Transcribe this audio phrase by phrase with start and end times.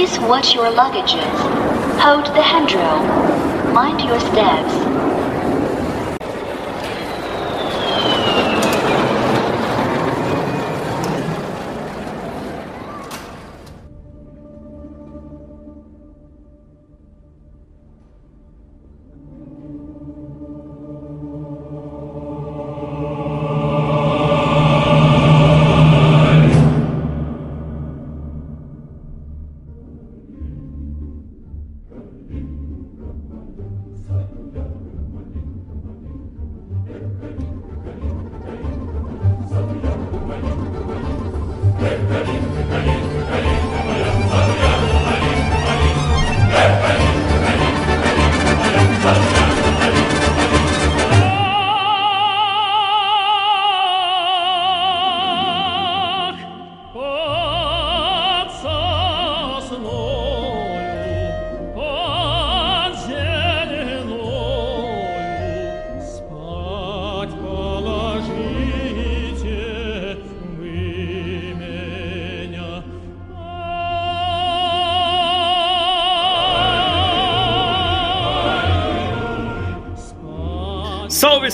[0.00, 1.36] Please watch your luggages.
[2.00, 3.02] Hold the handrail.
[3.74, 5.09] Mind your steps.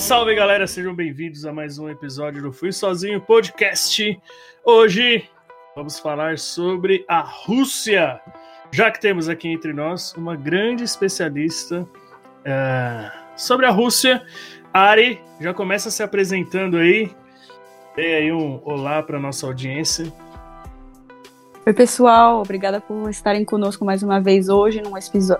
[0.07, 4.17] Salve, galera, sejam bem-vindos a mais um episódio do Fui Sozinho Podcast.
[4.63, 5.29] Hoje
[5.75, 8.21] vamos falar sobre a Rússia,
[8.71, 14.25] já que temos aqui entre nós uma grande especialista uh, sobre a Rússia.
[14.73, 17.13] Ari, já começa se apresentando aí,
[17.93, 20.05] dê aí um olá para nossa audiência.
[21.65, 24.93] Oi, pessoal, obrigada por estarem conosco mais uma vez hoje num,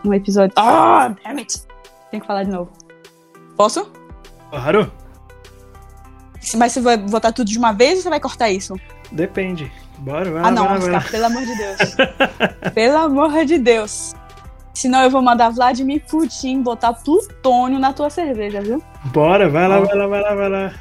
[0.03, 0.53] num episódio.
[0.57, 1.65] Ah, oh, damn it!
[2.11, 2.69] Tem que falar de novo.
[3.55, 3.96] Posso?
[4.49, 4.91] Claro.
[6.55, 8.75] Mas você vai botar tudo de uma vez ou você vai cortar isso?
[9.11, 9.71] Depende.
[9.99, 11.95] Bora, vai Ah, não, vai, Oscar, pelo amor de Deus.
[12.73, 14.15] pelo amor de Deus.
[14.73, 18.81] Senão eu vou mandar Vladimir Putin botar plutônio na tua cerveja, viu?
[19.05, 20.73] Bora, vai lá, vai lá, vai lá, vai lá.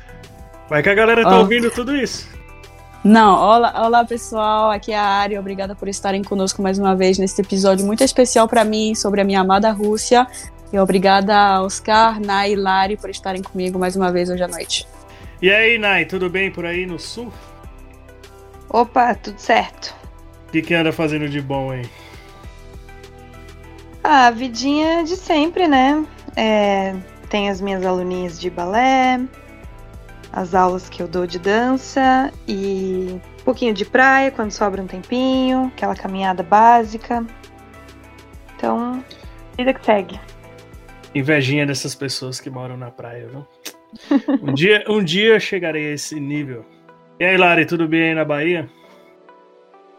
[0.69, 1.41] Vai que a galera tá oh.
[1.41, 2.29] ouvindo tudo isso.
[3.03, 7.19] Não, olá, olá pessoal, aqui é a Ari, obrigada por estarem conosco mais uma vez
[7.19, 10.27] nesse episódio muito especial para mim sobre a minha amada Rússia.
[10.73, 14.49] E obrigada a Oscar, Nai e Lari por estarem comigo mais uma vez hoje à
[14.49, 14.87] noite.
[15.41, 17.33] E aí, Nai, tudo bem por aí no sul?
[18.69, 19.95] Opa, tudo certo.
[20.49, 21.89] O que, que anda fazendo de bom aí?
[24.03, 26.05] Ah, a vidinha de sempre, né?
[26.37, 26.95] É,
[27.29, 29.21] tem as minhas aluninhas de balé,
[30.33, 34.87] as aulas que eu dou de dança e um pouquinho de praia quando sobra um
[34.87, 37.25] tempinho, aquela caminhada básica.
[38.57, 39.03] Então,
[39.57, 40.21] vida que segue.
[41.17, 43.47] Invejinha dessas pessoas que moram na praia, viu?
[44.43, 46.63] Um dia, um dia chegarei a esse nível.
[47.19, 48.69] E aí, Lari, tudo bem aí na Bahia?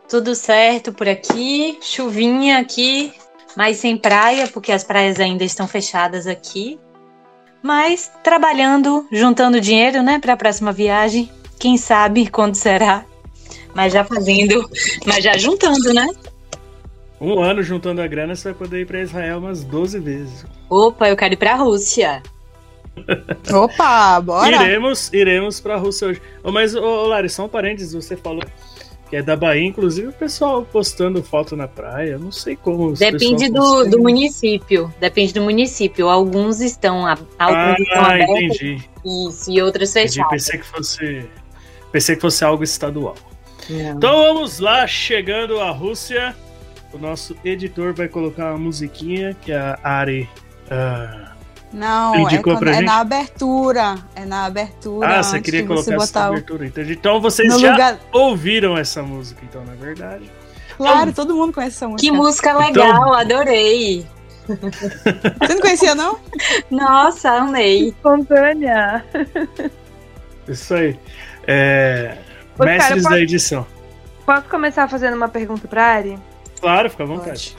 [0.07, 3.11] Tudo certo por aqui, chuvinha aqui,
[3.56, 6.79] mas sem praia, porque as praias ainda estão fechadas aqui.
[7.63, 11.31] Mas trabalhando, juntando dinheiro, né, para a próxima viagem.
[11.59, 13.03] Quem sabe quando será?
[13.73, 14.69] Mas já fazendo,
[15.03, 16.07] mas já juntando, né?
[17.19, 20.45] Um ano juntando a grana, você vai poder ir para Israel umas 12 vezes.
[20.69, 22.22] Opa, eu quero ir para a Rússia.
[23.51, 24.63] Opa, bora!
[24.63, 26.22] Iremos, iremos para a Rússia hoje.
[26.44, 28.44] Oh, mas, oh, Lari, só um parênteses, você falou
[29.09, 32.94] que é da Bahia, inclusive o pessoal postando foto na praia, não sei como.
[32.94, 36.09] Depende do, do município, depende do município.
[36.09, 38.89] Alguns estão, alguns ah, estão abertos entendi.
[39.06, 40.29] Isso, e outros fechados.
[40.29, 41.25] Pensei que fosse,
[41.91, 43.16] pensei que fosse algo estadual.
[43.69, 43.91] Não.
[43.91, 46.35] Então vamos lá, chegando à Rússia
[46.94, 50.30] o nosso editor vai colocar uma musiquinha que a Ari.
[50.66, 51.28] Uh,
[51.74, 53.96] não, é, quando, é, na abertura.
[54.16, 55.20] É na abertura.
[55.20, 56.66] Ah, você queria colocar essa abertura.
[56.66, 56.94] Entendi.
[56.94, 58.00] Então vocês já lugar...
[58.14, 60.31] ouviram essa música, então, na verdade.
[60.78, 61.25] Claro, então...
[61.25, 62.09] todo mundo conhece essa música.
[62.09, 63.14] Que música legal, então...
[63.14, 64.08] adorei.
[64.48, 66.19] Você não conhecia, não?
[66.72, 67.90] Nossa, amei.
[67.90, 69.04] Espontânea.
[70.48, 70.98] Isso aí.
[71.46, 72.18] É...
[72.58, 73.09] Mestres cara, posso...
[73.09, 73.68] da edição.
[74.25, 76.18] Posso começar fazendo uma pergunta pra Ari?
[76.59, 77.56] Claro, fica à vontade.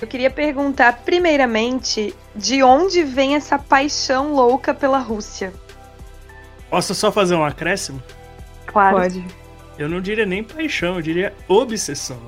[0.00, 5.52] Eu queria perguntar, primeiramente, de onde vem essa paixão louca pela Rússia?
[6.68, 8.02] Posso só fazer um acréscimo?
[8.66, 8.96] Claro.
[8.98, 9.24] Pode.
[9.78, 12.18] Eu não diria nem paixão, eu diria obsessão.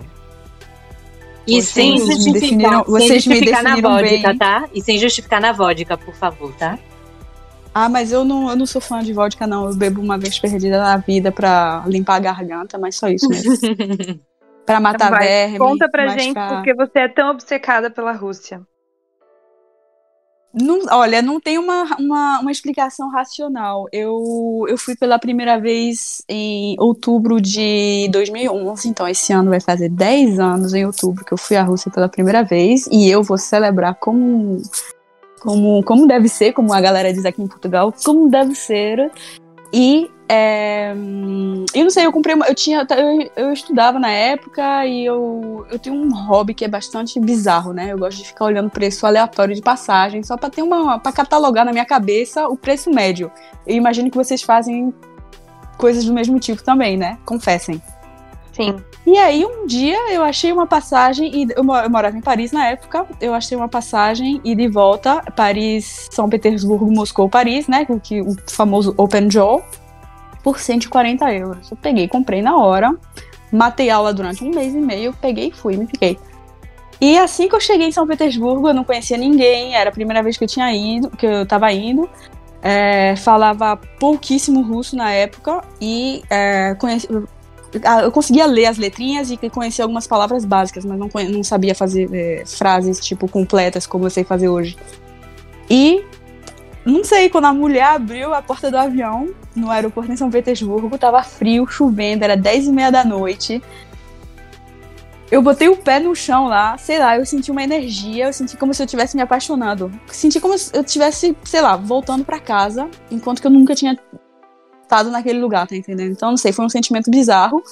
[1.47, 4.39] E sem justificar, vocês sem justificar me na vodka, bem.
[4.39, 4.69] tá?
[4.75, 6.79] E sem justificar na vodka, por favor, tá?
[7.75, 9.67] Ah, mas eu não, eu não sou fã de vodka, não.
[9.67, 13.55] Eu bebo uma vez perdida na vida pra limpar a garganta, mas só isso mesmo.
[14.69, 15.59] Pra matar então verme.
[15.59, 18.61] Conta pra gente porque você é tão obcecada pela Rússia.
[20.53, 23.87] Não, olha, não tem uma, uma, uma explicação racional.
[23.91, 29.89] Eu, eu fui pela primeira vez em outubro de 2011, então esse ano vai fazer
[29.89, 33.39] 10 anos em outubro que eu fui à Rússia pela primeira vez e eu vou
[33.39, 34.61] celebrar como,
[35.41, 39.11] como, como deve ser, como a galera diz aqui em Portugal, como deve ser.
[39.73, 40.93] E é,
[41.75, 45.67] eu não sei, eu comprei uma, eu tinha, eu, eu estudava na época e eu,
[45.71, 47.93] eu tenho um hobby que é bastante bizarro, né?
[47.93, 51.65] Eu gosto de ficar olhando preço aleatório de passagem só para ter uma, para catalogar
[51.65, 53.33] na minha cabeça o preço médio.
[53.67, 54.93] Eu imagino que vocês fazem
[55.79, 57.17] coisas do mesmo tipo também, né?
[57.25, 57.81] Confessem.
[58.53, 58.77] Sim.
[59.07, 62.67] E aí, um dia eu achei uma passagem, e eu, eu morava em Paris na
[62.67, 67.87] época, eu achei uma passagem e de volta, Paris, São Petersburgo, Moscou, Paris, né?
[67.89, 69.65] O, que, o famoso Open Jaw
[70.43, 71.71] por 140 euros.
[71.71, 72.95] Eu peguei, comprei na hora,
[73.53, 76.19] matei aula durante um mês e meio, peguei e fui, me fiquei.
[77.01, 80.23] E assim que eu cheguei em São Petersburgo, eu não conhecia ninguém, era a primeira
[80.23, 82.09] vez que eu tinha ido, que eu tava indo.
[82.61, 87.07] É, falava pouquíssimo russo na época e é, conheci,
[88.03, 92.09] eu conseguia ler as letrinhas e conhecia algumas palavras básicas, mas não, não sabia fazer
[92.13, 94.77] é, frases tipo completas como eu sei fazer hoje.
[95.71, 96.05] E
[96.89, 100.97] não sei, quando a mulher abriu a porta do avião no aeroporto em São Petersburgo,
[100.97, 103.63] tava frio, chovendo, era 10 e meia da noite.
[105.31, 108.57] Eu botei o pé no chão lá, sei lá, eu senti uma energia, eu senti
[108.57, 109.93] como se eu estivesse me apaixonando.
[110.07, 113.99] Senti como se eu estivesse, sei lá, voltando para casa, enquanto que eu nunca tinha
[114.83, 116.13] estado naquele lugar, tá entendendo?
[116.13, 117.63] Então, não sei, foi um sentimento bizarro.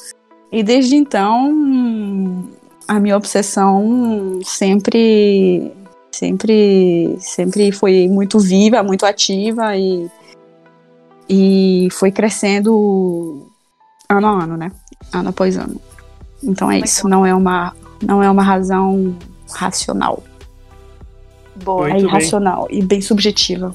[0.52, 2.44] E desde então,
[2.86, 5.72] a minha obsessão sempre
[6.16, 10.08] sempre sempre foi muito viva, muito ativa e,
[11.28, 13.46] e foi crescendo
[14.08, 14.72] ano a ano, né?
[15.12, 15.80] Ano após ano.
[16.42, 19.16] Então é isso, não é uma não é uma razão
[19.52, 20.22] racional.
[21.64, 21.90] Boa.
[21.90, 22.78] é irracional bem.
[22.78, 23.74] e bem subjetiva.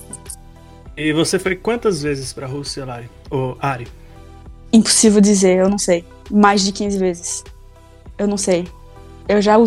[0.95, 3.09] E você foi quantas vezes para a Rússia, Lari?
[3.29, 3.87] Ou Ari?
[4.71, 6.05] Impossível dizer, eu não sei.
[6.29, 7.43] Mais de 15 vezes.
[8.17, 8.67] Eu não sei.
[9.31, 9.65] Eu já, uh,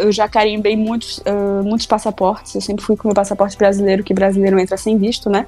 [0.00, 2.54] eu já carimbei muitos, uh, muitos passaportes.
[2.54, 5.46] Eu sempre fui com meu passaporte brasileiro, que brasileiro entra sem visto, né?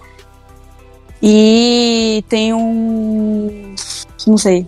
[1.23, 3.75] E tem um.
[4.27, 4.67] Não sei.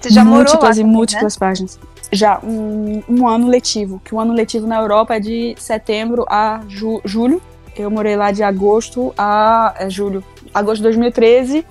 [0.00, 1.80] Você já múltiplas morou lá e também, múltiplas páginas.
[2.12, 4.00] Já, um, um ano letivo.
[4.04, 7.42] Que o ano letivo na Europa é de setembro a ju julho.
[7.76, 10.22] Eu morei lá de agosto a é, julho.
[10.54, 11.66] Agosto de 2013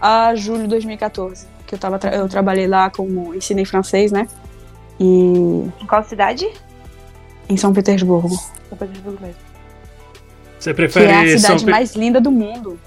[0.00, 1.46] a julho de 2014.
[1.66, 4.26] Que eu, tava tra eu trabalhei lá como ensinei francês, né?
[5.00, 5.04] E
[5.80, 6.46] Em qual cidade?
[7.48, 8.28] em São Petersburgo.
[8.68, 9.40] São Petersburgo mesmo.
[10.58, 12.78] Você Que é a prefere, São, cidade Pe- mais linda do mundo.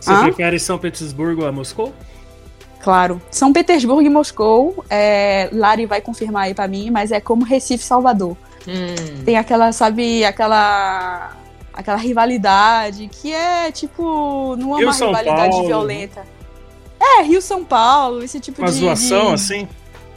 [0.00, 0.24] você Hã?
[0.24, 1.94] prefere São Petersburgo a Moscou?
[2.82, 3.22] Claro.
[3.30, 7.82] São Petersburgo e Moscou, é, Lari vai confirmar aí pra mim, mas é como Recife
[7.82, 8.36] e Salvador.
[8.68, 9.22] Hum.
[9.24, 11.32] Tem aquela, sabe, aquela
[11.72, 15.66] aquela rivalidade que é tipo, não é uma São rivalidade Paulo.
[15.66, 16.24] violenta.
[16.98, 19.68] É, Rio São Paulo, esse tipo Uma de zoação de- assim?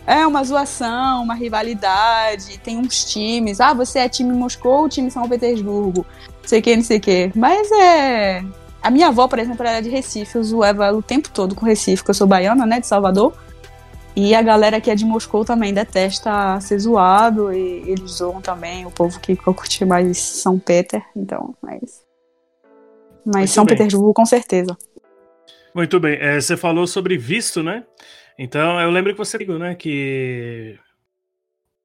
[0.09, 3.61] É uma zoação, uma rivalidade, tem uns times.
[3.61, 6.03] Ah, você é time Moscou ou time São Petersburgo?
[6.41, 7.31] Não sei o que, não sei o que.
[7.35, 8.43] Mas é.
[8.81, 10.35] A minha avó, por exemplo, era de Recife.
[10.35, 13.37] Eu zoava ela o tempo todo com Recife, porque eu sou baiana, né, de Salvador.
[14.15, 17.53] E a galera que é de Moscou também detesta ser zoado.
[17.53, 21.03] E eles zoam também o povo que curte mais São Peter.
[21.15, 22.03] Então, mas.
[23.23, 23.77] Mas Muito São bem.
[23.77, 24.75] Petersburgo, com certeza.
[25.75, 26.17] Muito bem.
[26.19, 27.83] É, você falou sobre visto, né?
[28.41, 29.75] Então eu lembro que você ligou, né?
[29.75, 30.79] Que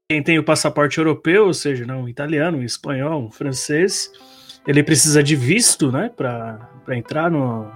[0.09, 4.13] quem tem o passaporte europeu, ou seja, não, um italiano, um espanhol, um francês,
[4.65, 6.13] ele precisa de visto, né?
[6.17, 7.69] Para entrar no,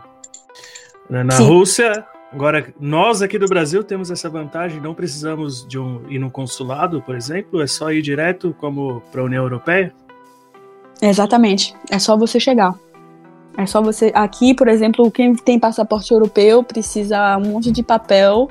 [1.10, 1.48] na na Sim.
[1.48, 2.06] Rússia.
[2.32, 7.02] Agora, nós aqui do Brasil temos essa vantagem, não precisamos de um, ir no consulado,
[7.02, 9.92] por exemplo, é só ir direto como para a União Europeia.
[11.02, 11.74] Exatamente.
[11.90, 12.78] É só você chegar.
[13.58, 14.12] É só você.
[14.14, 18.48] Aqui, por exemplo, quem tem passaporte europeu precisa um monte de papel,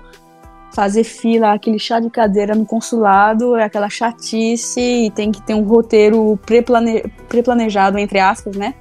[0.76, 5.54] fazer fila, aquele chá de cadeira no consulado, é aquela chatice, e tem que ter
[5.54, 8.74] um roteiro pré-plane- pré-planejado, entre aspas, né?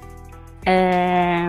[0.68, 1.49] É,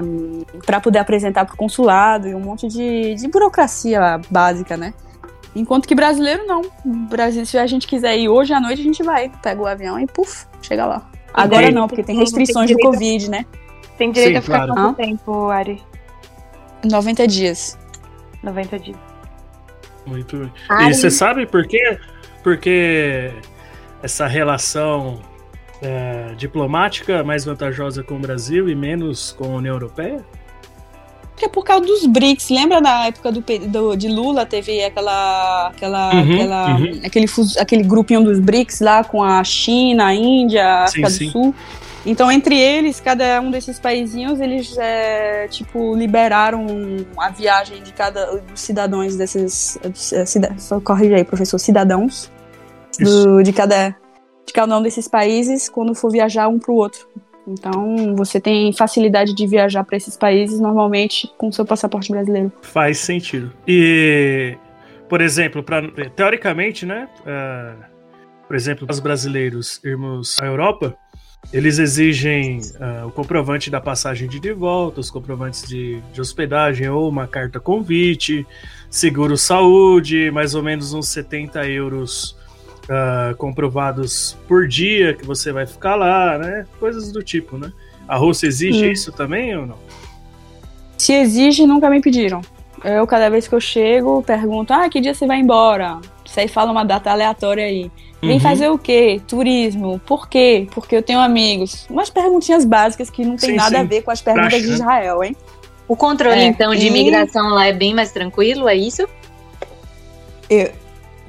[0.64, 4.94] para poder apresentar para o consulado e um monte de, de burocracia básica, né?
[5.56, 6.62] Enquanto que brasileiro não.
[7.10, 10.00] Brasil, se a gente quiser ir hoje à noite, a gente vai, pega o avião
[10.00, 11.10] e puf, chega lá.
[11.34, 13.44] Agora não, porque tem restrições a- Covid, né?
[13.98, 14.74] Tem direito Sim, a ficar claro.
[14.74, 15.82] quanto tempo, Ari?
[16.90, 17.78] 90 dias.
[18.44, 18.98] 90 dias.
[20.06, 20.52] Muito bem.
[20.70, 20.90] Ai.
[20.90, 21.98] E você sabe por quê?
[22.44, 23.32] Porque
[24.02, 25.20] essa relação
[25.82, 30.24] é, diplomática é mais vantajosa com o Brasil e menos com a União Europeia?
[31.36, 32.50] Que é por causa dos BRICS.
[32.50, 37.02] Lembra na época do, do- de Lula, teve aquela, aquela, Uhum, aquela- uhum.
[37.04, 37.26] Aquele,
[37.60, 41.26] aquele grupinho dos BRICS lá com a China, a Índia, a Sim, África sim.
[41.26, 41.56] do Sul.
[42.06, 46.66] Então, entre eles, cada um desses paizinhos, eles, é, tipo, liberaram
[47.18, 49.78] a viagem de cada dos cidadãos desses...
[50.14, 51.58] É, cida, corrige aí, professor.
[51.58, 52.32] Cidadãos
[53.00, 53.90] do, de, cada,
[54.46, 57.08] de cada um desses países quando for viajar um para o outro.
[57.48, 62.52] Então, você tem facilidade de viajar para esses países normalmente com seu passaporte brasileiro.
[62.62, 63.54] Faz sentido.
[63.66, 64.58] E,
[65.08, 65.82] por exemplo, pra,
[66.16, 67.08] teoricamente, né?
[67.22, 67.84] Uh,
[68.46, 70.98] por exemplo, os brasileiros irmos à Europa,
[71.52, 76.90] eles exigem uh, o comprovante da passagem de, de volta, os comprovantes de, de hospedagem
[76.90, 78.46] ou uma carta convite,
[78.90, 82.36] seguro saúde, mais ou menos uns 70 euros
[82.84, 86.66] uh, comprovados por dia que você vai ficar lá, né?
[86.80, 87.72] Coisas do tipo, né?
[88.08, 89.78] A Rússia exige isso também ou não?
[90.98, 92.42] Se exige, nunca me pediram.
[92.84, 96.00] Eu, cada vez que eu chego, pergunto: ah, que dia você vai embora?
[96.28, 97.92] Você aí fala uma data aleatória aí.
[98.22, 98.40] Vem uhum.
[98.40, 99.22] fazer o quê?
[99.28, 100.00] Turismo.
[100.06, 100.68] Por quê?
[100.72, 101.86] Porque eu tenho amigos.
[101.90, 103.82] Umas perguntinhas básicas que não tem sim, nada sim.
[103.82, 104.76] a ver com as perguntas Praxe, de né?
[104.76, 105.36] Israel, hein?
[105.88, 106.88] O controle, é, então, de e...
[106.88, 109.08] imigração lá é bem mais tranquilo, é isso?
[110.50, 110.72] Eu,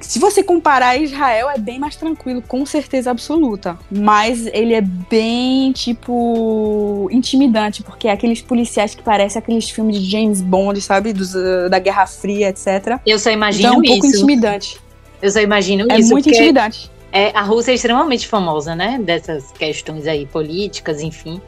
[0.01, 3.77] se você comparar Israel, é bem mais tranquilo, com certeza absoluta.
[3.91, 10.09] Mas ele é bem, tipo, intimidante, porque é aqueles policiais que parecem aqueles filmes de
[10.09, 11.11] James Bond, sabe?
[11.13, 12.99] Dos, uh, da Guerra Fria, etc.
[13.05, 13.93] Eu só imagino então, é um isso.
[13.93, 14.79] pouco intimidante.
[15.21, 16.09] Eu só imagino é isso.
[16.09, 16.91] É muito intimidante.
[17.11, 18.99] É, a Rússia é extremamente famosa, né?
[18.99, 21.41] Dessas questões aí políticas, enfim.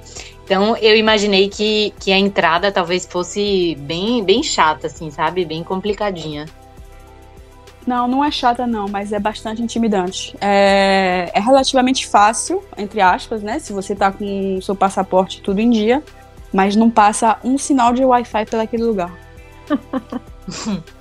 [0.43, 5.45] Então eu imaginei que, que a entrada talvez fosse bem, bem chata, assim, sabe?
[5.45, 6.45] Bem complicadinha.
[7.85, 10.35] Não, não é chata não, mas é bastante intimidante.
[10.39, 13.59] É, é relativamente fácil, entre aspas, né?
[13.59, 16.03] Se você tá com o seu passaporte tudo em dia,
[16.53, 19.11] mas não passa um sinal de Wi-Fi pelaquele lugar.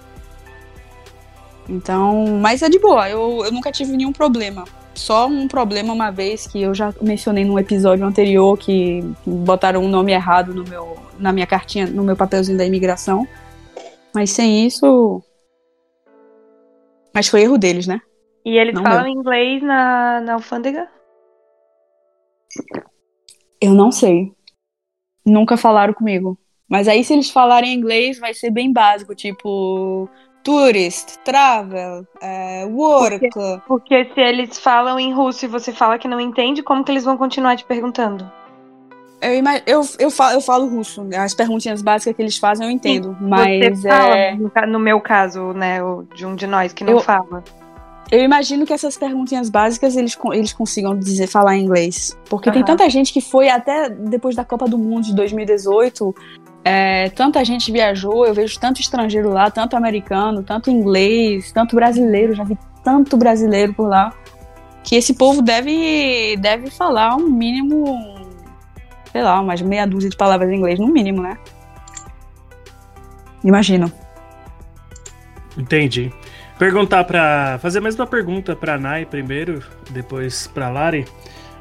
[1.71, 4.65] então, mas é de boa, eu, eu nunca tive nenhum problema.
[4.95, 9.89] Só um problema uma vez que eu já mencionei num episódio anterior que botaram um
[9.89, 13.27] nome errado no meu, na minha cartinha, no meu papelzinho da imigração.
[14.13, 15.23] Mas sem isso,
[17.15, 18.01] mas foi erro deles, né?
[18.45, 20.89] E eles não falam inglês na, na alfândega?
[23.61, 24.33] Eu não sei.
[25.25, 26.39] Nunca falaram comigo.
[26.69, 30.09] Mas aí, se eles falarem inglês, vai ser bem básico, tipo
[30.43, 33.21] tourist, travel, é, work.
[33.31, 36.93] Porque, porque, se eles falam em russo e você fala que não entende, como que
[36.93, 38.31] eles vão continuar te perguntando?
[39.21, 39.35] Eu,
[39.67, 43.29] eu, eu, falo, eu falo russo, as perguntinhas básicas que eles fazem eu entendo, Sim,
[43.29, 44.67] mas você fala, é...
[44.67, 45.79] no meu caso, né,
[46.15, 47.45] de um de nós que não eu, fala.
[48.11, 52.55] Eu imagino que essas perguntinhas básicas eles, eles consigam dizer falar em inglês, porque uhum.
[52.55, 56.15] tem tanta gente que foi até depois da Copa do Mundo de 2018,
[56.65, 62.35] é, tanta gente viajou, eu vejo tanto estrangeiro lá, tanto americano, tanto inglês, tanto brasileiro,
[62.35, 64.13] já vi tanto brasileiro por lá,
[64.83, 68.21] que esse povo deve, deve falar um mínimo
[69.13, 71.37] sei lá, umas meia dúzia de palavras em inglês, no mínimo, né?
[73.43, 73.91] Imagino.
[75.57, 76.13] Entendi.
[76.59, 81.07] Perguntar para fazer a mesma pergunta para Nai primeiro, depois para Lari.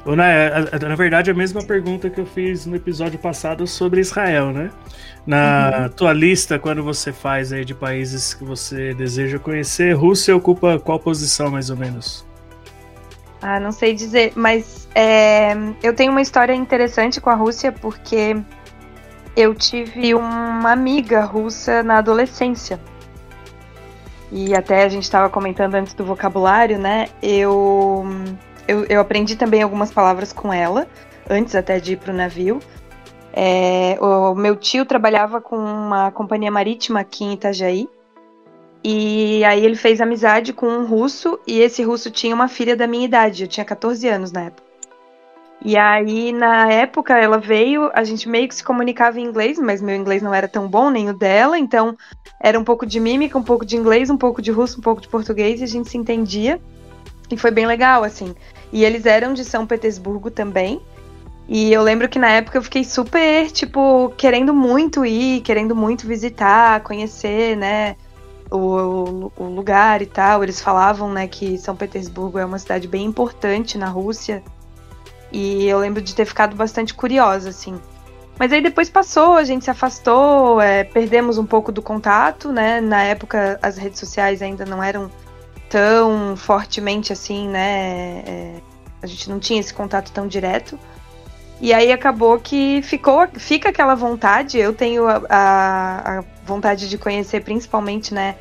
[0.06, 4.70] Nai, na verdade, a mesma pergunta que eu fiz no episódio passado sobre Israel, né?
[5.26, 5.88] Na uhum.
[5.90, 10.98] tua lista, quando você faz aí de países que você deseja conhecer, Rússia ocupa qual
[10.98, 12.26] posição, mais ou menos?
[13.42, 18.36] Ah, não sei dizer, mas é, eu tenho uma história interessante com a Rússia porque
[19.36, 22.80] eu tive uma amiga russa na adolescência.
[24.32, 27.08] E até a gente estava comentando antes do vocabulário, né?
[27.22, 28.06] Eu,
[28.70, 30.86] eu, eu, aprendi também algumas palavras com ela,
[31.28, 32.60] antes até de ir para o navio.
[33.32, 37.88] É, o meu tio trabalhava com uma companhia marítima aqui em Itajaí.
[38.82, 42.86] E aí ele fez amizade com um russo e esse russo tinha uma filha da
[42.86, 44.70] minha idade, eu tinha 14 anos na época.
[45.62, 49.82] E aí, na época, ela veio, a gente meio que se comunicava em inglês, mas
[49.82, 51.94] meu inglês não era tão bom, nem o dela, então
[52.40, 55.02] era um pouco de mímica, um pouco de inglês, um pouco de russo, um pouco
[55.02, 56.58] de português, e a gente se entendia.
[57.30, 58.34] E foi bem legal, assim.
[58.72, 60.80] E eles eram de São Petersburgo também.
[61.48, 66.06] E eu lembro que na época eu fiquei super, tipo, querendo muito ir, querendo muito
[66.06, 67.96] visitar, conhecer, né?
[68.50, 70.42] o, o, lugar e tal.
[70.42, 74.42] Eles falavam, né, que São Petersburgo é uma cidade bem importante na Rússia.
[75.32, 77.80] E eu lembro de ter ficado bastante curiosa, assim.
[78.38, 82.80] Mas aí depois passou, a gente se afastou, é, perdemos um pouco do contato, né?
[82.80, 85.10] Na época as redes sociais ainda não eram
[85.70, 88.22] tão fortemente assim, né?
[88.26, 88.54] É,
[89.00, 90.78] a gente não tinha esse contato tão direto.
[91.60, 94.58] E aí acabou que ficou, fica aquela vontade.
[94.58, 98.36] Eu tenho a, a, a vontade de conhecer principalmente, né,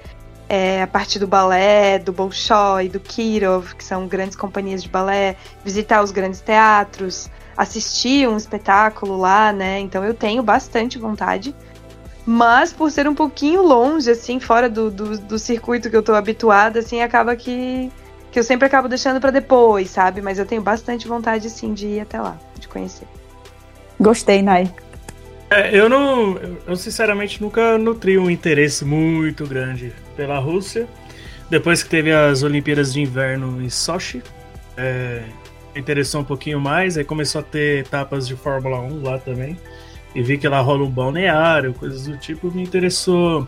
[0.48, 5.36] é, a partir do balé, do Bolshoi, do Kirov, que são grandes companhias de balé,
[5.64, 9.80] visitar os grandes teatros, assistir um espetáculo lá, né?
[9.80, 11.54] Então eu tenho bastante vontade.
[12.26, 16.14] Mas por ser um pouquinho longe, assim, fora do, do, do circuito que eu tô
[16.14, 17.92] habituada, assim, acaba que,
[18.32, 20.22] que eu sempre acabo deixando para depois, sabe?
[20.22, 23.08] Mas eu tenho bastante vontade, sim, de ir até lá, de conhecer.
[24.00, 24.72] Gostei, Nai.
[25.50, 26.38] É, eu não.
[26.68, 30.88] Eu sinceramente nunca nutri um interesse muito grande pela Rússia.
[31.50, 34.22] Depois que teve as Olimpíadas de Inverno em Sochi,
[34.78, 35.24] é,
[35.76, 36.98] interessou um pouquinho mais.
[36.98, 39.58] Aí começou a ter etapas de Fórmula 1 lá também.
[40.16, 43.48] E vi que lá rola um balneário, coisas do tipo, me interessou.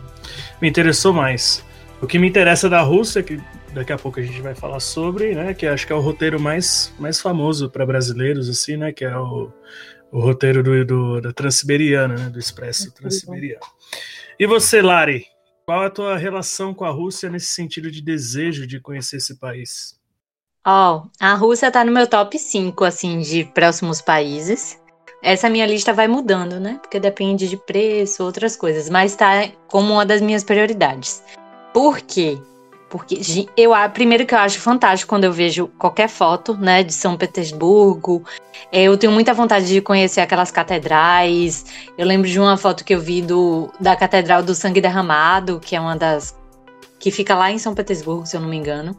[0.60, 1.64] Me interessou mais.
[2.00, 3.40] O que me interessa da Rússia, que
[3.72, 5.54] daqui a pouco a gente vai falar sobre, né?
[5.54, 8.92] Que acho que é o roteiro mais, mais famoso para brasileiros, assim, né?
[8.92, 9.52] Que é o
[10.12, 13.64] o roteiro do, do, da Transiberiana, né, do Expresso Transiberiano.
[14.38, 15.26] E você, Lari,
[15.64, 19.38] qual é a tua relação com a Rússia nesse sentido de desejo de conhecer esse
[19.38, 19.98] país?
[20.64, 24.78] Ó, oh, a Rússia tá no meu top 5, assim, de próximos países.
[25.22, 26.78] Essa minha lista vai mudando, né?
[26.82, 31.22] Porque depende de preço, outras coisas, mas tá como uma das minhas prioridades.
[31.72, 32.38] Por quê?
[32.90, 33.18] Porque
[33.56, 38.22] eu, primeiro que eu acho fantástico quando eu vejo qualquer foto, né, de São Petersburgo.
[38.70, 41.64] É, eu tenho muita vontade de conhecer aquelas catedrais.
[41.96, 45.74] Eu lembro de uma foto que eu vi do, da Catedral do Sangue Derramado, que
[45.74, 46.36] é uma das
[46.98, 48.94] que fica lá em São Petersburgo, se eu não me engano.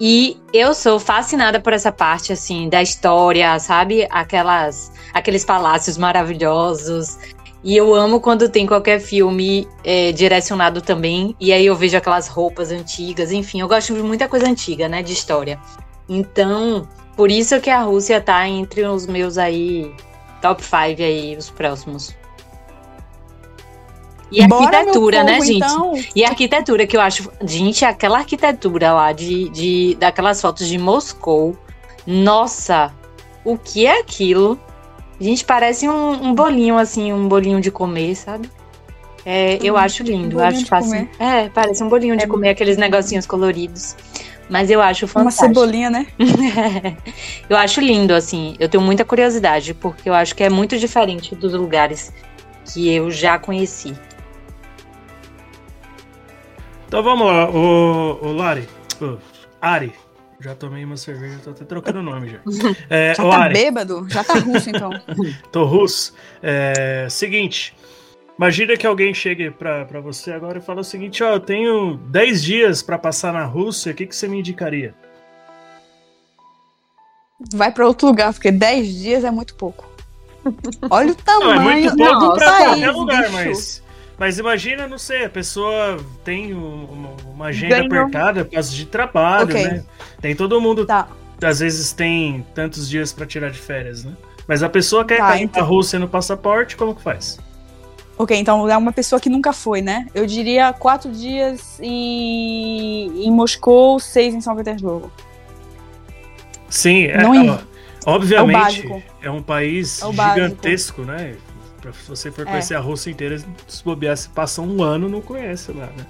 [0.00, 4.06] E eu sou fascinada por essa parte assim da história, sabe?
[4.10, 7.18] Aquelas aqueles palácios maravilhosos,
[7.62, 11.34] e eu amo quando tem qualquer filme é, direcionado também.
[11.40, 15.02] E aí eu vejo aquelas roupas antigas, enfim, eu gosto de muita coisa antiga, né?
[15.02, 15.58] De história.
[16.08, 19.92] Então, por isso que a Rússia tá entre os meus aí
[20.40, 22.16] top 5 aí, os próximos.
[24.30, 25.64] E Bora, arquitetura, povo, né, gente?
[25.64, 25.92] Então.
[26.14, 27.30] E a arquitetura que eu acho.
[27.42, 31.56] Gente, aquela arquitetura lá de, de daquelas fotos de Moscou.
[32.06, 32.92] Nossa,
[33.44, 34.58] o que é aquilo?
[35.20, 38.50] Gente, parece um, um, bolinho, assim, um bolinho de comer, sabe?
[39.24, 40.38] É, eu hum, acho lindo.
[40.38, 41.08] Um acho fácil.
[41.18, 43.96] É, parece um bolinho de é comer, aqueles negocinhos coloridos.
[44.48, 45.46] Mas eu acho fantástico.
[45.46, 46.06] Uma cebolinha, né?
[47.48, 48.56] eu acho lindo, assim.
[48.58, 52.12] Eu tenho muita curiosidade, porque eu acho que é muito diferente dos lugares
[52.64, 53.94] que eu já conheci.
[56.88, 58.66] Então vamos lá, o, o Lari.
[59.00, 59.18] O
[59.60, 59.92] Ari,
[60.40, 62.38] já tomei uma cerveja, tô até trocando o nome já.
[62.88, 63.52] É, já tá Ari.
[63.54, 64.06] bêbado?
[64.08, 64.90] Já tá russo, então.
[65.52, 66.14] tô russo.
[66.42, 67.76] É, seguinte,
[68.38, 71.98] imagina que alguém chegue pra, pra você agora e fala o seguinte, ó, eu tenho
[72.06, 74.94] 10 dias para passar na Rússia, o que, que você me indicaria?
[77.52, 79.86] Vai para outro lugar, porque 10 dias é muito pouco.
[80.90, 83.32] Olha o tamanho Não, é muito pouco do pra país, qualquer lugar, bicho.
[83.34, 83.87] mas...
[84.18, 89.44] Mas imagina, não sei, a pessoa tem uma, uma agenda apertada por causa de trabalho,
[89.50, 89.64] Ok.
[89.64, 89.84] né?
[90.20, 91.06] Tem todo mundo, Tá.
[91.42, 94.12] às vezes tem tantos dias pra tirar de férias, né?
[94.48, 95.62] Mas a pessoa quer Tá, cair então.
[95.62, 97.38] na Rússia no passaporte, como que faz?
[98.16, 100.08] Ok, então é uma pessoa que nunca foi, né?
[100.12, 105.12] Eu diria quatro dias em, em Moscou, seis em São Petersburgo.
[106.68, 107.50] Sim, é, Não ir.
[107.50, 107.58] ó,
[108.06, 109.02] obviamente básico.
[109.22, 110.34] é um país É o básico.
[110.46, 111.36] gigantesco, né?
[111.92, 112.50] Pra se você for É.
[112.50, 116.06] conhecer a Rússia inteira, se bobear, se passa um ano, não conhece lá, né?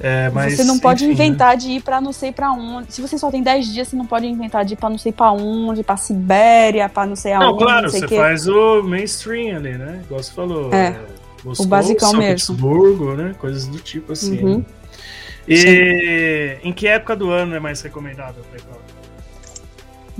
[0.00, 1.24] É, mas, você não pode enfim, né?
[1.26, 2.92] inventar de ir pra não sei pra onde.
[2.92, 5.12] Se você só tem 10 dias, você não pode inventar de ir pra não sei
[5.12, 8.16] pra onde, pra Sibéria, pra não sei aonde, Não, claro, não você o quê.
[8.16, 10.00] faz o mainstream ali, né?
[10.04, 10.72] Igual você falou.
[10.72, 10.98] É,
[11.44, 12.34] Moscou, basicão São mesmo.
[12.34, 13.34] Petersburgo, né?
[13.38, 14.42] Coisas do tipo assim.
[14.42, 14.58] Uhum.
[14.58, 14.64] né?
[15.50, 18.80] E em que época do ano é mais recomendável ir pra lá?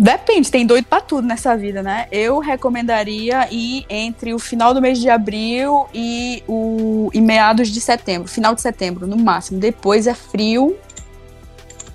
[0.01, 2.07] Depende, tem doido pra tudo nessa vida, né?
[2.13, 7.81] Eu recomendaria ir entre o final do mês de abril e, o, e meados de
[7.81, 9.59] setembro, final de setembro, no máximo.
[9.59, 10.77] Depois é frio.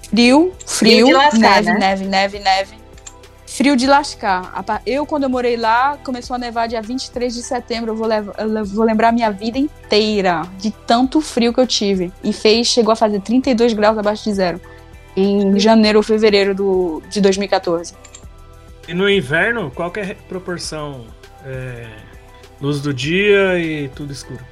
[0.10, 1.80] Frio, frio, de lascar, neve, né?
[1.80, 2.76] neve, neve, neve.
[3.48, 4.64] Frio de lascar.
[4.86, 7.92] Eu, quando eu morei lá, começou a nevar dia 23 de setembro.
[7.92, 11.68] Eu vou, lev- eu vou lembrar a minha vida inteira de tanto frio que eu
[11.68, 12.12] tive.
[12.24, 14.60] E fez, chegou a fazer 32 graus abaixo de zero.
[15.16, 17.94] Em janeiro ou fevereiro do, de 2014.
[18.88, 21.06] E no inverno, qual que é a proporção?
[21.46, 21.88] É,
[22.60, 24.44] luz do dia e tudo escuro.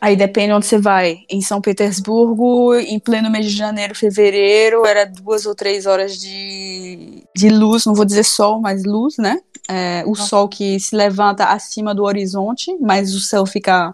[0.00, 1.24] Aí depende onde você vai.
[1.28, 7.24] Em São Petersburgo, em pleno mês de janeiro, fevereiro, era duas ou três horas de,
[7.34, 9.40] de luz, não vou dizer sol, mas luz, né?
[9.68, 13.92] É, o sol que se levanta acima do horizonte, mas o céu fica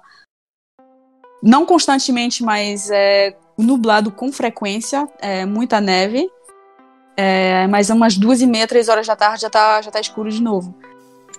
[1.43, 6.29] não constantemente, mas é, nublado com frequência, é, muita neve.
[7.17, 10.31] É, mas umas duas e meia, três horas da tarde já tá, já tá escuro
[10.31, 10.75] de novo.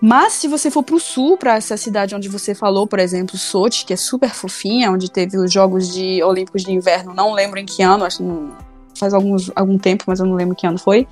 [0.01, 3.85] Mas se você for pro sul, para essa cidade onde você falou, por exemplo, Sochi,
[3.85, 7.65] que é super fofinha, onde teve os Jogos de Olímpicos de Inverno, não lembro em
[7.65, 11.07] que ano, acho que faz alguns, algum tempo, mas eu não lembro que ano foi.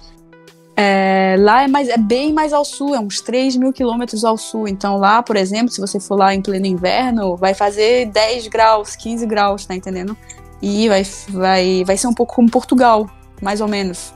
[0.76, 4.38] É, lá é, mais, é bem mais ao sul, é uns 3 mil quilômetros ao
[4.38, 4.68] sul.
[4.68, 8.96] Então lá, por exemplo, se você for lá em pleno inverno, vai fazer 10 graus,
[8.96, 10.18] 15 graus, tá entendendo?
[10.66, 13.10] E vai, vai, vai ser um pouco como Portugal,
[13.42, 14.14] mais ou menos.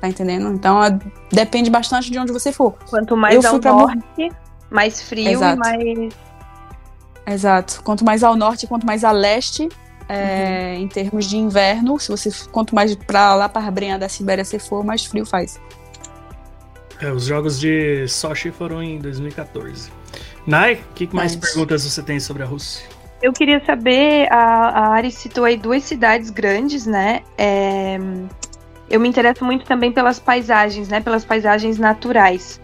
[0.00, 0.48] Tá entendendo?
[0.52, 0.98] Então é,
[1.30, 2.72] depende bastante de onde você for.
[2.90, 4.32] Quanto mais Eu ao norte,
[4.68, 5.54] mais frio Exato.
[5.54, 6.12] e mais.
[7.24, 7.82] Exato.
[7.84, 9.68] Quanto mais ao norte, quanto mais a leste,
[10.08, 14.44] é, em termos de inverno, se você quanto mais pra lá pra Brenha da Sibéria
[14.44, 15.60] você for, mais frio faz.
[17.00, 19.90] É, os jogos de Sochi foram em 2014.
[20.44, 22.84] Nai, o que mais Mas- perguntas você tem sobre a Rússia?
[23.22, 27.22] Eu queria saber, a, a Ari citou aí duas cidades grandes, né?
[27.38, 27.98] É,
[28.90, 31.00] eu me interesso muito também pelas paisagens, né?
[31.00, 32.60] Pelas paisagens naturais.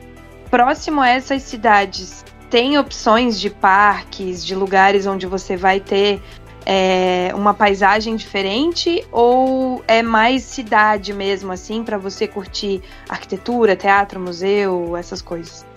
[0.50, 6.20] Próximo a essas cidades, tem opções de parques, de lugares onde você vai ter
[6.66, 9.02] é, uma paisagem diferente?
[9.10, 15.71] Ou é mais cidade mesmo, assim, para você curtir arquitetura, teatro, museu, essas coisas?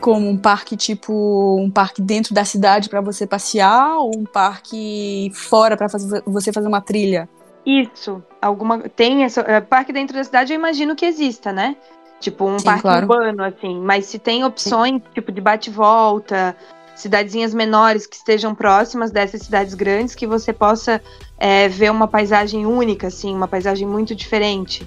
[0.00, 5.30] Como um parque tipo um parque dentro da cidade pra você passear ou um parque
[5.34, 7.28] fora fazer, você fazer uma trilha?
[7.64, 8.22] Isso.
[8.40, 11.76] Alguma tem essa é, parque dentro da cidade, eu imagino que exista, né?
[12.20, 13.02] Tipo um Sim, parque claro.
[13.02, 16.56] urbano assim, mas se tem opções tipo de bate volta,
[16.94, 21.02] cidadezinhas menores que estejam próximas dessas cidades grandes que você possa
[21.36, 24.86] é, ver uma paisagem única assim, uma paisagem muito diferente.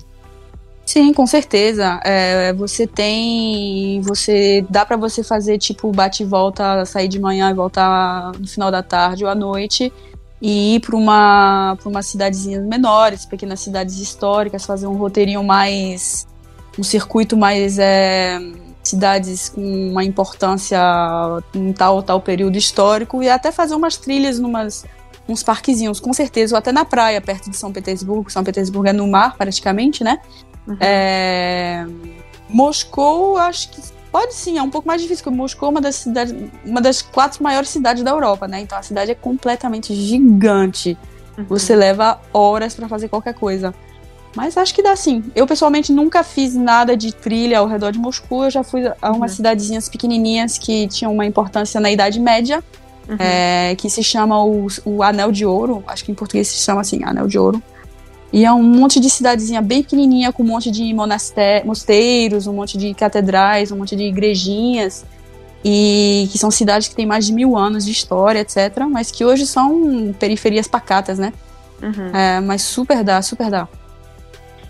[0.90, 2.00] Sim, com certeza.
[2.04, 7.52] É, você tem, você dá pra você fazer tipo bate e volta, sair de manhã
[7.52, 9.94] e voltar no final da tarde ou à noite
[10.42, 16.26] e ir para uma para umas cidadezinhas menores, pequenas cidades históricas, fazer um roteirinho mais
[16.76, 18.40] um circuito mais é,
[18.82, 20.80] cidades com uma importância
[21.54, 24.86] em tal ou tal período histórico e até fazer umas trilhas numas
[25.30, 28.32] uns parquezinhos, com certeza, ou até na praia, perto de São Petersburgo.
[28.32, 30.20] São Petersburgo é no mar, praticamente, né?
[30.68, 30.78] Uhum.
[30.80, 31.86] É,
[32.50, 35.96] Moscou, acho que pode sim, é um pouco mais difícil, porque Moscou é uma das
[35.96, 36.34] cidades,
[36.66, 38.60] uma das quatro maiores cidades da Europa, né?
[38.62, 40.98] Então a cidade é completamente gigante.
[41.38, 41.46] Uhum.
[41.50, 43.74] Você leva horas pra fazer qualquer coisa.
[44.36, 45.24] Mas acho que dá sim.
[45.36, 48.44] Eu pessoalmente nunca fiz nada de trilha ao redor de Moscou.
[48.46, 49.38] Eu já fui a umas Uhum.
[49.38, 52.64] cidadezinhas pequenininhas que tinham uma importância na Idade Média,
[53.08, 53.16] Uhum.
[53.20, 55.84] é, que se chama o, o Anel de Ouro.
[55.88, 57.62] Acho que em português se chama assim, Anel de Ouro.
[58.32, 60.94] E é um monte de cidadezinha bem pequenininha, com um monte de
[61.66, 65.06] mosteiros, um monte de catedrais, um monte de igrejinhas.
[65.66, 68.86] E que são cidades que têm mais de mil anos de história, etc.
[68.90, 71.34] Mas que hoje são periferias pacatas, né?
[71.82, 72.16] Uhum.
[72.16, 73.68] É, mas super dá, super dá.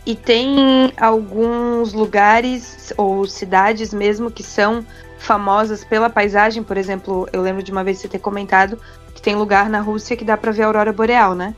[0.05, 4.83] E tem alguns lugares ou cidades mesmo que são
[5.19, 8.79] famosas pela paisagem, por exemplo, eu lembro de uma vez você ter comentado
[9.13, 11.53] que tem lugar na Rússia que dá pra ver a aurora boreal, né?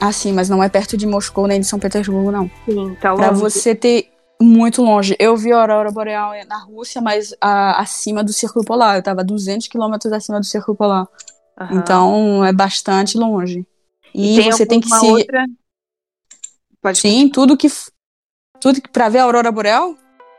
[0.00, 2.50] Ah, sim, mas não é perto de Moscou nem de São Petersburgo, não.
[2.64, 3.40] Sim, tá Pra longe.
[3.40, 5.16] você ter muito longe.
[5.18, 8.96] Eu vi a aurora boreal na Rússia, mas a- acima do Círculo Polar.
[8.96, 11.08] Eu tava 200 quilômetros acima do Círculo Polar.
[11.58, 11.74] Aham.
[11.78, 13.66] Então é bastante longe.
[14.14, 15.22] E, você tem que alguma se.
[15.22, 15.44] outra...
[16.82, 17.68] Pode Sim, tudo que.
[18.60, 18.88] Tudo que.
[18.90, 19.94] Pra ver a aurora boreal?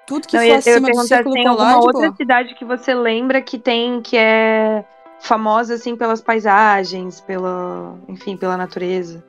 [0.06, 1.74] Tudo que Não, for eu ia acima do Círculo tem Polar.
[1.74, 2.16] alguma de outra boa.
[2.16, 4.86] cidade que você lembra que tem, que é
[5.20, 9.24] famosa, assim, pelas paisagens, pela, enfim, pela natureza.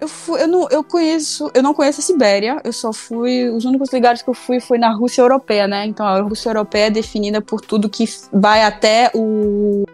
[0.00, 1.50] Eu, fui, eu, não, eu conheço.
[1.54, 2.60] Eu não conheço a Sibéria.
[2.64, 3.48] Eu só fui.
[3.48, 5.86] Os únicos lugares que eu fui foi na Rússia Europeia, né?
[5.86, 9.84] Então a Rússia Europeia é definida por tudo que vai até o.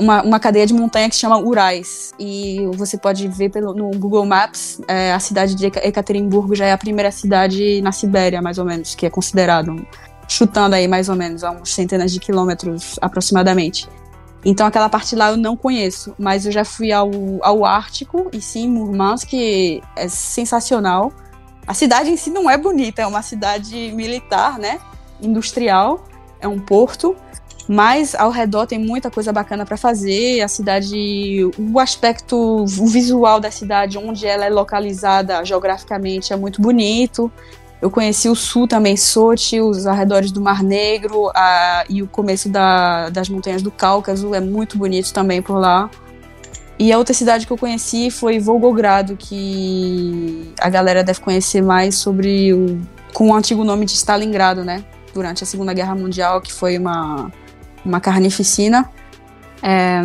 [0.00, 2.12] Uma, uma cadeia de montanha que chama Urais.
[2.18, 6.66] E você pode ver pelo, no Google Maps, é, a cidade de Eka- Ekaterimburgo já
[6.66, 9.86] é a primeira cidade na Sibéria, mais ou menos, que é considerado.
[10.26, 13.88] Chutando aí mais ou menos, a uns centenas de quilômetros aproximadamente.
[14.44, 18.40] Então aquela parte lá eu não conheço, mas eu já fui ao, ao Ártico, e
[18.40, 19.32] sim, Murmansk
[19.96, 21.12] é sensacional.
[21.66, 24.78] A cidade em si não é bonita, é uma cidade militar, né?
[25.22, 26.04] Industrial,
[26.38, 27.16] é um porto,
[27.66, 30.42] mas ao redor tem muita coisa bacana para fazer.
[30.42, 36.60] A cidade, o aspecto, o visual da cidade, onde ela é localizada geograficamente, é muito
[36.60, 37.32] bonito.
[37.82, 42.48] Eu conheci o sul também, Sochi, os arredores do Mar Negro a- e o começo
[42.48, 45.90] da- das montanhas do Cáucaso, é muito bonito também por lá.
[46.78, 51.96] E a outra cidade que eu conheci foi Volgogrado, que a galera deve conhecer mais
[51.96, 52.80] sobre o
[53.12, 54.84] com o antigo nome de Stalingrado, né?
[55.14, 57.30] Durante a Segunda Guerra Mundial, que foi uma,
[57.84, 58.90] uma carnificina.
[59.62, 60.00] É,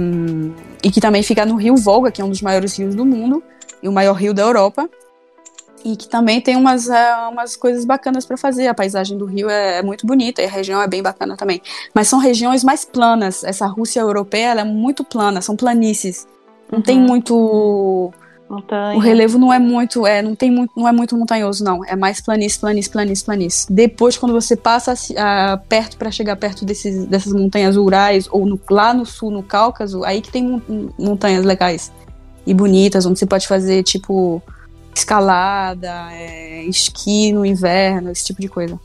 [0.84, 3.44] e que também fica no rio Volga, que é um dos maiores rios do mundo
[3.82, 4.88] e o maior rio da Europa.
[5.84, 8.68] E que também tem umas, é, umas coisas bacanas para fazer.
[8.68, 11.62] A paisagem do Rio é, é, muito bonita e a região é bem bacana também.
[11.94, 13.44] Mas são regiões mais planas.
[13.44, 16.28] Essa Rússia europeia é muito plana, são planícies.
[16.72, 16.84] Não uhum.
[16.84, 18.12] tem muito.
[18.50, 18.98] Montanha.
[18.98, 21.86] O relevo não é muito, é, não tem muito, não é muito montanhoso, não.
[21.86, 23.72] É mais planície, planície, planície, planície.
[23.72, 28.60] Depois, quando você passa uh, perto para chegar perto desses, dessas montanhas rurais ou no,
[28.72, 30.62] lá no sul, no Cáucaso, aí que tem
[30.98, 31.92] montanhas legais
[32.46, 34.42] e bonitas, onde você pode fazer tipo
[34.94, 38.80] escalada, é, esqui no inverno, esse tipo de coisa.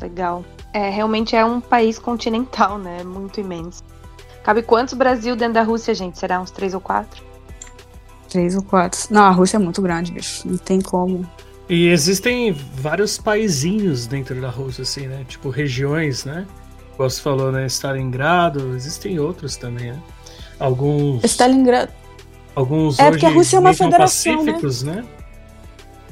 [0.00, 0.44] Legal.
[0.72, 3.02] É, realmente é um país continental, né?
[3.02, 3.82] Muito imenso.
[4.42, 6.18] Cabe quantos Brasil dentro da Rússia, gente?
[6.18, 7.22] Será uns três ou quatro?
[8.28, 9.00] Três ou quatro.
[9.10, 10.48] Não, a Rússia é muito grande, bicho.
[10.48, 11.28] Não tem como.
[11.68, 15.24] E existem vários paizinhos dentro da Rússia, assim, né?
[15.28, 16.46] Tipo regiões, né?
[16.96, 17.66] Como você falou, né?
[17.66, 20.02] Stalingrado, existem outros também, né?
[20.58, 21.22] Alguns.
[21.24, 21.92] Stalingrado.
[22.54, 24.58] Alguns é porque a Rússia é uma federação, né?
[24.84, 25.04] né?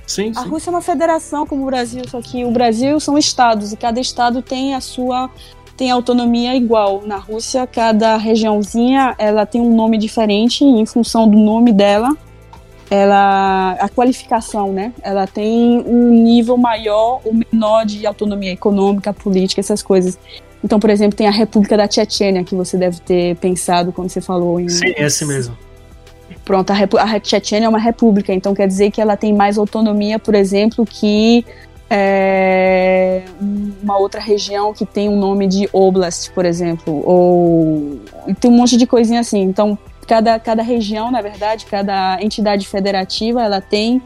[0.06, 3.72] Sim, a Rússia é uma federação como o Brasil, só que o Brasil são estados
[3.72, 5.28] e cada estado tem a sua
[5.76, 7.02] tem autonomia igual.
[7.06, 12.16] Na Rússia, cada regiãozinha ela tem um nome diferente em função do nome dela.
[12.90, 14.92] Ela a qualificação, né?
[15.02, 20.18] Ela tem um nível maior ou menor de autonomia econômica, política, essas coisas.
[20.64, 24.20] Então, por exemplo, tem a República da Chechênia que você deve ter pensado quando você
[24.20, 25.56] falou em Sim, esse mesmo.
[26.48, 30.18] Pronto, a, a Chechênia é uma república, então quer dizer que ela tem mais autonomia,
[30.18, 31.44] por exemplo, que
[31.90, 33.22] é,
[33.82, 38.00] uma outra região que tem um nome de Oblast, por exemplo, ou
[38.40, 39.42] tem um monte de coisinha assim.
[39.42, 44.00] Então, cada, cada região, na verdade, cada entidade federativa, ela tem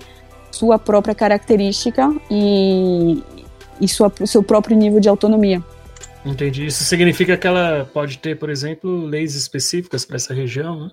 [0.50, 3.22] sua própria característica e,
[3.80, 5.62] e sua, seu próprio nível de autonomia.
[6.26, 6.66] Entendi.
[6.66, 10.90] Isso significa que ela pode ter, por exemplo, leis específicas para essa região, né?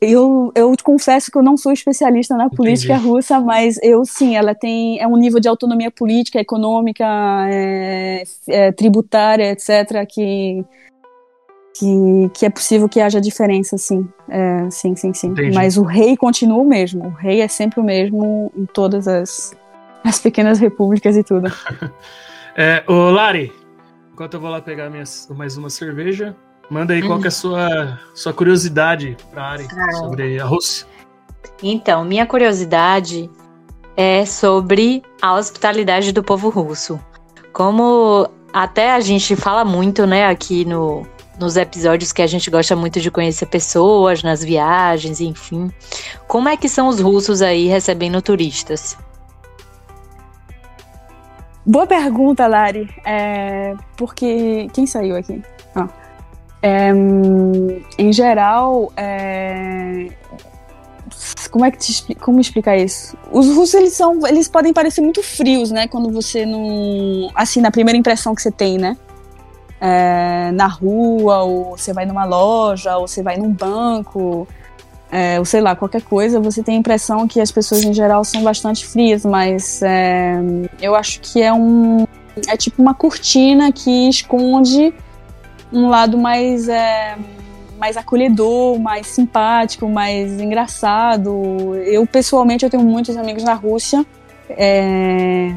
[0.00, 3.08] Eu, eu confesso que eu não sou especialista na política Entendi.
[3.08, 7.04] russa, mas eu sim, ela tem é um nível de autonomia política, econômica,
[7.50, 10.62] é, é, tributária, etc., que,
[11.78, 14.06] que, que, é possível que haja diferença, sim.
[14.28, 15.28] É, sim, sim, sim.
[15.28, 15.54] Entendi.
[15.54, 17.06] Mas o rei continua o mesmo.
[17.06, 19.56] O rei é sempre o mesmo em todas as,
[20.04, 21.50] as pequenas repúblicas e tudo.
[22.54, 23.50] é, ô, Lari,
[24.12, 26.36] enquanto eu vou lá pegar minhas, mais uma cerveja,
[26.68, 29.92] Manda aí qual que é a sua, sua curiosidade para a área ah.
[29.92, 30.86] sobre a Rússia.
[31.62, 33.30] Então, minha curiosidade
[33.96, 37.00] é sobre a hospitalidade do povo russo.
[37.52, 41.06] Como até a gente fala muito, né, aqui no,
[41.38, 45.70] nos episódios que a gente gosta muito de conhecer pessoas, nas viagens, enfim.
[46.26, 48.96] Como é que são os russos aí recebendo turistas?
[51.64, 52.88] Boa pergunta, Lari.
[53.04, 54.68] É, porque.
[54.72, 55.42] Quem saiu aqui?
[56.66, 56.90] É,
[57.96, 60.08] em geral, é,
[61.48, 63.16] como é que te, como explicar isso?
[63.30, 65.86] Os russos eles são, eles podem parecer muito frios, né?
[65.86, 68.96] Quando você não, assim, na primeira impressão que você tem, né?
[69.80, 74.48] É, na rua, ou você vai numa loja, ou você vai num banco,
[75.12, 78.24] é, ou sei lá, qualquer coisa, você tem a impressão que as pessoas em geral
[78.24, 80.34] são bastante frias, mas é,
[80.82, 82.08] eu acho que é um,
[82.48, 84.92] é tipo uma cortina que esconde
[85.76, 87.16] um lado mais, é,
[87.78, 91.74] mais acolhedor, mais simpático, mais engraçado.
[91.84, 94.04] Eu, pessoalmente, eu tenho muitos amigos na Rússia.
[94.48, 95.54] É,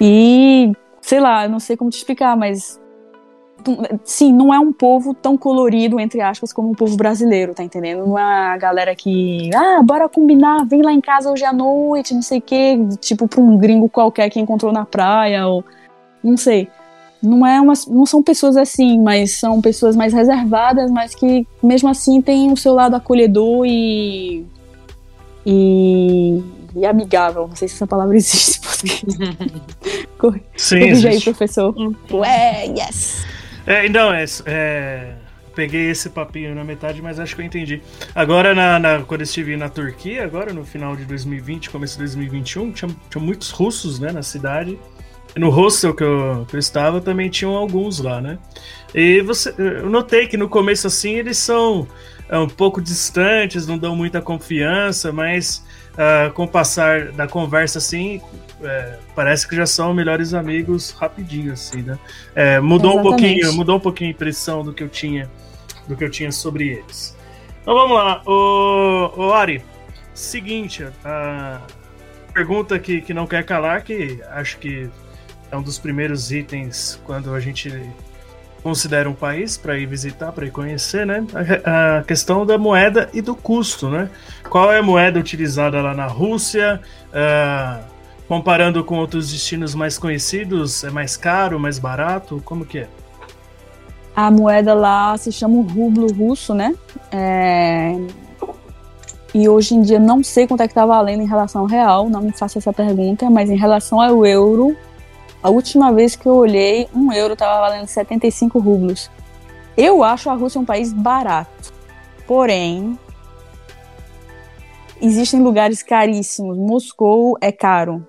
[0.00, 2.80] e, sei lá, não sei como te explicar, mas
[4.04, 8.06] sim, não é um povo tão colorido, entre aspas, como o povo brasileiro, tá entendendo?
[8.06, 12.14] Não é a galera que, ah, bora combinar, vem lá em casa hoje à noite,
[12.14, 15.64] não sei o quê, tipo pra um gringo qualquer que encontrou na praia, ou
[16.22, 16.68] não sei
[17.22, 21.88] não é uma, não são pessoas assim, mas são pessoas mais reservadas, mas que mesmo
[21.88, 24.44] assim têm o seu lado acolhedor e
[25.46, 26.42] e,
[26.74, 27.46] e amigável.
[27.46, 28.60] Não sei se essa palavra existe.
[30.56, 31.08] Sim, existe.
[31.08, 31.74] aí, professor.
[32.10, 33.24] Ué, yes.
[33.66, 35.14] É, então, é, é,
[35.54, 37.80] peguei esse papinho na metade, mas acho que eu entendi.
[38.14, 42.00] Agora, na, na, quando eu estive na Turquia, agora no final de 2020, começo de
[42.00, 44.78] 2021, tinha, tinha muitos russos né, na cidade
[45.36, 48.38] no hostel que eu, que eu estava também tinham alguns lá, né?
[48.94, 51.86] E você, eu notei que no começo assim eles são
[52.28, 57.78] é, um pouco distantes, não dão muita confiança, mas uh, com o passar da conversa
[57.78, 58.20] assim,
[58.62, 61.98] é, parece que já são melhores amigos rapidinho assim, né?
[62.34, 63.08] É, mudou Exatamente.
[63.08, 65.30] um pouquinho, mudou um pouquinho a impressão do que eu tinha,
[65.86, 67.16] do que eu tinha sobre eles.
[67.60, 69.62] Então vamos lá, o, o Ari,
[70.14, 71.60] seguinte, a
[72.32, 74.88] pergunta que, que não quer calar, que acho que
[75.50, 77.72] é um dos primeiros itens quando a gente
[78.62, 81.24] considera um país para ir visitar, para ir conhecer, né?
[81.64, 84.10] A, a, questão da moeda e do custo, né?
[84.50, 86.80] Qual é a moeda utilizada lá na Rússia?
[87.10, 92.42] Uh, comparando com outros destinos mais conhecidos, é mais caro, mais barato?
[92.44, 92.88] Como que é?
[94.14, 96.74] A moeda lá se chama o rublo russo, né?
[97.12, 97.94] É...
[99.34, 102.08] E hoje em dia não sei quanto é que tá valendo em relação ao real,
[102.08, 104.74] não me faça essa pergunta, mas em relação ao euro,
[105.46, 109.08] a última vez que eu olhei, um euro estava valendo 75 rublos.
[109.76, 111.72] Eu acho a Rússia um país barato.
[112.26, 112.98] Porém,
[115.00, 116.58] existem lugares caríssimos.
[116.58, 118.04] Moscou é caro.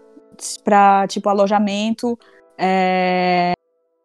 [0.64, 2.18] Para tipo alojamento,
[2.58, 3.54] é...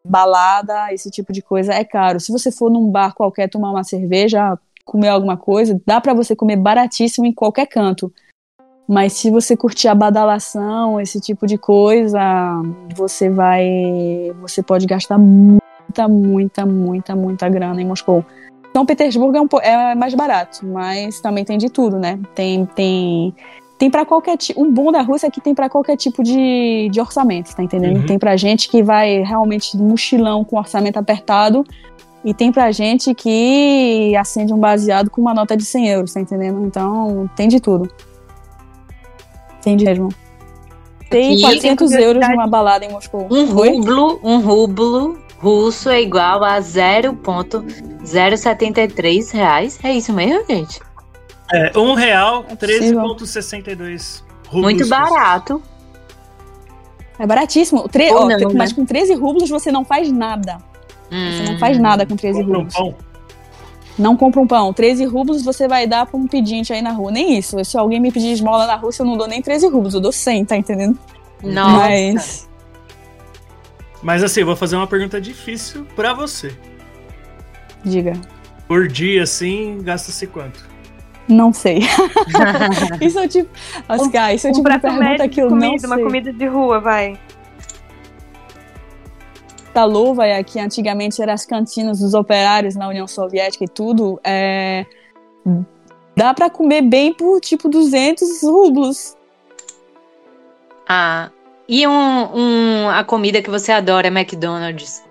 [0.07, 2.21] balada, esse tipo de coisa é caro.
[2.21, 6.37] Se você for num bar qualquer tomar uma cerveja, comer alguma coisa, dá para você
[6.37, 8.13] comer baratíssimo em qualquer canto.
[8.89, 12.21] Mas se você curtir a badalação, esse tipo de coisa,
[12.95, 13.65] você vai.
[14.41, 18.25] Você pode gastar muita, muita, muita, muita grana em Moscou.
[18.75, 22.19] São Petersburgo é, um, é mais barato, mas também tem de tudo, né?
[22.35, 22.67] Tem.
[22.67, 23.35] tem
[23.79, 24.63] tem para qualquer tipo.
[24.63, 27.97] O bom da Rússia é que tem para qualquer tipo de, de orçamento, tá entendendo?
[27.97, 28.07] Uhum.
[28.07, 31.65] Tem pra gente que vai realmente mochilão com orçamento apertado
[32.25, 36.21] e tem pra gente que acende um baseado com uma nota de 100 euros, tá
[36.21, 36.65] entendendo?
[36.65, 37.89] Então, tem de tudo.
[39.63, 40.09] Entendi mesmo.
[41.09, 43.29] Tem 400 euros numa balada em Moscou.
[43.31, 49.79] Um rublo, um rublo russo é igual a 0,073 reais.
[49.85, 50.81] É isso mesmo, gente?
[51.53, 53.71] É, um real, 13,62 é
[54.49, 54.63] rublos.
[54.63, 55.63] Muito barato.
[57.19, 57.89] É baratíssimo.
[57.89, 58.77] Tre ó, não, mas né?
[58.77, 60.59] com 13 rublos você não faz nada.
[61.11, 61.31] Hum.
[61.31, 62.75] Você não faz nada com 13 rublos.
[62.75, 63.12] Um pão
[63.99, 64.73] não compra um pão.
[64.73, 67.11] 13 rublos você vai dar pra um pedinte aí na rua.
[67.11, 67.63] Nem isso.
[67.65, 70.13] Se alguém me pedir esmola na Rússia, eu não dou nem 13 rublos, eu dou
[70.13, 70.99] 100, tá entendendo?
[71.43, 71.79] Nossa.
[71.79, 72.49] Mas.
[74.03, 76.57] Mas assim, eu vou fazer uma pergunta difícil para você.
[77.85, 78.15] Diga.
[78.67, 80.69] Por dia, assim, gasta-se quanto?
[81.29, 81.81] Não sei.
[83.01, 83.49] isso é tipo.
[83.89, 85.89] Oscar, isso é um tipo uma pergunta que eu comida, não sei.
[85.89, 87.19] Uma comida de rua, vai.
[89.73, 94.85] Da luva, que antigamente eram as cantinas dos operários na União Soviética e tudo, é,
[96.17, 99.17] dá para comer bem por tipo 200 rublos.
[100.89, 101.31] Ah,
[101.69, 105.03] e um, um, a comida que você adora, McDonald's?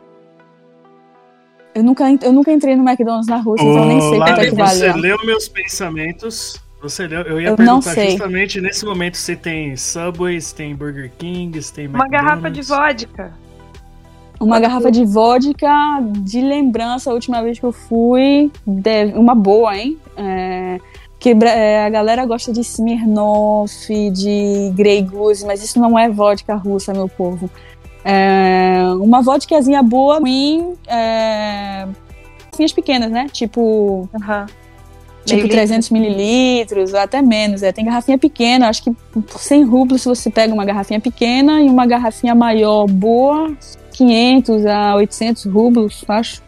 [1.74, 4.56] Eu nunca, eu nunca entrei no McDonald's na Rússia, então nem sei quanto é que
[4.56, 4.80] vale.
[4.80, 6.62] Você leu meus pensamentos.
[6.82, 11.12] Você leu, eu ia eu perguntar justamente nesse momento se tem Subway, se tem Burger
[11.18, 13.32] King, se tem Uma garrafa de vodka.
[14.42, 15.72] Uma garrafa de vodka
[16.20, 20.00] de lembrança, a última vez que eu fui, deve, uma boa, hein?
[20.18, 20.80] É,
[21.20, 26.56] que é, a galera gosta de Smirnoff, de Grey Goose, mas isso não é vodka
[26.56, 27.48] russa, meu povo.
[28.04, 31.88] É, uma vodkazinha boa, ruim, é,
[32.76, 33.28] pequenas, né?
[33.32, 34.46] Tipo, uhum.
[35.26, 37.62] tipo 300 mililitros, até menos.
[37.62, 41.70] É, tem garrafinha pequena, acho que por 100 rublos você pega uma garrafinha pequena e
[41.70, 43.56] uma garrafinha maior boa,
[44.02, 46.42] 500 a 800 rublos, acho.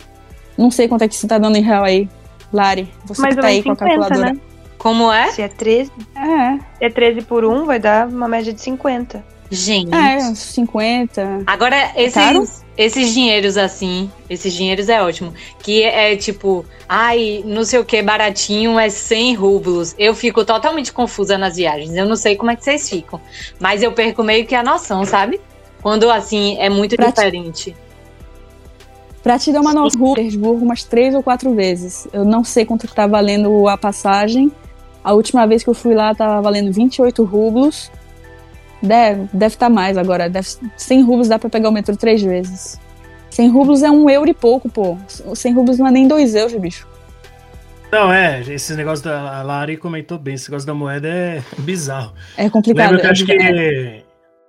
[0.57, 2.09] Não sei quanto é que você tá dando em real aí,
[2.51, 2.91] Lari.
[3.05, 4.33] Você Mais que tá aí 50, com a calculadora.
[4.33, 4.39] Né?
[4.79, 5.31] Como é?
[5.31, 5.91] Se é 13.
[6.15, 6.57] É.
[6.57, 9.23] Se é 13 por 1, vai dar uma média de 50.
[9.51, 9.93] Gente.
[9.93, 11.43] É, uns 50.
[11.45, 15.31] Agora, é esses, esses dinheiros assim, esses dinheiros é ótimo.
[15.59, 19.93] Que é, é tipo, ai, não sei o que, baratinho é 100 rublos.
[19.99, 21.95] Eu fico totalmente confusa nas viagens.
[21.95, 23.21] Eu não sei como é que vocês ficam.
[23.59, 25.39] Mas eu perco meio que a noção, sabe?
[25.83, 27.71] Quando, assim, é muito pra diferente.
[27.71, 27.75] Te...
[29.21, 32.07] Pra te dar uma noção, Petersburgo umas três ou quatro vezes.
[32.13, 34.51] Eu não sei quanto tá valendo a passagem.
[35.03, 37.91] A última vez que eu fui lá tava valendo 28 rublos.
[38.81, 40.29] Deve estar deve tá mais agora.
[40.29, 42.79] Deve, 100 rublos dá pra pegar o metrô três vezes.
[43.29, 44.97] 100 rublos é um euro e pouco, pô.
[45.07, 46.87] 100 rublos não é nem dois euros, bicho.
[47.91, 52.13] Não, é, esse negócio da Lari comentou bem, esse negócio da moeda é bizarro.
[52.37, 52.91] É complicado.
[52.91, 54.02] Lembra que eu acho que é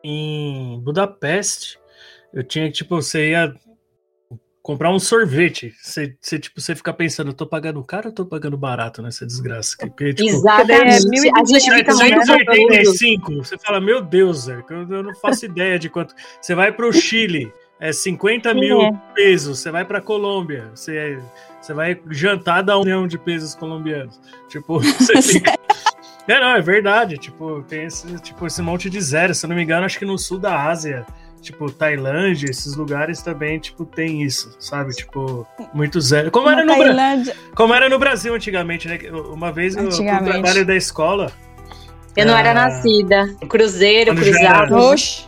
[0.05, 1.79] em Budapeste,
[2.33, 3.55] eu tinha que, tipo, você ia
[4.63, 5.75] comprar um sorvete.
[5.83, 9.27] Você, você, tipo, você fica pensando, eu tô pagando caro ou tô pagando barato nessa
[9.27, 9.77] desgraça?
[9.79, 11.29] Porque, tipo, Exatamente.
[11.29, 15.89] É, a gente fica muito Você fala, meu Deus, eu, eu não faço ideia de
[15.89, 16.15] quanto.
[16.41, 18.93] Você vai pro Chile, é 50 Sim, mil é.
[19.15, 19.59] pesos.
[19.59, 21.19] Você vai pra Colômbia, você,
[21.61, 24.21] você vai jantar, dá um milhão de pesos colombianos.
[24.49, 25.55] Tipo, você fica.
[26.27, 27.19] É, não, é verdade.
[27.19, 29.35] Tipo, tem esse, tipo, esse monte de zero.
[29.35, 31.07] Se eu não me engano, acho que no sul da Ásia,
[31.41, 34.93] tipo, Tailândia, esses lugares também, tipo, tem isso, sabe?
[34.95, 36.31] Tipo, muito zero.
[36.31, 37.37] Como, era no, Tailândia...
[37.55, 38.99] Como era no Brasil antigamente, né?
[39.31, 41.31] Uma vez no trabalho da escola.
[42.17, 43.35] Eu não era ah, nascida.
[43.49, 44.77] Cruzeiro, cruzado.
[44.77, 45.27] Oxe.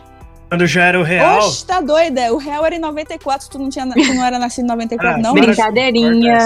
[0.49, 1.39] Quando já era o real.
[1.39, 2.33] Oxe, tá doida.
[2.33, 5.21] O real era em 94, tu não, tinha, tu não era nascido em 94, Ah,
[5.21, 5.33] não?
[5.33, 6.37] Brincadeirinha.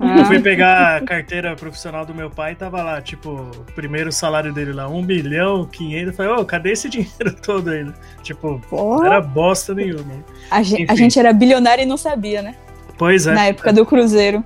[0.00, 0.18] Ah.
[0.18, 4.10] Eu fui pegar a carteira profissional do meu pai e tava lá, tipo, o primeiro
[4.10, 6.06] salário dele lá, 1 milhão, 500.
[6.08, 7.86] Eu falei, ô, cadê esse dinheiro todo aí?
[8.22, 9.06] Tipo, Porra.
[9.06, 10.14] era bosta nenhuma.
[10.50, 12.56] A, gen- a gente era bilionário e não sabia, né?
[12.98, 13.34] Pois é.
[13.34, 14.42] Na época do Cruzeiro.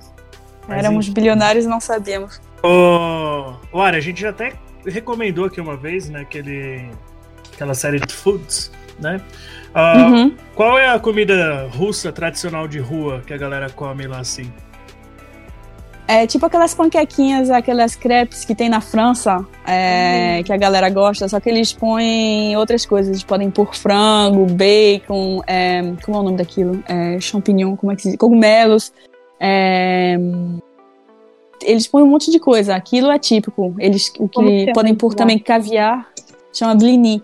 [0.67, 1.13] Mas Éramos enfim.
[1.15, 2.39] bilionários e não sabíamos.
[2.61, 4.53] Ô, ô, Ari, a gente já até
[4.85, 6.89] recomendou aqui uma vez, né, aquele,
[7.53, 9.19] aquela série de Foods, né?
[9.73, 10.35] Ah, Uhum.
[10.55, 14.51] Qual é a comida russa tradicional de rua que a galera come lá assim?
[16.11, 21.29] É tipo aquelas panquequinhas, aquelas crepes que tem na França, é, que a galera gosta,
[21.29, 23.11] só que eles põem outras coisas.
[23.11, 26.83] Eles podem pôr frango, bacon, é, como é o nome daquilo?
[26.87, 28.17] É, champignon, como é que se diz?
[28.17, 28.91] Cogumelos.
[29.39, 30.17] é,
[31.61, 32.75] eles põem um monte de coisa.
[32.75, 33.75] Aquilo é típico.
[33.77, 36.11] Eles o que chama podem pôr também caviar,
[36.51, 37.21] chama blini.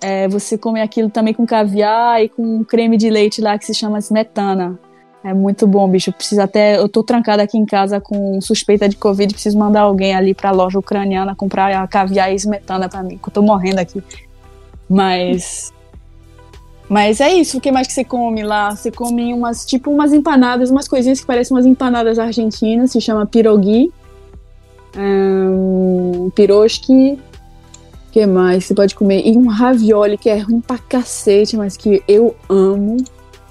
[0.00, 3.66] É, você come aquilo também com caviar e com um creme de leite lá que
[3.66, 4.78] se chama smetana.
[5.24, 6.12] É muito bom, bicho.
[6.12, 6.76] Preciso até.
[6.76, 9.32] Eu tô trancada aqui em casa com suspeita de Covid.
[9.32, 13.26] Preciso mandar alguém ali pra loja ucraniana comprar a caviar e smetana pra mim, que
[13.26, 14.04] eu tô morrendo aqui.
[14.86, 15.72] Mas.
[16.90, 17.56] Mas é isso.
[17.56, 18.76] O que mais que você come lá?
[18.76, 22.92] Você come umas, tipo, umas empanadas, umas coisinhas que parecem umas empanadas argentinas.
[22.92, 23.90] Se chama pirogui.
[24.94, 27.18] Um, piroski.
[28.08, 28.66] O que mais?
[28.66, 29.26] Você pode comer.
[29.26, 32.98] E um ravioli que é ruim pra cacete, mas que eu amo.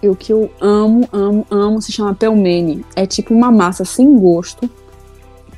[0.04, 2.84] E o que eu amo, amo, amo se chama pelmeni.
[2.93, 4.70] É tipo uma massa sem gosto,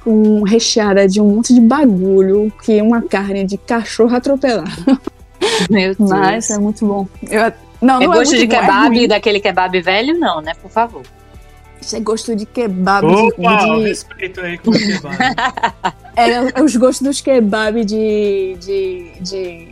[0.04, 4.70] com recheada de um monte de bagulho, que é uma carne de cachorro atropelado.
[5.68, 6.10] Meu Deus.
[6.12, 7.08] Mas é muito bom.
[7.28, 9.08] Eu- não, é não gosto é de bom, é kebab, ruim.
[9.08, 10.54] daquele kebab velho, não, né?
[10.62, 11.02] Por favor.
[11.82, 13.06] Isso é gosto de kebab.
[13.06, 15.18] Opa, de, de- respeito aí com o kebab.
[16.16, 19.68] é, é os gostos dos kebab de, de, de-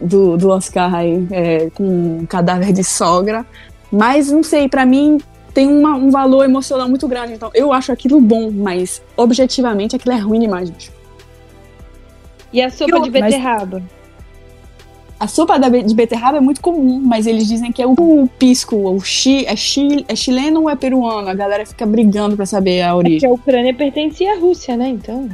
[0.00, 3.44] do, do Oscar aí, é, com cadáver de sogra.
[3.90, 5.18] Mas não sei, pra mim
[5.52, 7.32] tem uma- um valor emocional muito grande.
[7.32, 10.92] Então eu acho aquilo bom, mas objetivamente aquilo é ruim demais, bicho.
[12.52, 13.82] E a sopa Eu- de beterraba?
[15.18, 17.94] A sopa de beterraba é muito comum, mas eles dizem que é o
[18.38, 21.28] pisco, o chi, é, chi, é chileno ou é peruano?
[21.28, 23.28] A galera fica brigando pra saber a Porque origem.
[23.28, 24.88] a Ucrânia pertencia à Rússia, né?
[24.88, 25.28] Então.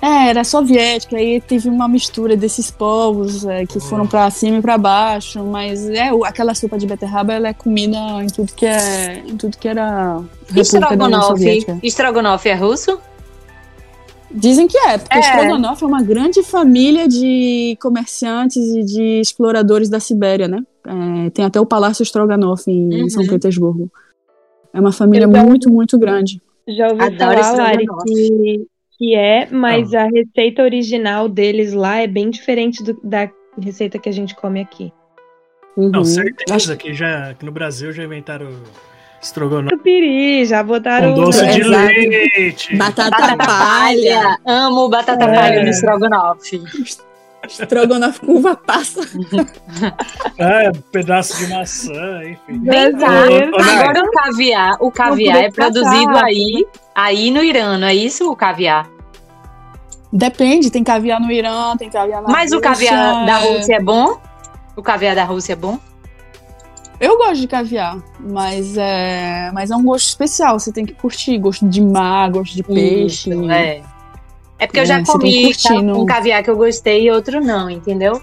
[0.00, 4.62] É, era soviética, aí teve uma mistura desses povos é, que foram pra cima e
[4.62, 9.18] pra baixo, mas é aquela sopa de beterraba ela é comida em tudo que é,
[9.26, 10.22] em tudo que era
[10.54, 11.66] Estrogonofe.
[11.82, 13.00] Estrogonofe é russo?
[14.30, 15.20] Dizem que é, porque É.
[15.20, 20.62] Strogonoff é uma grande família de comerciantes e de exploradores da Sibéria, né?
[21.26, 23.08] É, tem até o Palácio Stroganov em Uhum.
[23.10, 23.90] São Petersburgo.
[24.72, 26.40] É uma família muito, muito grande.
[26.68, 28.66] Já ouvi Adoro falar, Lari, que,
[28.98, 33.30] que é, mas a receita original deles lá é bem diferente do- da
[33.62, 34.92] receita que a gente come aqui.
[35.76, 36.04] Não, Uhum.
[36.04, 38.48] certeza que já que no Brasil já inventaram
[39.22, 41.14] estrogonofe Tupiri, já botaram.
[41.14, 41.86] com doce de Exato.
[41.94, 42.76] leite.
[42.76, 43.46] Batata, Batata palha,
[44.20, 44.38] palha.
[44.44, 45.34] Amo batata É.
[45.34, 46.60] palha no estrogonofe.
[47.46, 49.00] Strogonoff com uva passa.
[50.38, 52.62] É, pedaço de maçã, enfim.
[52.68, 56.26] Agora o caviar, o caviar é produzido tratar.
[56.26, 58.88] aí, aí no Irã, não é isso o caviar?
[60.12, 62.70] Depende, tem caviar no Irã, tem caviar na Mas o Rússia.
[62.70, 64.20] caviar da Rússia é bom?
[64.76, 65.78] O caviar da Rússia é bom?
[67.00, 71.38] Eu gosto de caviar, mas é, mas é um gosto especial, você tem que curtir.
[71.38, 73.30] Gosto de mar, gosto de peixe.
[73.30, 73.82] Isso, é.
[74.58, 77.40] É porque eu É, já que comi curtir, um caviar que eu gostei e outro
[77.40, 78.20] não, entendeu?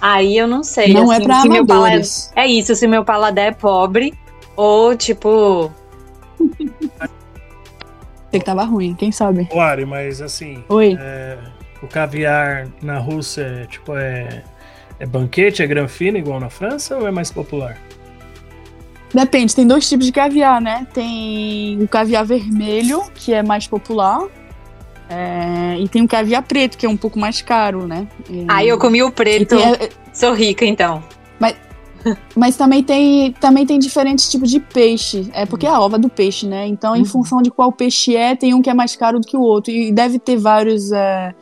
[0.00, 0.92] Aí eu não sei.
[0.92, 2.32] Não é assim, pra se meu paladar- amadores.
[2.36, 4.12] É isso, se meu paladar é pobre
[4.56, 5.70] ou tipo.
[8.30, 9.48] Tem que tava ruim, quem sabe?
[9.52, 10.96] Ô, Ari, mas assim, Oi.
[11.00, 11.38] é,
[11.82, 14.42] o caviar na Rússia é, tipo, é,
[14.98, 17.78] é banquete, é granfino igual na França ou é mais popular?
[19.14, 20.86] Depende, tem dois tipos de caviar, né?
[20.92, 24.20] Tem o caviar vermelho, que é mais popular.
[25.08, 28.06] É, e tem o caviar preto, que é um pouco mais caro, né?
[28.28, 29.56] E- Aí eu comi o preto.
[29.56, 31.02] tem- Sou rica então.
[32.36, 35.28] mas também tem, também tem diferentes tipos de peixe.
[35.32, 36.64] É porque é a ova do peixe, né?
[36.66, 37.04] Então, em Uhum.
[37.04, 39.72] função de qual peixe é, tem um que é mais caro do que o outro.
[39.72, 41.34] E deve ter vários, é,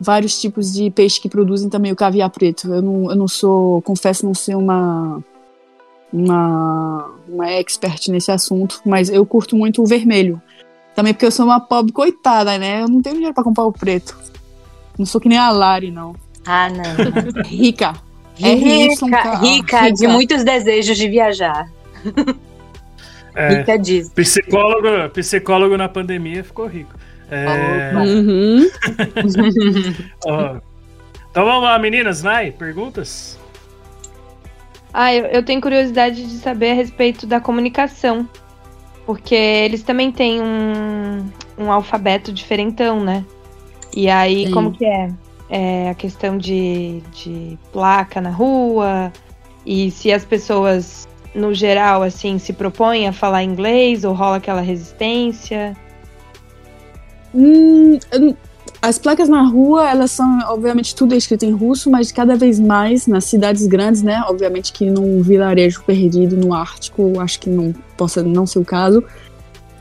[0.00, 2.66] vários tipos de peixe que produzem também o caviar preto.
[2.74, 5.22] Eu não, eu não sou, confesso não ser uma,
[6.12, 10.40] uma, uma expert nesse assunto, mas eu curto muito o vermelho.
[11.00, 12.82] Também porque eu sou uma pobre coitada, né?
[12.82, 14.18] Eu não tenho dinheiro pra comprar o preto.
[14.98, 16.14] Não sou que nem a Lari, não.
[16.44, 16.84] Ah, não.
[17.42, 17.94] Rica.
[18.36, 19.40] Rica, RYK.
[19.40, 20.12] rica de Rica.
[20.12, 21.70] muitos desejos de viajar.
[23.34, 24.10] É, Rica disso.
[24.14, 26.94] psicólogo, psicólogo na pandemia ficou rico.
[27.30, 27.92] É.
[27.96, 28.68] Uhum.
[30.26, 30.56] ó.
[31.30, 33.38] Então vamos lá, meninas, Nai, perguntas?
[34.92, 38.28] Ah, eu, eu tenho curiosidade de saber a respeito da comunicação.
[39.06, 41.28] Porque eles também têm um,
[41.58, 43.24] um alfabeto diferentão, né?
[43.94, 44.52] E aí, Sim.
[44.52, 45.10] como que é?
[45.48, 49.12] É a questão de, de placa na rua.
[49.66, 54.60] E se as pessoas, no geral, assim, se propõem a falar inglês ou rola aquela
[54.60, 55.76] resistência.
[57.34, 57.98] Hum,
[58.82, 62.58] as placas na rua, elas são, obviamente, tudo é escrito em russo, mas cada vez
[62.58, 64.22] mais nas cidades grandes, né?
[64.28, 69.04] Obviamente que num vilarejo perdido no Ártico, acho que não possa não ser o caso.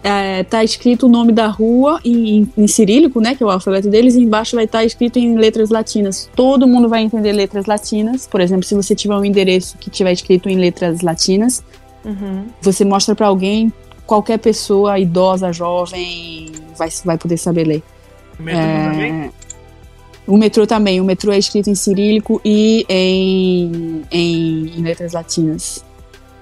[0.02, 3.36] É, tá escrito o nome da rua em, em cirílico, né?
[3.36, 6.30] Que é o alfabeto deles, e embaixo vai estar escrito em letras latinas.
[6.36, 8.28] Todo mundo vai entender letras latinas.
[8.28, 11.64] Por exemplo, se você tiver um endereço que tiver escrito em letras latinas,
[12.04, 12.46] Uhum.
[12.62, 13.74] você mostra pra alguém,
[14.06, 16.48] qualquer pessoa, idosa, jovem,
[16.78, 17.84] vai, vai poder saber ler.
[18.40, 19.32] Metrô É, também?
[20.26, 21.02] O metrô também.
[21.02, 25.84] O metrô é escrito em cirílico e em, em, em letras latinas.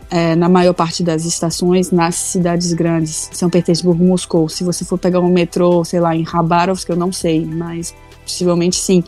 [0.10, 4.48] É, na maior parte das estações nas cidades grandes, São Petersburgo, Moscou.
[4.48, 7.94] Se você for pegar um metrô, sei lá, em Khabarovsk, eu não sei, mas
[8.24, 9.04] possivelmente sim.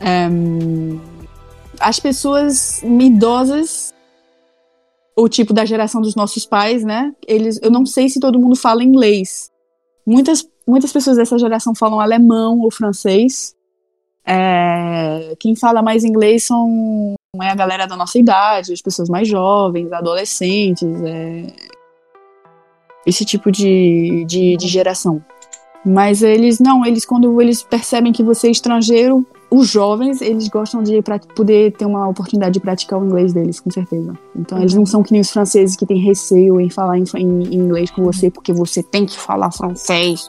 [0.00, 0.28] É,
[1.80, 3.94] as pessoas idosas,
[5.14, 7.12] o tipo da geração dos nossos pais, né?
[7.26, 9.50] Eles, eu não sei se todo mundo fala inglês.
[10.06, 13.54] Muitas, muitas pessoas dessa geração falam alemão ou francês.
[14.26, 19.28] É, quem fala mais inglês são é a galera da nossa idade, as pessoas mais
[19.28, 21.46] jovens, adolescentes, é,
[23.06, 25.22] esse tipo de, de, de geração.
[25.84, 30.82] Mas eles não, eles quando eles percebem que você é estrangeiro, os jovens, eles gostam
[30.82, 31.00] de
[31.36, 34.18] poder ter uma oportunidade de praticar o inglês deles, com certeza.
[34.34, 37.54] Então eles não são que nem os franceses que têm receio em falar em- em
[37.54, 40.28] inglês com você, porque você tem que falar francês.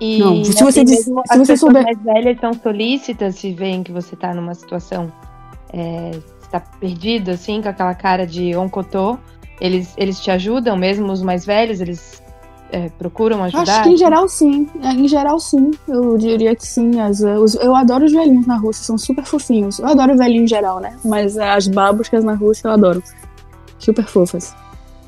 [0.00, 2.52] E Não, se você assim, diz- mesmo se as você pessoas souber- mais velhas são
[2.52, 5.12] solícitas se veem que você tá numa situação
[5.72, 6.10] é,
[6.42, 9.18] está perdido, assim, com aquela cara de oncotô.
[9.60, 12.22] Eles, eles te ajudam, mesmo os mais velhos, eles
[12.72, 13.62] é, procuram ajudar.
[13.62, 14.68] Acho que em geral sim.
[14.82, 15.70] É, Em geral sim.
[15.86, 17.00] Eu diria que sim.
[17.00, 19.78] As, os- eu adoro os velhinhos na Rússia, são super fofinhos.
[19.78, 20.96] Eu adoro velhinho em geral, né?
[21.04, 23.02] Mas as babuscas na Rússia eu adoro.
[23.78, 24.54] Super fofas.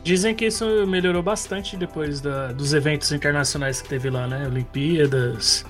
[0.06, 4.46] Dizem que isso melhorou bastante depois da- dos eventos internacionais que teve lá, né?
[4.46, 5.66] Olimpíadas,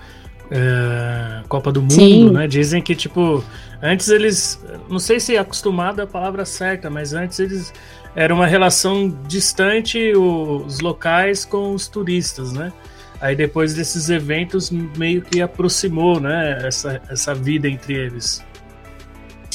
[0.51, 2.31] é, Copa do Mundo, Sim.
[2.33, 2.47] né?
[2.47, 3.43] Dizem que, tipo,
[3.83, 4.63] antes eles.
[4.91, 7.73] Não sei se acostumado é a palavra certa, mas antes eles.
[8.15, 12.71] Era uma relação distante os locais com os turistas, né?
[13.19, 16.59] Aí depois desses eventos meio que aproximou, né?
[16.63, 18.45] Essa, essa vida entre eles.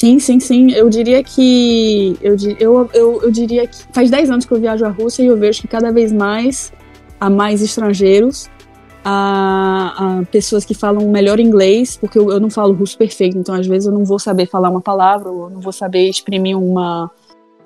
[0.02, 0.72] Sim, sim, sim.
[0.72, 2.18] Eu diria que.
[2.24, 3.78] Eu, eu, eu, eu diria que.
[3.94, 6.74] Faz 10 anos que eu viajo à Rússia e eu vejo que cada vez mais
[7.20, 8.50] há mais estrangeiros,
[9.06, 13.54] há, há pessoas que falam melhor inglês, porque eu, eu não falo russo perfeito, então
[13.54, 16.58] às vezes eu não vou saber falar uma palavra, ou eu não vou saber exprimir
[16.58, 17.12] uma,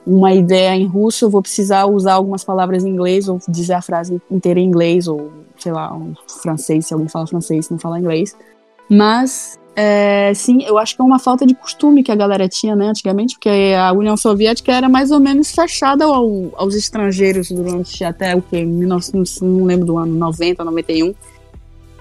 [0.05, 3.81] uma ideia em russo, eu vou precisar usar algumas palavras em inglês, ou dizer a
[3.81, 7.97] frase inteira em inglês, ou sei lá, um francês, se alguém fala francês, não fala
[7.97, 8.35] inglês.
[8.89, 12.75] Mas é, sim, eu acho que é uma falta de costume que a galera tinha,
[12.75, 18.03] né, antigamente, porque a União Soviética era mais ou menos fechada ao- aos estrangeiros durante
[18.03, 18.63] até o que?
[18.63, 21.13] 1900, não lembro do ano, 90, 91,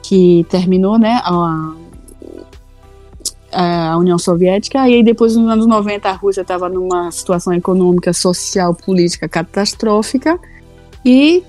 [0.02, 1.74] que terminou, né, a,
[3.50, 8.12] a União Soviética, e aí depois nos anos 90 a Rússia estava numa situação econômica,
[8.12, 10.38] social, política catastrófica,
[11.04, 11.42] e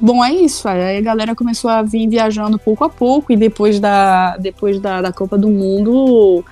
[0.00, 0.68] Bom, é isso.
[0.68, 5.02] Aí a galera começou a vir viajando pouco a pouco e depois da, depois da,
[5.02, 6.44] da Copa do Mundo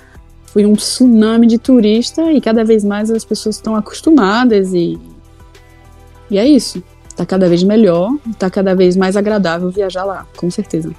[0.47, 4.99] foi um tsunami de turista e cada vez mais as pessoas estão acostumadas e,
[6.31, 6.83] e é isso.
[7.15, 10.93] Tá cada vez melhor, tá cada vez mais agradável viajar lá, com certeza.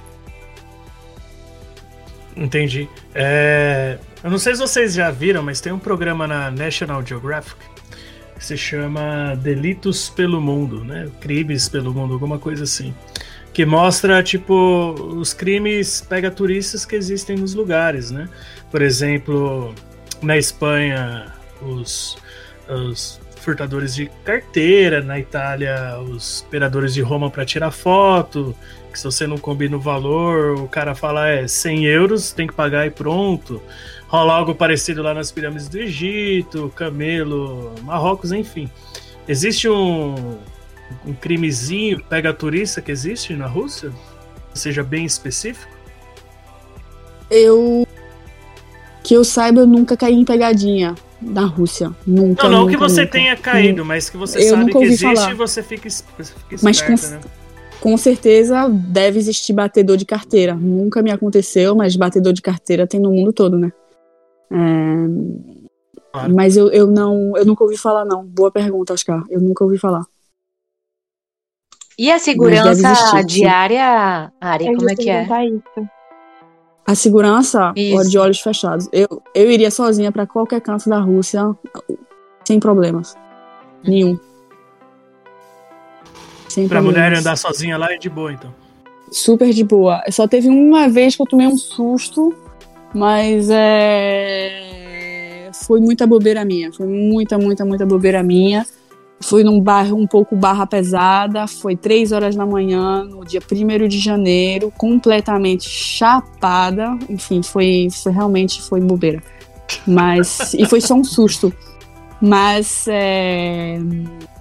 [2.36, 2.88] Entendi.
[3.14, 7.56] É, Eu não sei se vocês já viram, mas tem um programa na National Geographic
[8.38, 11.08] que se chama Delitos pelo Mundo, né?
[11.20, 12.94] Crimes pelo Mundo, alguma coisa assim.
[13.52, 18.28] Que mostra, tipo, os crimes pega turistas que existem nos lugares, né?
[18.70, 19.74] Por exemplo,
[20.22, 22.16] na Espanha, os,
[22.68, 28.54] os furtadores de carteira, na Itália, os operadores de Roma para tirar foto,
[28.92, 32.54] que se você não combina o valor, o cara fala é 100 euros, tem que
[32.54, 33.60] pagar e pronto.
[34.08, 38.70] Rola algo parecido lá nas pirâmides do Egito, Camelo, Marrocos, enfim.
[39.28, 40.38] Existe um,
[41.06, 43.92] um crimezinho pega turista que existe na Rússia?
[44.54, 45.70] Seja bem específico?
[47.30, 47.86] Eu.
[49.04, 51.92] Que eu saiba, eu nunca caí em pegadinha na Rússia.
[52.06, 52.44] Nunca.
[52.44, 53.12] Não, não nunca, que você nunca.
[53.12, 55.30] tenha caído, mas que você Eu sabe que existe falar.
[55.30, 57.20] e você fica, fica Mas esperto, com- né?
[57.80, 60.54] Com certeza deve existir batedor de carteira.
[60.54, 63.70] Nunca me aconteceu, mas batedor de carteira tem no mundo todo, né?
[64.50, 65.68] É,
[66.10, 66.34] Claro.
[66.34, 68.24] Mas eu, eu não, eu nunca ouvi falar, não.
[68.24, 69.22] Boa pergunta, Oscar.
[69.28, 70.04] Eu nunca ouvi falar.
[71.98, 75.24] E a segurança existir, diária, Ari, Eu como é que é?
[75.46, 75.88] isso.
[76.86, 78.08] A segurança, Isso.
[78.08, 78.88] de olhos fechados.
[78.90, 81.54] Eu, eu iria sozinha pra qualquer canto da Rússia,
[82.46, 83.14] sem problemas.
[83.84, 84.18] Nenhum.
[86.48, 87.04] Sem Pra problemas.
[87.10, 88.54] mulher andar sozinha lá é de boa, então.
[89.12, 90.02] Super de boa.
[90.10, 92.34] Só teve uma vez que eu tomei um susto,
[92.94, 94.78] mas é.
[95.66, 96.72] Foi muita bobeira minha.
[96.72, 98.66] Foi muita, muita, muita bobeira minha.
[99.20, 101.46] Fui num bairro um pouco barra pesada.
[101.46, 106.96] Foi três horas da manhã, no dia 1 de janeiro, completamente chapada.
[107.08, 109.22] Enfim, foi, foi realmente foi bobeira.
[109.86, 110.54] Mas.
[110.54, 111.52] e foi só um susto.
[112.20, 112.86] Mas.
[112.88, 113.78] é,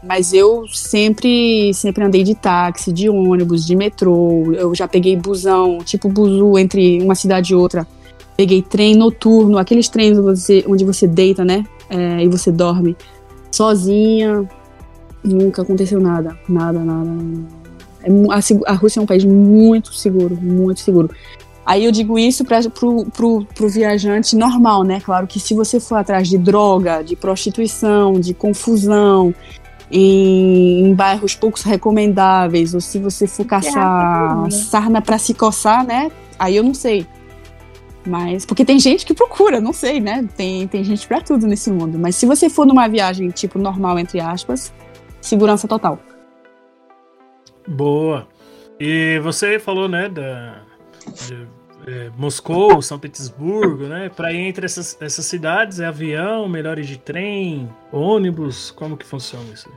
[0.03, 4.53] mas eu sempre, sempre andei de táxi, de ônibus, de metrô.
[4.53, 7.85] Eu já peguei busão, tipo buzu entre uma cidade e outra.
[8.37, 11.65] Peguei trem noturno, aqueles trens onde você, onde você deita, né?
[11.89, 12.95] É, e você dorme
[13.51, 14.47] sozinha.
[15.23, 17.09] Nunca aconteceu nada, nada, nada.
[18.03, 21.09] É a, a Rússia é um país muito seguro, muito seguro.
[21.65, 25.01] Aí eu digo isso para pro, pro, pro viajante normal, né?
[25.01, 29.35] Claro que se você for atrás de droga, de prostituição, de confusão,
[29.91, 34.49] em, em bairros poucos recomendáveis, ou se você for caçar né?
[34.51, 36.09] sarna para se coçar, né?
[36.39, 37.05] Aí eu não sei.
[38.07, 40.27] Mas, porque tem gente que procura, não sei, né?
[40.37, 41.99] Tem, tem gente pra tudo nesse mundo.
[41.99, 44.73] Mas se você for numa viagem, tipo, normal, entre aspas,
[45.19, 45.99] segurança total.
[47.67, 48.27] Boa.
[48.79, 50.61] E você falou, né, da
[51.25, 51.47] de,
[51.85, 54.09] é, Moscou, São Petersburgo, né?
[54.09, 59.45] Para ir entre essas, essas cidades é avião, melhores de trem, ônibus, como que funciona
[59.53, 59.69] isso?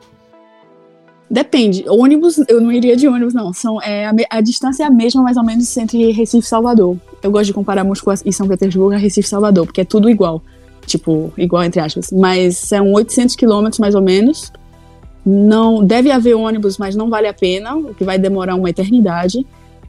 [1.31, 1.85] Depende.
[1.89, 3.53] Ônibus, eu não iria de ônibus, não.
[3.53, 6.97] São, é, a, a distância é a mesma, mais ou menos, entre Recife e Salvador.
[7.23, 10.09] Eu gosto de comparar Moscou e São Petersburgo a Recife e Salvador, porque é tudo
[10.09, 10.43] igual.
[10.87, 12.11] Tipo, igual entre aspas.
[12.11, 14.53] Mas são 800 quilômetros, mais ou menos.
[15.25, 19.47] Não Deve haver ônibus, mas não vale a pena, o que vai demorar uma eternidade.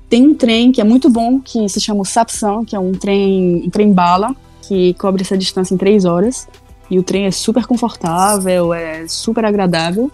[0.09, 3.63] Tem um trem que é muito bom, que se chama Sapsan, que é um trem,
[3.65, 6.47] um trem bala, que cobre essa distância em três horas.
[6.89, 10.11] E o trem é super confortável, é super agradável.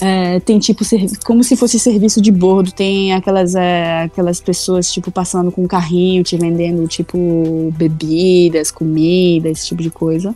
[0.00, 0.84] É, tem tipo,
[1.24, 5.66] como se fosse serviço de bordo, tem aquelas, é, aquelas pessoas, tipo, passando com um
[5.66, 10.34] carrinho, te vendendo, tipo, bebidas, comida, esse tipo de coisa.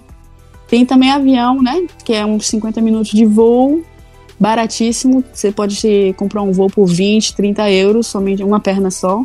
[0.69, 3.83] Tem também avião, né, que é uns 50 minutos de voo,
[4.39, 9.25] baratíssimo, você pode comprar um voo por 20, 30 euros, somente uma perna só.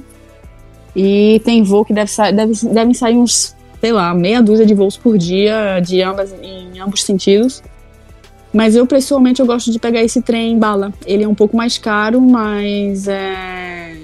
[0.95, 4.97] E tem voo que deve deve, devem sair uns, sei lá, meia dúzia de voos
[4.97, 7.61] por dia, de ambas, em ambos sentidos.
[8.53, 10.93] Mas eu, pessoalmente, eu gosto de pegar esse trem bala.
[11.05, 13.95] Ele é um pouco mais caro, mas é...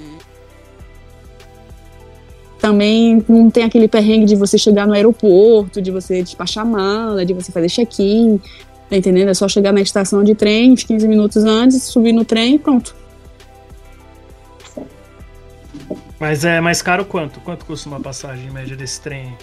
[2.60, 7.34] Também não tem aquele perrengue de você chegar no aeroporto, de você despachar mala, de
[7.34, 8.40] você fazer check-in.
[8.90, 9.30] Tá entendendo?
[9.30, 12.60] É só chegar na estação de trem uns 15 minutos antes, subir no trem e
[12.60, 12.96] pronto.
[16.20, 17.40] Mas é mais caro quanto?
[17.42, 19.38] Quanto custa uma passagem em média desse trem?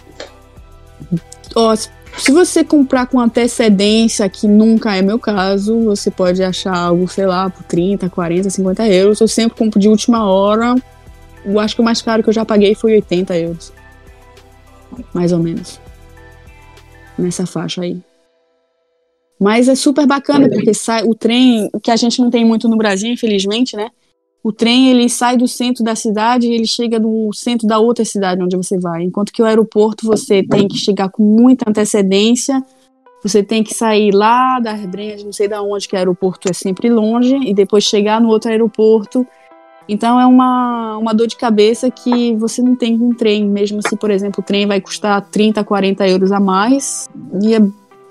[1.55, 1.75] Ó,
[2.17, 7.27] se você comprar com antecedência, que nunca é meu caso, você pode achar algo, sei
[7.27, 9.21] lá, por 30, 40, 50 euros.
[9.21, 10.75] Eu sempre compro de última hora.
[11.45, 13.73] Eu acho que o mais caro que eu já paguei foi 80 euros.
[15.13, 15.81] Mais ou menos.
[17.19, 18.01] Nessa faixa aí.
[19.39, 22.77] Mas é super bacana, porque sai o trem, que a gente não tem muito no
[22.77, 23.91] Brasil, infelizmente, né?
[24.45, 28.05] O trem ele sai do centro da cidade e ele chega no centro da outra
[28.05, 29.03] cidade onde você vai.
[29.03, 32.63] Enquanto que o aeroporto você tem que chegar com muita antecedência.
[33.23, 36.53] Você tem que sair lá da Arbrenha, não sei da onde, que o aeroporto é
[36.53, 39.27] sempre longe, e depois chegar no outro aeroporto.
[39.89, 43.81] Então é uma, uma dor de cabeça que você não tem com o trem, mesmo
[43.87, 47.09] se, por exemplo, o trem vai custar 30, 40 euros a mais,
[47.43, 47.61] e é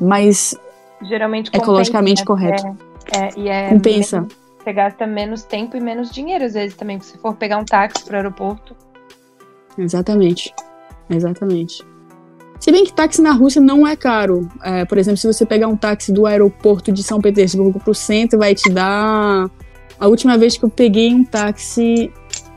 [0.01, 0.55] mais
[1.03, 2.75] Geralmente ecologicamente compensa, né?
[2.75, 2.77] correto.
[3.13, 4.21] É, é, e é Compensa.
[4.21, 6.99] menos- Você gasta menos tempo e menos dinheiro, às vezes, também.
[7.01, 8.73] Se for pegar um táxi pro aeroporto.
[9.77, 10.53] Exatamente.
[11.09, 11.83] Exatamente.
[12.59, 14.47] Se bem que táxi na Rússia não é caro.
[14.63, 18.39] É, por exemplo, se você pegar um táxi do aeroporto de São Petersburgo pro centro,
[18.39, 19.51] vai te dar.
[19.99, 22.09] A última vez que eu peguei um táxi.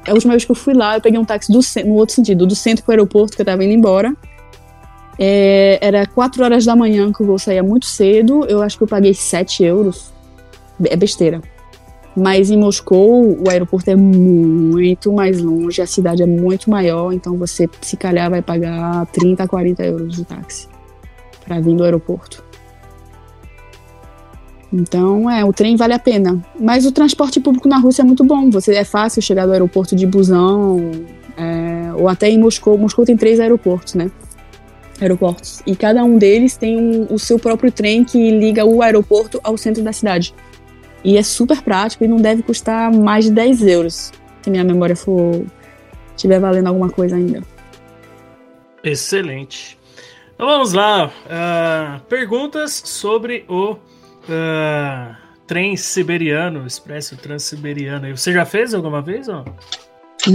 [0.06, 2.46] A última vez que eu fui lá, eu peguei um táxi do, no outro sentido,
[2.46, 4.14] do centro pro aeroporto, que eu tava indo embora.
[5.18, 8.44] É, era 4 horas da manhã que o voo saía muito cedo.
[8.46, 10.12] Eu acho que eu paguei 7 euros.
[10.84, 11.40] É besteira.
[12.16, 17.36] Mas em Moscou, o aeroporto é muito mais longe, a cidade é muito maior, então
[17.36, 20.66] você, se calhar, vai pagar 30, 40 euros de táxi
[21.44, 22.42] para vir do aeroporto.
[24.72, 26.42] Então, é, o trem vale a pena.
[26.58, 28.50] Mas o transporte público na Rússia é muito bom.
[28.50, 30.90] Você é fácil chegar do aeroporto de busão,
[31.36, 32.76] é, ou até em Moscou.
[32.76, 34.10] Moscou tem três aeroportos, né?
[35.00, 35.60] aeroportos.
[35.66, 39.56] E cada um deles tem um- o seu próprio trem que liga o aeroporto ao
[39.58, 40.34] centro da cidade.
[41.06, 44.12] E é super prático e não deve custar mais de 10 euros.
[44.42, 45.46] Se minha memória for.
[46.16, 47.44] estiver valendo alguma coisa ainda.
[48.82, 49.78] Excelente.
[50.34, 51.12] Então vamos lá.
[51.30, 53.76] ah, perguntas sobre o
[54.28, 55.14] ah,
[55.46, 58.16] trem siberiano, expresso transiberiano.
[58.16, 59.28] Você já fez alguma vez?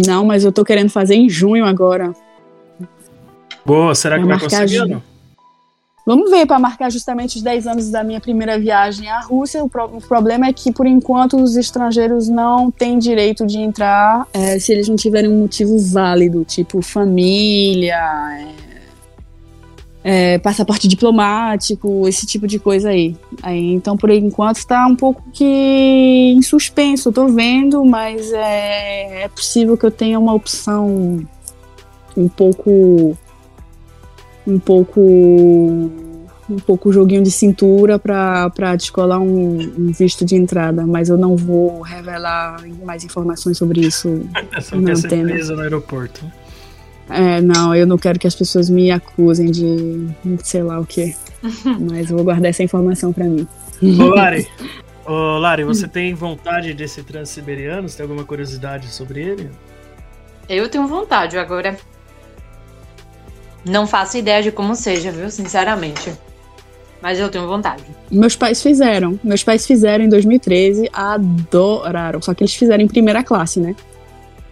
[0.08, 2.14] Não, mas eu tô querendo fazer em junho agora.
[3.66, 5.04] Boa, será que Vai vai marcar conseguir?
[6.06, 9.64] Vamos ver, para marcar justamente os 10 anos da minha primeira viagem à Rússia.
[9.64, 14.28] O, pro- o problema é que, por enquanto, os estrangeiros não têm direito de entrar
[14.34, 18.00] é, se eles não tiverem um motivo válido, tipo família,
[20.04, 23.16] é, é, passaporte diplomático, esse tipo de coisa aí.
[23.44, 25.46] Aí, então, por enquanto, está um pouco que
[26.36, 27.12] em suspenso.
[27.12, 31.24] Tô vendo, mas é, é possível que eu tenha uma opção
[32.18, 33.16] um pouco
[34.46, 35.02] um pouco
[36.50, 41.18] um pouco joguinho de cintura pra pra descolar um, um visto de entrada, mas eu
[41.18, 44.24] não vou revelar mais informações sobre isso.
[44.54, 45.34] Você não tem, né?
[45.34, 46.26] presa no aeroporto.
[47.10, 50.08] É, não, eu não quero que as pessoas me acusem de
[50.44, 51.16] sei lá o que.
[51.90, 53.48] Mas eu vou guardar essa informação pra mim.
[53.82, 54.48] Ô, Lari,
[55.06, 57.90] ô, Lari, você tem vontade desse transiberiano?
[57.90, 59.50] Você tem alguma curiosidade sobre ele?
[60.48, 61.78] Eu tenho vontade, agora.
[63.66, 65.30] Não faço ideia de como seja, viu?
[65.30, 66.12] Sinceramente.
[67.02, 67.84] Mas eu tenho vontade.
[68.12, 69.20] Meus pais fizeram.
[69.24, 72.22] Meus pais fizeram em 2013, adoraram.
[72.22, 73.76] Só que eles fizeram em primeira classe, né?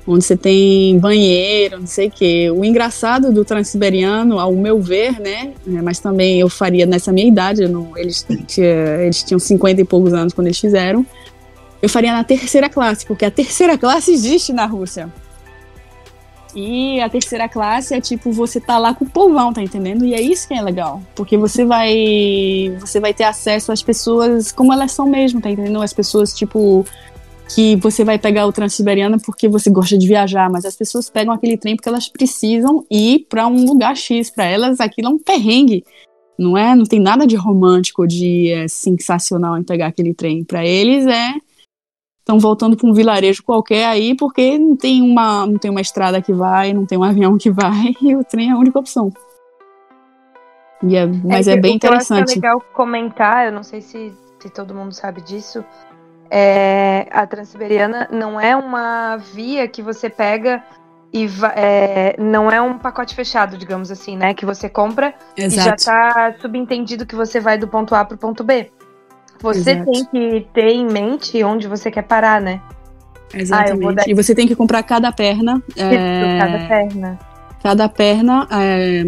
[0.08, 2.50] Onde você tem banheiro, não sei o quê.
[2.52, 5.52] O engraçado do Transiberiano, ao meu ver, né?
[5.68, 7.68] é, Mas também eu faria nessa minha idade.
[7.68, 8.26] não- eles,
[8.58, 11.06] eles tinham 50 e poucos anos quando eles fizeram.
[11.82, 15.08] Eu faria na terceira classe, porque a terceira classe existe na Rússia.
[16.56, 20.06] E a terceira classe é tipo, você tá lá com o povão, tá entendendo?
[20.06, 21.02] E é isso que é legal.
[21.16, 22.76] Porque você vai.
[22.80, 25.82] Você vai ter acesso às pessoas como elas são mesmo, tá entendendo?
[25.82, 26.86] As pessoas, tipo.
[27.56, 31.34] Que você vai pegar o Transiberiano porque você gosta de viajar, mas as pessoas pegam
[31.34, 34.30] aquele trem porque elas precisam ir pra um lugar X.
[34.30, 35.84] Pra elas, aquilo é um perrengue.
[36.38, 36.76] Não é?
[36.76, 40.44] Não tem nada de romântico, de é, sensacional em pegar aquele trem.
[40.44, 41.34] Pra eles é
[42.30, 46.22] estão voltando para um vilarejo qualquer aí, porque não tem uma, não tem uma estrada
[46.22, 49.12] que vai, não tem um avião que vai, e o trem é a única opção.
[50.84, 52.32] É- mas é, que bem o que eu acho que interessante.
[52.32, 55.66] é legal comentar, eu não sei se, se todo mundo sabe disso,
[56.30, 60.64] é, a Transiberiana não é uma via que você pega
[61.12, 64.36] e é, não é um pacote fechado, digamos assim, né?
[64.36, 65.86] Que você compra e já Exato.
[65.86, 68.72] tá subentendido que você vai do ponto A pro ponto B.
[69.42, 69.92] Você Exato.
[69.92, 72.62] tem que ter em mente onde você quer parar, né?
[73.34, 73.72] Exatamente.
[73.74, 75.62] Ah, vou dar- E você tem que comprar cada perna.
[75.76, 77.20] É, cada perna.
[77.62, 78.48] cada perna.
[78.52, 79.04] é,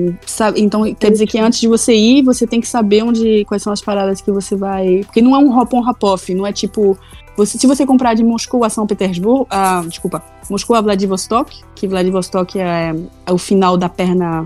[0.55, 3.73] então, quer dizer que antes de você ir, você tem que saber onde, quais são
[3.73, 5.01] as paradas que você vai.
[5.05, 6.97] Porque não é um hop on hop off, não é tipo.
[7.35, 11.87] Você, se você comprar de Moscou a São Petersburgo, ah, desculpa, Moscou a Vladivostok, que
[11.87, 12.93] Vladivostok é,
[13.25, 14.45] é o final da perna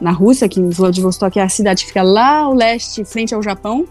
[0.00, 3.86] na Rússia, que Vladivostok é a cidade que fica lá ao leste, frente ao Japão.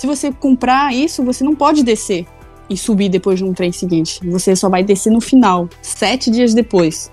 [0.00, 2.24] Se você comprar isso, você não pode descer
[2.70, 4.18] e subir depois de um trem seguinte.
[4.30, 7.12] Você só vai descer no final, sete dias depois.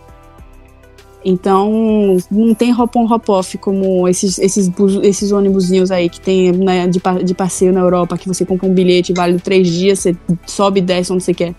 [1.26, 4.72] Então, não tem hop on hop off como esses, esses,
[5.04, 8.74] esses ônibusinhos aí que tem né, de, de passeio na Europa, que você compra um
[8.74, 10.16] bilhete, vale três dias, você
[10.46, 11.54] sobe e desce onde você quer.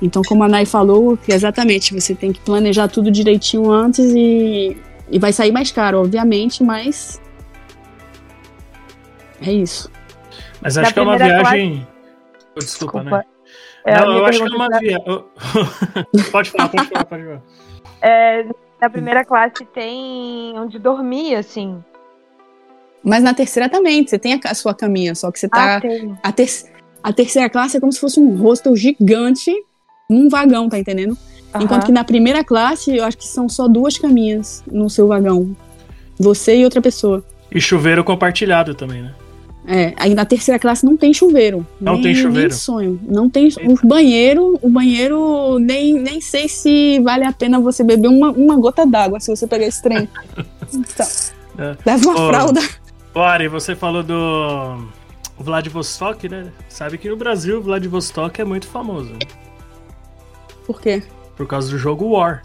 [0.00, 4.76] Então, como a Nai falou, exatamente, você tem que planejar tudo direitinho antes e,
[5.10, 7.20] e vai sair mais caro, obviamente, mas.
[9.42, 9.97] É isso.
[10.60, 11.86] Mas acho que é uma primeira viagem.
[12.54, 13.22] Oh, desculpa, né?
[13.84, 14.98] É, Não, eu acho que é uma viagem.
[16.32, 17.42] pode falar, pode falar, pode falar.
[18.02, 18.46] é,
[18.80, 21.82] na primeira classe tem onde dormir, assim.
[23.02, 25.76] Mas na terceira também, você tem a, sua caminha, só que você tá.
[25.76, 26.18] Ah, tem.
[26.22, 26.48] A, ter
[27.02, 29.52] a terceira classe é como se fosse um hostel gigante
[30.10, 31.16] num vagão, tá entendendo?
[31.60, 35.56] Enquanto que na primeira classe, eu acho que são só duas caminhas no seu vagão.
[36.18, 37.24] Você e outra pessoa.
[37.50, 39.14] E chuveiro compartilhado também, né?
[39.70, 41.66] É, aí na terceira classe não tem chuveiro.
[41.78, 42.48] Não nem, tem chuveiro.
[42.48, 42.98] Nem sonho.
[43.06, 43.48] Não tem.
[43.66, 48.56] O banheiro, o banheiro, nem, nem sei se vale a pena você beber uma, uma
[48.56, 50.08] gota d'água se você pegar esse trem.
[50.72, 51.06] Então,
[51.58, 51.76] É.
[51.84, 52.60] leva uma Ô, fralda.
[53.14, 54.86] Ô, Ari, você falou do
[55.38, 56.50] Vladivostok, né?
[56.68, 59.10] Sabe que no Brasil, Vladivostok é muito famoso.
[59.12, 59.18] né?
[60.66, 61.02] Por quê?
[61.36, 62.42] Por causa do jogo War.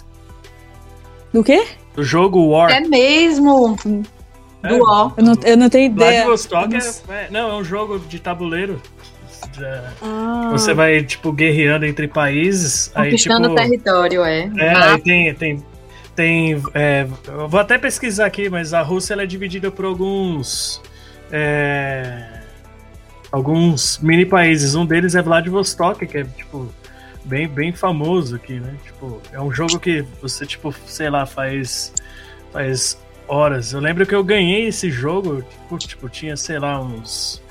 [1.34, 1.66] Do quê?
[1.96, 2.72] Do jogo War.
[2.72, 3.78] É mesmo.
[4.64, 5.11] É, Do ó.
[5.18, 6.24] Eu não, eu não tenho ideia.
[6.26, 8.82] Vladivostok é, é- Não, é um jogo de tabuleiro.
[9.59, 12.91] É, Ah, Você vai, tipo, guerreando entre países.
[12.95, 14.49] Aí, Conquistando tipo, o território, é.
[14.57, 15.64] É, Ah, aí tem, tem
[16.16, 16.61] tem.
[16.74, 20.82] é, eu vou até pesquisar aqui, mas a Rússia ela é dividida por alguns.
[21.32, 22.41] é,
[23.32, 24.76] alguns mini países.
[24.76, 26.70] Um deles é Vladivostok, que é tipo
[27.26, 28.76] bem, bem famoso aqui, né?
[28.86, 31.91] Tipo, é um jogo que você, tipo, sei lá, faz.
[32.51, 32.97] faz
[33.28, 33.74] horas.
[33.74, 37.42] Eu lembro que eu ganhei esse jogo, tipo, tipo tinha, sei lá, uns.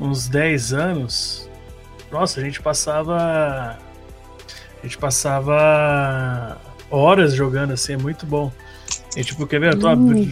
[0.00, 1.48] uns 10 anos.
[2.10, 3.16] Nossa, a gente passava.
[3.18, 6.56] A gente passava
[6.90, 8.52] horas jogando assim, é muito bom.
[9.16, 9.74] E tipo, quer ver?
[9.74, 10.22] Eu, tô, Hum.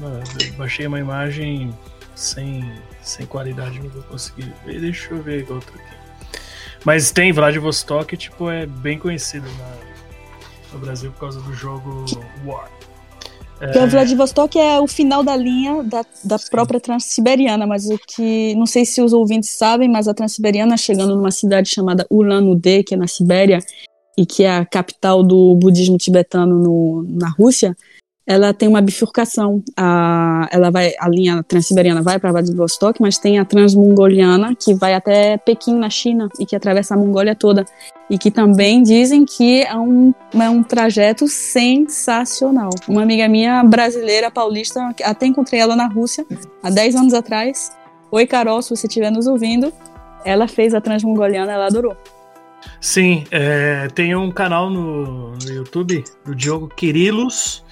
[0.00, 1.76] eu baixei uma imagem
[2.14, 2.64] sem,
[3.02, 4.80] sem qualidade, não vou conseguir ver.
[4.80, 6.38] Deixa eu ver outro aqui.
[6.84, 9.76] Mas tem Vladivostok, tipo, é bem conhecido na-
[10.72, 12.06] no Brasil por causa do jogo
[12.46, 12.70] War.
[13.60, 18.54] Porque o Vladivostok é o final da linha da, da própria Transiberiana, mas o que
[18.54, 22.94] não sei se os ouvintes sabem, mas a Transiberiana chegando numa cidade chamada Ulan-Ude, que
[22.94, 23.58] é na Sibéria
[24.16, 27.76] e que é a capital do budismo tibetano no, na Rússia,
[28.26, 29.62] ela tem uma bifurcação.
[29.76, 34.94] A, ela vai, a linha transiberiana vai para Vladivostok, mas tem a transmongoliana que vai
[34.94, 37.64] até Pequim na China e que atravessa a Mongólia toda
[38.08, 42.70] e que também dizem que é um, é um trajeto sensacional.
[42.88, 46.24] Uma amiga minha, brasileira, paulista, até encontrei ela na Rússia
[46.62, 47.72] há 10 anos atrás.
[48.10, 49.72] Oi, Carol, se você estiver nos ouvindo.
[50.24, 51.96] Ela fez a Transmongoliana, ela adorou.
[52.80, 57.64] Sim, é, tem um canal no, no YouTube do Diogo Quirilos,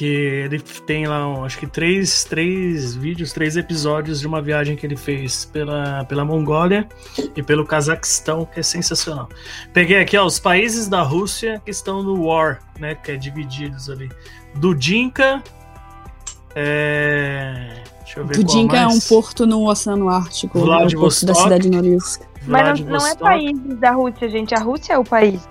[0.00, 4.74] que ele tem lá, um, acho que três, três vídeos, três episódios de uma viagem
[4.74, 6.88] que ele fez pela, pela Mongólia
[7.36, 9.28] e pelo Cazaquistão, que é sensacional.
[9.74, 13.90] Peguei aqui ó, os países da Rússia que estão no War, né, que é divididos
[13.90, 14.08] ali.
[14.54, 15.42] Dudinka,
[16.54, 20.78] é, deixa eu ver qual Dudinka é um porto no Oceano Ártico, é o porto
[20.78, 21.26] Vladivostok.
[21.26, 22.22] da cidade de Norilsk.
[22.46, 23.22] Mas não, não é Vladivostok.
[23.22, 24.54] países da Rússia, gente.
[24.54, 25.46] A Rússia é o país.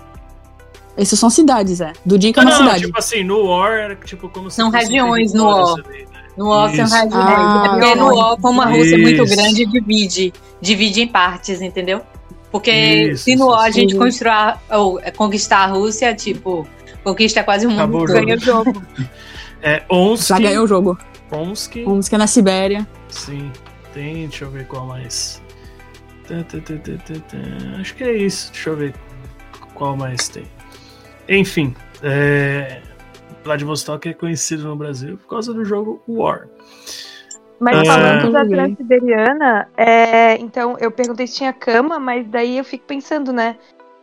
[1.01, 1.93] Essas são cidades, é.
[2.05, 2.85] Dudinka é Não, uma não, cidade.
[2.85, 5.77] tipo assim, no War era tipo como se São regiões no War.
[5.77, 6.05] né?
[6.35, 6.93] No Ocean Isso.
[6.95, 7.13] Regiões.
[7.13, 8.07] Ah, é porque no.
[8.09, 10.33] O, como a Rússia é muito grande, divide.
[10.61, 12.01] Divide em partes, entendeu?
[12.51, 16.67] Porque Isso, se no O a gente construir, ou é, conquistar a Rússia, tipo,
[17.03, 18.03] conquista quase o mundo.
[18.05, 18.81] Ganha o jogo.
[19.61, 20.29] É Omsk.
[20.29, 20.97] Já ganhou o jogo.
[21.29, 21.73] Omsk.
[21.73, 22.87] Que é na Sibéria.
[23.09, 23.51] Sim,
[23.93, 24.27] tem.
[24.27, 25.41] Deixa eu ver qual mais.
[26.25, 27.81] Tá, tá, tá, tá, tá, tá.
[27.81, 28.53] Acho que é isso.
[28.53, 28.93] Deixa eu ver
[29.73, 30.45] qual mais tem.
[31.29, 32.81] Enfim, é...
[33.43, 36.47] Vladivostok é conhecido no Brasil por causa do jogo War.
[37.59, 37.85] Mas É.
[37.85, 38.57] falando da Joguei.
[38.57, 43.57] Transiberiana, é, então eu perguntei se tinha cama, mas daí eu fico pensando, né?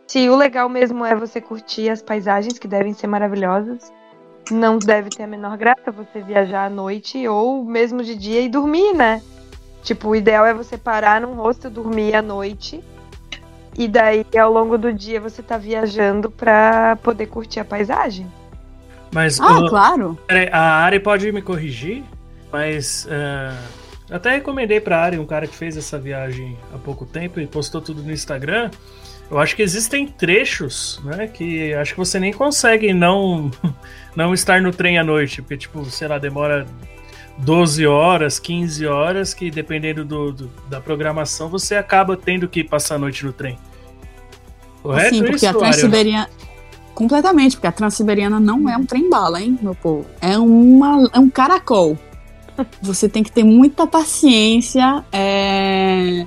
[0.07, 3.91] Se o legal mesmo é você curtir as paisagens, que devem ser maravilhosas,
[4.49, 8.47] não deve ter a menor graça você viajar à noite ou mesmo de dia e
[8.47, 9.21] dormir, né?
[9.83, 12.83] Tipo, o ideal é você parar num hostel, dormir à noite.
[13.77, 18.25] E daí, ao longo do dia, você tá viajando pra poder curtir a paisagem.
[19.13, 20.17] Mas Ah, o- claro.
[20.27, 22.03] peraí, a Ari pode me corrigir,
[22.51, 23.07] mas
[24.09, 27.45] eu até recomendei pra Ari, um cara que fez essa viagem há pouco tempo e
[27.47, 28.71] postou tudo no Instagram.
[29.29, 33.51] Eu acho que existem trechos, né, que acho que você nem consegue não
[34.15, 36.65] não estar no trem à noite, porque tipo, sei lá, demora
[37.37, 42.95] 12 horas, 15 horas, que dependendo do, do- da programação, você acaba tendo que passar
[42.95, 43.57] a noite no trem.
[44.87, 45.53] Correto Sim, porque isso, a?
[45.53, 46.29] Transiberiana.
[46.93, 50.05] Completamente, porque a Transiberiana não é um trem-bala, hein, meu povo?
[50.21, 51.97] É, uma, é um caracol.
[52.81, 55.03] Você tem que ter muita paciência.
[55.11, 56.25] é,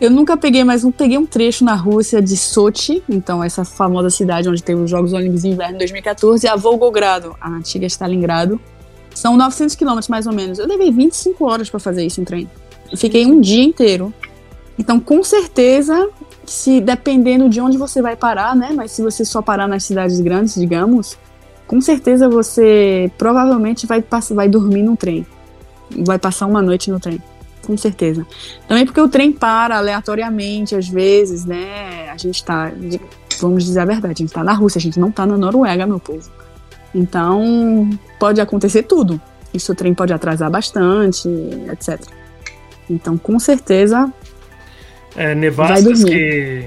[0.00, 4.08] Eu nunca peguei, mas não peguei um trecho na Rússia de Sochi, então essa famosa
[4.08, 7.86] cidade onde teve os Jogos Olímpicos de Inverno em 2014, e a Volgogrado, a antiga
[7.86, 8.60] Stalingrado.
[9.14, 10.58] São 900 quilômetros mais ou menos.
[10.60, 12.48] Eu levei 25 horas para fazer isso em trem.
[12.90, 14.14] Eu fiquei um dia inteiro.
[14.78, 16.08] Então, com certeza,
[16.46, 18.70] se dependendo de onde você vai parar, né?
[18.74, 21.18] Mas se você só parar nas cidades grandes, digamos,
[21.66, 25.26] com certeza você provavelmente vai, pass- vai dormir no trem.
[26.04, 27.20] Vai passar uma noite no trem.
[27.64, 28.24] Com certeza.
[28.68, 32.08] Também porque o trem para aleatoriamente, às vezes, né?
[32.10, 32.70] A gente tá.
[33.40, 35.86] Vamos dizer a verdade, a gente tá na Rússia, a gente não tá na Noruega,
[35.86, 36.30] meu povo.
[36.94, 39.20] Então, pode acontecer tudo.
[39.52, 41.28] E seu trem pode atrasar bastante,
[41.70, 42.00] etc.
[42.88, 44.10] Então, com certeza,
[45.16, 46.64] É, nevascas que.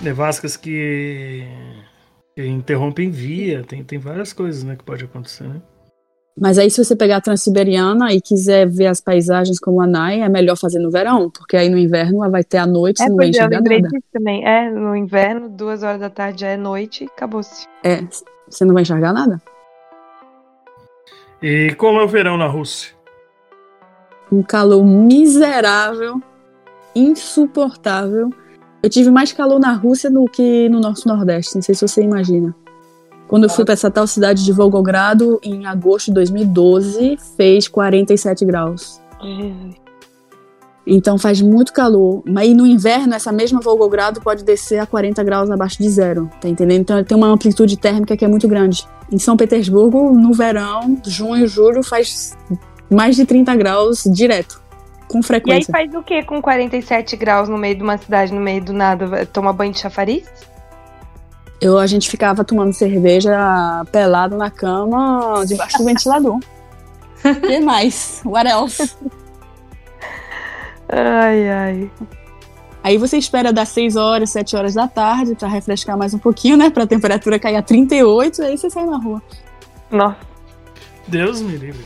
[0.00, 1.46] Nevascas que.
[2.34, 3.62] que interrompem via.
[3.62, 5.62] Tem, tem várias coisas né, que pode acontecer, né?
[6.38, 10.22] Mas aí, se você pegar a Transiberiana e quiser ver as paisagens como a Nai,
[10.22, 13.16] é melhor fazer no verão, porque aí no inverno vai ter a noite, É, não
[13.16, 13.88] vai é, enxergar nada.
[14.10, 14.44] também.
[14.46, 17.66] É, no inverno, duas horas da tarde já é noite, acabou-se.
[17.84, 18.02] É,
[18.48, 19.42] você não vai enxergar nada.
[21.42, 22.94] E como é o verão na Rússia?
[24.30, 26.22] Um calor miserável,
[26.94, 28.30] insuportável.
[28.82, 32.02] Eu tive mais calor na Rússia do que no nosso Nordeste, não sei se você
[32.02, 32.54] imagina.
[33.28, 38.44] Quando eu fui pra essa tal cidade de Volgogrado, em agosto de 2012, fez 47
[38.44, 39.00] graus.
[40.86, 42.22] Então faz muito calor.
[42.26, 46.48] Mas no inverno, essa mesma Volgogrado pode descer a 40 graus abaixo de zero, tá
[46.48, 46.80] entendendo?
[46.80, 48.86] Então tem uma amplitude térmica que é muito grande.
[49.10, 52.36] Em São Petersburgo, no verão, junho, julho, faz
[52.90, 54.60] mais de 30 graus direto,
[55.12, 55.72] com E aí frequência.
[55.72, 59.06] faz o que com 47 graus no meio de uma cidade, no meio do nada?
[59.06, 60.24] Vai Tomar banho de chafariz?
[61.60, 63.32] Eu, a gente ficava tomando cerveja
[63.92, 66.40] pelado na cama, debaixo do ventilador.
[67.24, 68.20] O que mais?
[68.24, 68.96] What else?
[70.88, 71.90] Ai, ai.
[72.82, 76.56] Aí você espera das 6 horas, 7 horas da tarde pra refrescar mais um pouquinho,
[76.56, 76.68] né?
[76.68, 79.22] Pra temperatura cair a 38, aí você sai na rua.
[79.90, 80.16] Nossa.
[81.06, 81.84] Deus me livre.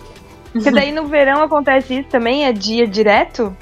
[0.57, 2.45] Porque daí no verão acontece isso também?
[2.45, 3.57] É dia direto?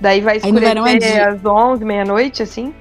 [0.00, 1.28] Daí vai é escurecer dia.
[1.28, 2.74] às 11, meia-noite, assim?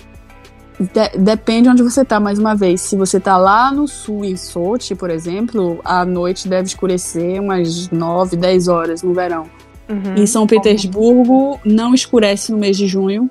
[0.79, 2.81] De- depende onde você tá, mais uma vez.
[2.81, 7.89] Se você tá lá no sul, em Sochi, por exemplo, a noite deve escurecer umas
[7.89, 9.49] 9, 10 horas no verão.
[9.87, 10.15] Uhum.
[10.17, 13.29] Em São Petersburgo, não escurece no mês de junho.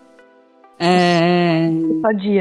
[0.78, 1.68] É,
[2.01, 2.41] Só dia.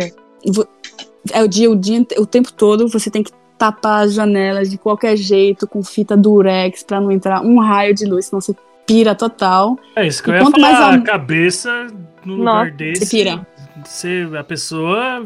[1.31, 3.31] é o dia, o dia, o tempo todo, você tem que
[3.71, 8.05] tapar as janelas de qualquer jeito, com fita durex, pra não entrar um raio de
[8.05, 8.53] luz, senão você
[8.85, 9.77] pira total.
[9.95, 10.59] É isso que E eu ia falar.
[10.59, 11.87] mais A a- cabeça
[12.25, 13.05] no Nossa, lugar desse.
[13.05, 13.47] você pira.
[13.85, 15.25] Você, a pessoa.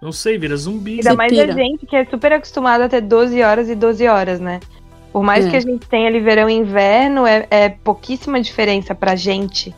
[0.00, 0.94] Não sei, vira zumbi.
[0.94, 1.52] Ainda mais pira.
[1.52, 4.58] a gente que é super acostumado a ter 12 horas e 12 horas, né?
[5.12, 5.50] Por mais É.
[5.50, 9.74] que a gente tenha ali verão e inverno, é, é pouquíssima diferença pra gente,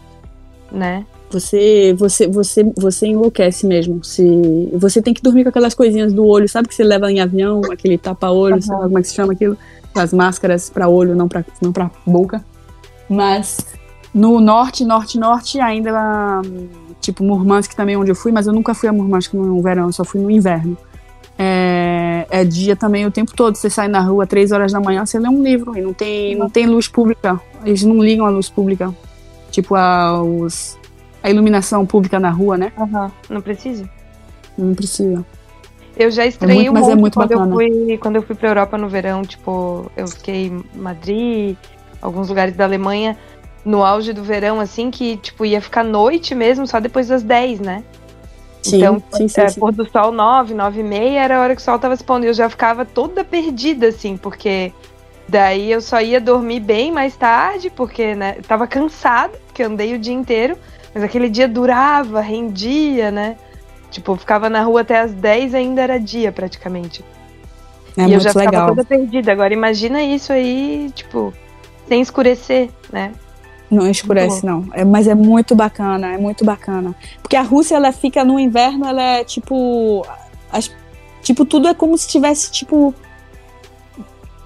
[0.70, 1.04] né?
[1.34, 4.04] Você, você, você, você enlouquece mesmo.
[4.04, 7.20] Se, você tem que dormir com aquelas coisinhas do olho, sabe que você leva em
[7.20, 9.58] avião, aquele tapa-olho, sei lá como é que se chama aquilo?
[9.96, 12.44] As máscaras para olho, não para não pra boca.
[13.08, 13.66] Mas
[14.14, 16.40] no norte, norte, norte, ainda,
[17.00, 19.86] tipo, Murmansk também é onde eu fui, mas eu nunca fui a Murmansk no verão,
[19.86, 20.78] eu só fui no inverno.
[21.36, 23.56] É, é dia também o tempo todo.
[23.56, 26.36] Você sai na rua três horas da manhã, você lê um livro e não tem,
[26.36, 27.40] não tem luz pública.
[27.64, 28.94] Eles não ligam a luz pública.
[29.50, 30.78] Tipo, a, os,
[31.24, 32.70] a iluminação pública na rua, né?
[33.30, 33.88] Não precisa.
[34.58, 35.24] Não precisa.
[35.96, 37.54] Eu já estranhei muito- um mas é muito quando eu, bacana.
[37.56, 41.56] fui, quando eu fui pra Europa no verão, tipo, eu fiquei em Madrid,
[42.02, 43.16] alguns lugares da Alemanha,
[43.64, 47.58] no auge do verão, assim, que, tipo, ia ficar noite mesmo, só depois das 10,
[47.58, 47.82] né?
[48.62, 49.60] Sim, então, sim, sim, é, sim.
[49.60, 52.04] pôr do sol 9, 9 e meia era a hora que o sol tava se
[52.04, 52.24] pondo.
[52.24, 54.72] E eu já ficava toda perdida, assim, porque
[55.26, 59.68] daí eu só ia dormir bem mais tarde, porque, né, eu tava cansada, porque eu
[59.68, 60.58] andei o dia inteiro,
[60.94, 63.36] mas aquele dia durava, rendia, né?
[63.90, 67.04] Tipo, eu ficava na rua até as 10 ainda era dia, praticamente.
[67.96, 68.68] É e eu já ficava legal.
[68.68, 69.30] toda perdida.
[69.32, 71.32] Agora imagina isso aí, tipo,
[71.86, 73.12] sem escurecer, né?
[73.70, 74.68] Não escurece, não.
[74.72, 76.94] É, mas é muito bacana, é muito bacana.
[77.22, 80.06] Porque a Rússia, ela fica no inverno, ela é tipo.
[80.52, 80.70] as-
[81.22, 82.94] tipo, tudo é como se tivesse, tipo.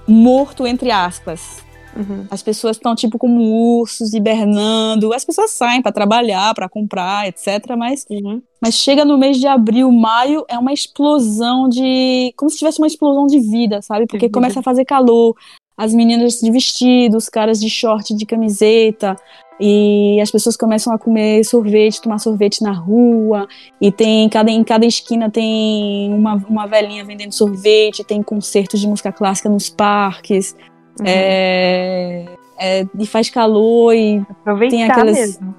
[0.06, 1.58] Morto, entre aspas.
[1.98, 2.26] Uhum.
[2.30, 3.40] As pessoas estão, tipo, como
[3.80, 5.12] ursos, hibernando.
[5.12, 7.74] As pessoas saem para trabalhar, para comprar, etc.
[7.76, 8.40] Mas, Uhum.
[8.62, 12.32] mas chega no mês de abril, maio, é uma explosão de.
[12.36, 14.06] Como se tivesse uma explosão de vida, sabe?
[14.06, 15.34] Porque começa a fazer calor.
[15.76, 19.16] As meninas de vestido, os caras de short, de camiseta.
[19.60, 23.46] E as pessoas começam a comer sorvete, tomar sorvete na rua.
[23.80, 28.86] E tem cada, em cada esquina tem uma, uma velhinha vendendo sorvete, tem concertos de
[28.86, 30.54] música clássica nos parques.
[31.00, 31.06] Uhum.
[31.06, 32.24] É,
[32.58, 34.22] é, e faz calor e.
[34.28, 35.54] Aproveitar tem aquelas- mesmo.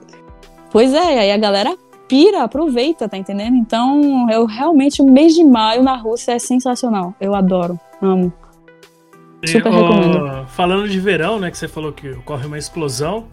[0.71, 1.75] Pois é, aí a galera
[2.07, 3.55] pira, aproveita, tá entendendo?
[3.55, 7.13] Então, eu realmente, o mês de maio na Rússia é sensacional.
[7.21, 8.31] Eu adoro, amo.
[9.45, 10.45] Super E, recomendo.
[10.47, 13.25] Falando de verão, né, que você falou que ocorre uma explosão,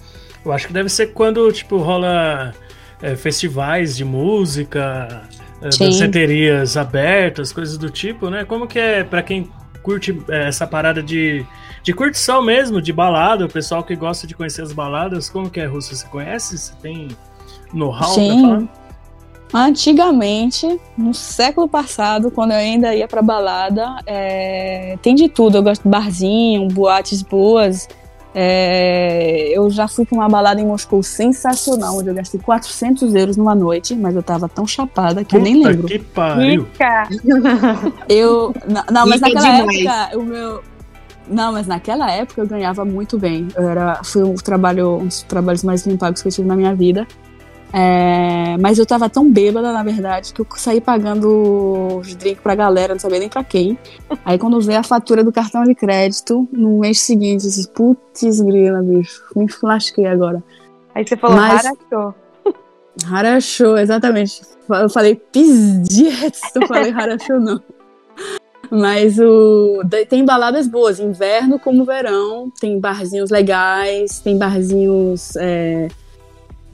[0.45, 2.55] eu acho que deve ser quando, tipo, rola
[3.03, 5.23] é, festivais de música,
[5.61, 8.45] é, danceterias abertas, coisas do tipo, né?
[8.45, 9.51] Como que é pra quem
[9.87, 11.47] curte é, essa parada de,
[11.81, 15.61] de curtição mesmo, de balada, o pessoal que gosta de conhecer as baladas, como que
[15.61, 15.95] é, Rússia?
[15.95, 16.59] Você conhece?
[16.59, 17.09] Você tem
[17.73, 18.69] know-how pra falar?
[19.55, 25.59] Antigamente, no século passado, quando eu ainda ia pra balada, é, tem de tudo.
[25.59, 27.89] Eu gosto de barzinho, boates boas.
[28.39, 33.37] É, eu já fui pra uma balada em Moscou sensacional, onde eu gastei 400 euros
[33.39, 35.87] numa noite, mas eu tava tão chapada que eu nem Puta lembro.
[35.89, 36.63] que pariu.
[36.65, 37.09] Rica!
[38.09, 38.55] Eu.
[38.69, 39.85] na- Não, mas naquela demais.
[39.87, 40.63] época, o meu.
[41.29, 43.49] Não, mas naquela época eu ganhava muito bem.
[43.57, 46.55] Eu era, foi um trabalho, um dos trabalhos mais bem pagos que eu tive na
[46.55, 47.05] minha vida.
[47.79, 52.55] É, mas eu tava tão bêbada, na verdade, que eu saí pagando os drinks pra
[52.55, 53.79] galera, não sabia nem pra quem.
[54.25, 58.41] Aí quando veio a fatura do cartão de crédito, no mês seguinte, eu disse, putz
[58.41, 60.43] grila, bicho, me lasquei agora.
[60.95, 62.15] Aí você falou, Mas- Harachô.
[63.11, 64.41] Harachou, exatamente.
[64.71, 67.61] Eu falei pizdiets, não falei harachou não.
[68.71, 75.89] Mas o tem baladas boas, inverno como verão, tem barzinhos legais, tem barzinhos é,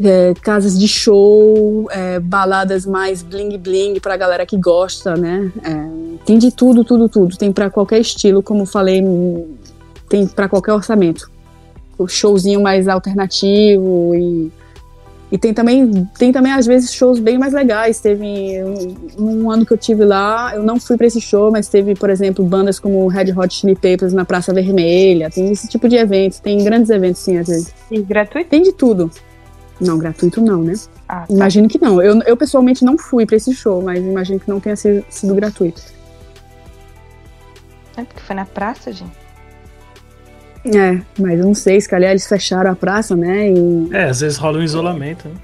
[0.00, 5.50] é, casas de show, é, baladas mais bling bling pra galera que gosta, né?
[5.64, 7.36] É, tem de tudo, tudo, tudo.
[7.36, 9.02] Tem para qualquer estilo, como falei,
[10.08, 11.30] tem para qualquer orçamento.
[11.98, 14.50] O showzinho mais alternativo e
[15.32, 17.98] e tem também, tem também às vezes shows bem mais legais.
[18.00, 18.26] Teve
[19.18, 21.94] um, um ano que eu tive lá, eu não fui para esse show, mas teve,
[21.94, 25.30] por exemplo, bandas como Red Hot Chili Peppers na Praça Vermelha.
[25.30, 27.72] Tem esse tipo de eventos, tem grandes eventos sim às vezes.
[27.90, 28.50] E gratuito?
[28.50, 29.10] Tem de tudo.
[29.82, 30.74] Não, gratuito não, né?
[31.08, 31.26] Ah, tá.
[31.34, 32.00] Imagino que não.
[32.00, 35.34] Eu, eu pessoalmente não fui para esse show, mas imagino que não tenha sido, sido
[35.34, 35.82] gratuito.
[37.96, 39.12] É porque foi na praça, gente.
[40.64, 43.50] É, mas eu não sei, se calhar eles fecharam a praça, né?
[43.50, 45.34] E, É, às vezes rola um isolamento, né?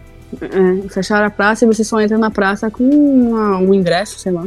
[0.84, 4.30] é, fecharam a praça e você só entra na praça com uma- um ingresso, sei
[4.30, 4.46] lá.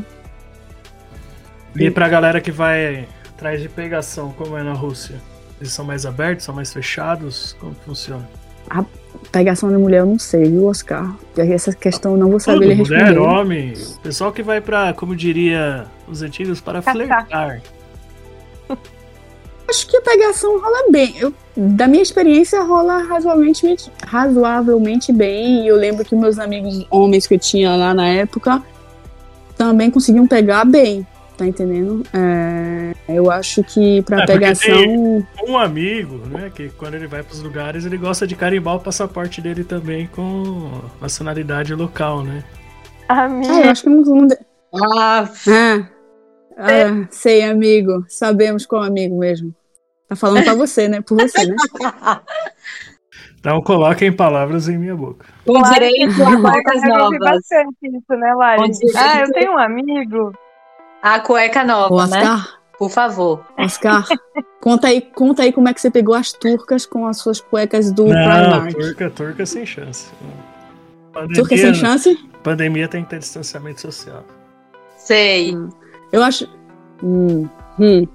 [1.75, 5.15] E pra galera que vai atrás de pegação, como é na Rússia?
[5.59, 7.55] Eles são mais abertos, são mais fechados?
[7.59, 8.27] Como funciona?
[9.31, 11.15] Pegação de mulher eu não sei, viu, Oscar?
[11.33, 13.19] Porque Essa questão eu não vou saber lhe Tudo, mulher, responder.
[13.29, 13.73] homem.
[14.03, 17.61] Pessoal que vai pra, como diria os antigos, para flertar.
[19.69, 21.15] Acho que a pegação rola bem.
[21.17, 25.63] Eu, da minha experiência, rola razoavelmente, razoavelmente bem.
[25.63, 28.61] E eu lembro que meus amigos homens que eu tinha lá na época
[29.55, 31.07] também conseguiam pegar bem.
[31.41, 32.03] Tá entendendo?
[32.13, 35.25] É, eu acho que pra É, pegação.
[35.47, 39.41] Um amigo, né, que quando ele vai pros lugares, ele gosta de carimbar o passaporte
[39.41, 42.43] dele também com nacionalidade local, né?
[43.09, 44.03] Ah, eu acho que não.
[44.03, 44.27] não...
[44.95, 45.89] Ah, Ah,
[46.57, 48.05] ah, sei, amigo.
[48.07, 49.51] Sabemos qual amigo mesmo.
[50.07, 51.01] Tá falando pra você, né?
[51.01, 51.55] Por você, né?
[53.39, 55.25] Então coloca em palavras em minha boca.
[55.47, 57.19] com direito a ouvi novas.
[57.19, 58.71] bastante isso, né, Lari?
[58.95, 60.31] Ah, eu tenho um amigo.
[61.01, 62.19] A cueca nova, né?
[62.21, 63.45] Oscar, Por favor.
[63.57, 64.05] Oscar,
[64.61, 67.91] conta aí, conta aí como é que você pegou as turcas com as suas cuecas
[67.91, 68.73] do Não, Primark.
[68.73, 70.07] turca, turca sem chance.
[71.13, 72.29] Pandemia, Turca sem chance?
[72.43, 74.23] pandemia tem que ter distanciamento social.
[74.97, 75.53] Sei.
[76.11, 76.47] Eu acho.
[77.03, 77.49] Hum,
[77.79, 78.07] hum,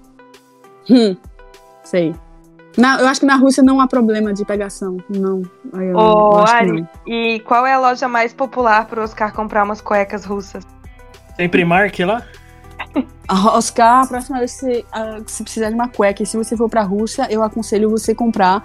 [0.89, 1.17] hum,
[1.85, 2.15] sei.
[2.79, 4.97] Na, eu acho que na Rússia não há problema de pegação.
[5.11, 5.43] Não.
[5.75, 6.73] Eu, Ô, eu acho que Ari.
[6.73, 6.89] não.
[7.07, 10.65] E qual é a loja mais popular pro Oscar comprar umas cuecas russas?
[11.37, 12.23] Tem Primark lá?
[13.29, 16.27] Ah, Oscar, a próxima vez que você, ah, que você precisar de uma cueca, e
[16.27, 18.63] se você for pra Rússia, eu aconselho você comprar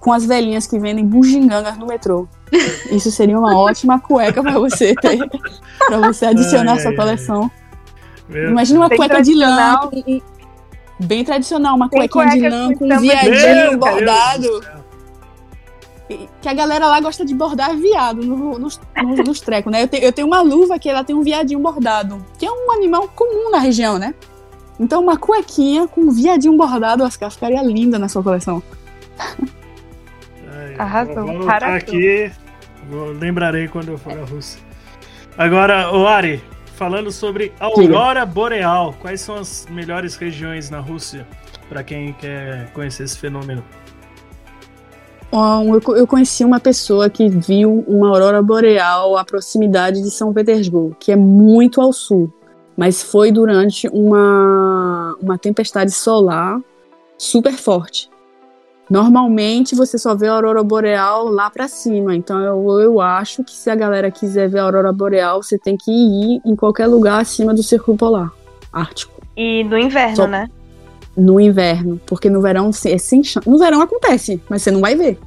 [0.00, 2.26] com as velhinhas que vendem bugigangas no metrô.
[2.90, 5.18] Isso seria uma ótima cueca pra você ter,
[5.86, 7.50] para você adicionar Ai, à sua ai, coleção.
[8.28, 9.78] Meu Imagina uma Bem cueca de lã.
[10.98, 14.60] Bem tradicional, uma Tem cuequinha de lã com um viadinho bordado.
[16.40, 19.82] Que a galera lá gosta de bordar viado no- nos, nos, nos trecos, né?
[19.84, 22.70] Eu, te- eu tenho uma luva que ela tem um viadinho bordado, que é um
[22.72, 24.14] animal comum na região, né?
[24.78, 28.62] Então uma cuequinha com um viadinho bordado, Oscar, ficaria linda na sua coleção.
[30.52, 31.68] Ai, Arrasou, Vou arrasou.
[31.76, 32.30] aqui.
[32.90, 34.60] Vou, lembrarei quando eu for à Rússia.
[35.38, 36.42] Agora, o Ari,
[36.76, 41.26] falando sobre aurora boreal, quais são as melhores regiões na Rússia
[41.68, 43.64] para quem quer conhecer esse fenômeno?
[45.34, 50.96] Eu, eu conheci uma pessoa que viu uma aurora boreal à proximidade de São Petersburgo,
[51.00, 52.32] que é muito ao sul,
[52.76, 56.60] mas foi durante uma, uma tempestade solar
[57.18, 58.08] super forte.
[58.88, 63.52] Normalmente você só vê a aurora boreal lá pra cima, então eu, eu acho que
[63.52, 67.20] se a galera quiser ver a aurora boreal, você tem que ir em qualquer lugar
[67.20, 68.30] acima do círculo polar
[68.72, 70.48] ártico E no inverno, Só- né?
[71.16, 73.48] No inverno, porque no verão é sem chance.
[73.48, 75.18] No verão acontece, mas você não vai ver.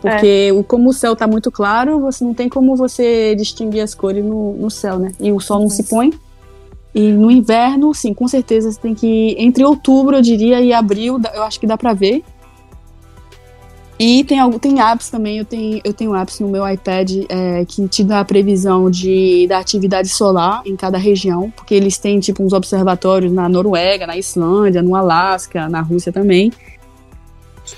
[0.00, 3.94] Porque o- como o céu tá muito claro, você não tem como você distinguir as
[3.94, 5.12] cores no, no céu, né?
[5.20, 6.12] E o sol não se põe.
[6.94, 11.18] E no inverno, sim, com certeza você tem que entre outubro, eu diria, e abril,
[11.34, 12.22] eu acho que dá pra ver.
[13.98, 17.86] E tem, tem apps também, eu tenho, eu tenho apps no meu iPad é, que
[17.86, 22.42] te dá a previsão de, da atividade solar em cada região, porque eles têm tipo
[22.42, 26.52] uns observatórios na Noruega, na Islândia, no Alasca, na Rússia também.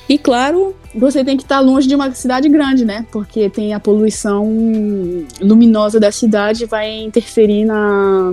[0.09, 3.07] E claro, você tem que estar longe de uma cidade grande, né?
[3.13, 4.51] Porque tem a poluição
[5.41, 8.33] luminosa da cidade vai interferir na,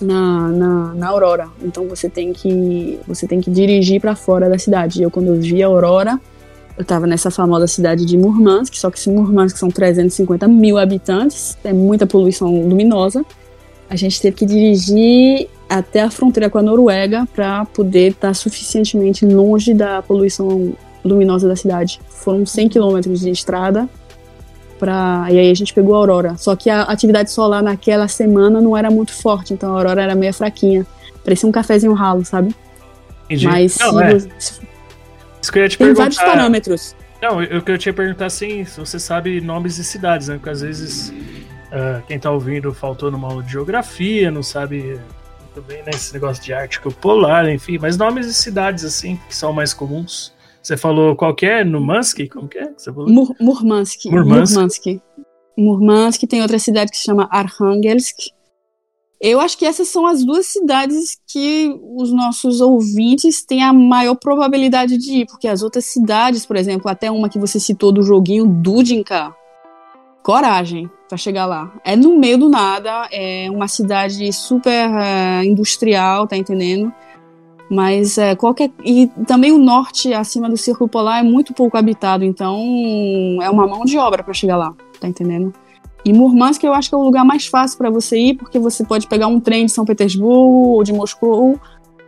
[0.00, 1.48] na, na, na aurora.
[1.62, 5.02] Então você tem que você tem que dirigir para fora da cidade.
[5.02, 6.18] Eu quando eu vi a aurora,
[6.76, 11.56] eu tava nessa famosa cidade de Murmansk, só que esse Murmansk são 350 mil habitantes,
[11.62, 13.24] é muita poluição luminosa.
[13.90, 19.24] A gente teve que dirigir até a fronteira com a Noruega para poder estar suficientemente
[19.26, 20.72] longe da poluição
[21.04, 22.00] luminosa da cidade.
[22.08, 23.88] Foram 100 quilômetros de estrada
[24.78, 25.26] pra...
[25.30, 26.36] e aí a gente pegou a aurora.
[26.38, 30.14] Só que a atividade solar naquela semana não era muito forte, então a aurora era
[30.14, 30.86] meio fraquinha.
[31.24, 32.54] Parecia um cafezinho ralo, sabe?
[33.26, 33.46] Entendi.
[33.46, 34.60] Mas Não, se é, você-
[35.42, 36.02] isso que eu ia te tem perguntar.
[36.02, 36.96] vários parâmetros.
[37.20, 40.36] Não, eu eu queria te perguntar assim, se você sabe nomes de cidades, né?
[40.36, 41.12] Porque às vezes
[41.72, 45.00] ah, quem tá ouvindo faltou numa aula de geografia, não sabe
[45.40, 45.90] muito bem, né?
[45.94, 50.34] Esse negócio de Ártico Polar, enfim, mas nomes de cidades, assim, que são mais comuns.
[50.62, 51.64] Você falou qual que é?
[51.64, 52.28] Numansky?
[52.28, 52.70] Como que é?
[52.76, 53.08] Você falou?
[53.08, 54.04] Mur Murmansk.
[54.06, 54.54] Murmansk.
[54.54, 55.00] Murmansk.
[55.56, 58.32] Murmansk tem outra cidade que se chama Arkhangelsk.
[59.22, 64.16] Eu acho que essas são as duas cidades que os nossos ouvintes têm a maior
[64.16, 68.02] probabilidade de ir, porque as outras cidades, por exemplo, até uma que você citou do
[68.02, 69.32] joguinho Dudinka,
[70.24, 71.72] coragem pra chegar lá.
[71.84, 76.92] É no meio do nada, é uma cidade super eh, industrial, tá entendendo?
[77.70, 78.72] Mas é, qualquer.
[78.84, 82.58] E também o norte, acima do Círculo Polar, é muito pouco habitado, então
[83.40, 85.54] é uma mão de obra para chegar lá, tá entendendo?
[86.04, 88.84] E Murmansk eu acho que é o lugar mais fácil para você ir, porque você
[88.84, 91.60] pode pegar um trem de São Petersburgo ou de Moscou,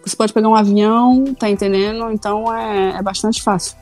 [0.04, 2.10] você pode pegar um avião, tá entendendo?
[2.10, 3.76] Então é, é bastante fácil.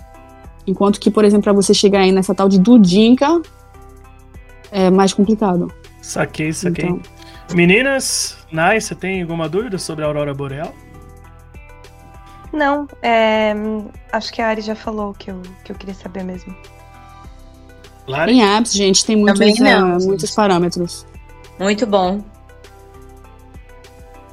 [0.66, 3.42] Enquanto que, por exemplo, para você chegar aí nessa tal de Dudinka,
[4.70, 5.72] é mais complicado.
[6.00, 6.84] Saquei, saquei.
[6.84, 7.00] Então,
[7.54, 10.72] Meninas, Nai, você tem alguma dúvida sobre a Aurora Boreal?
[12.52, 13.54] Não, é,
[14.12, 16.54] acho que a Ari já falou o que eu, que eu queria saber mesmo.
[18.06, 18.32] Lari?
[18.32, 19.94] em apps, gente, tem muitos, não.
[19.94, 21.06] ah, muitos parâmetros.
[21.58, 22.20] Muito bom.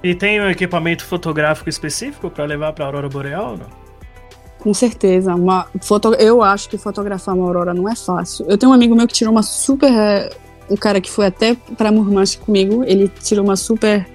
[0.04, 3.80] E tem um equipamento fotográfico específico para levar para Aurora Boreal ou não?
[4.60, 5.36] Com certeza.
[5.36, 6.14] Uma foto...
[6.16, 8.46] Eu acho que fotografar uma aurora não é fácil.
[8.50, 9.92] Eu tenho um amigo meu que tirou uma super.
[9.92, 10.30] eh,
[10.70, 14.08] O cara que foi até pra Murmansk comigo, ele tirou uma super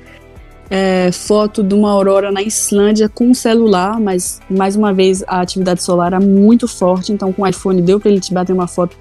[0.71, 5.41] eh, foto de uma aurora na Islândia com um celular, mas mais uma vez a
[5.41, 8.67] atividade solar era muito forte, então com o iPhone deu pra ele te bater uma
[8.67, 8.97] foto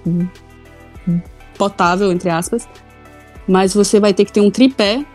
[1.58, 2.68] potável, entre aspas.
[3.48, 5.06] Mas você vai ter que ter um tripé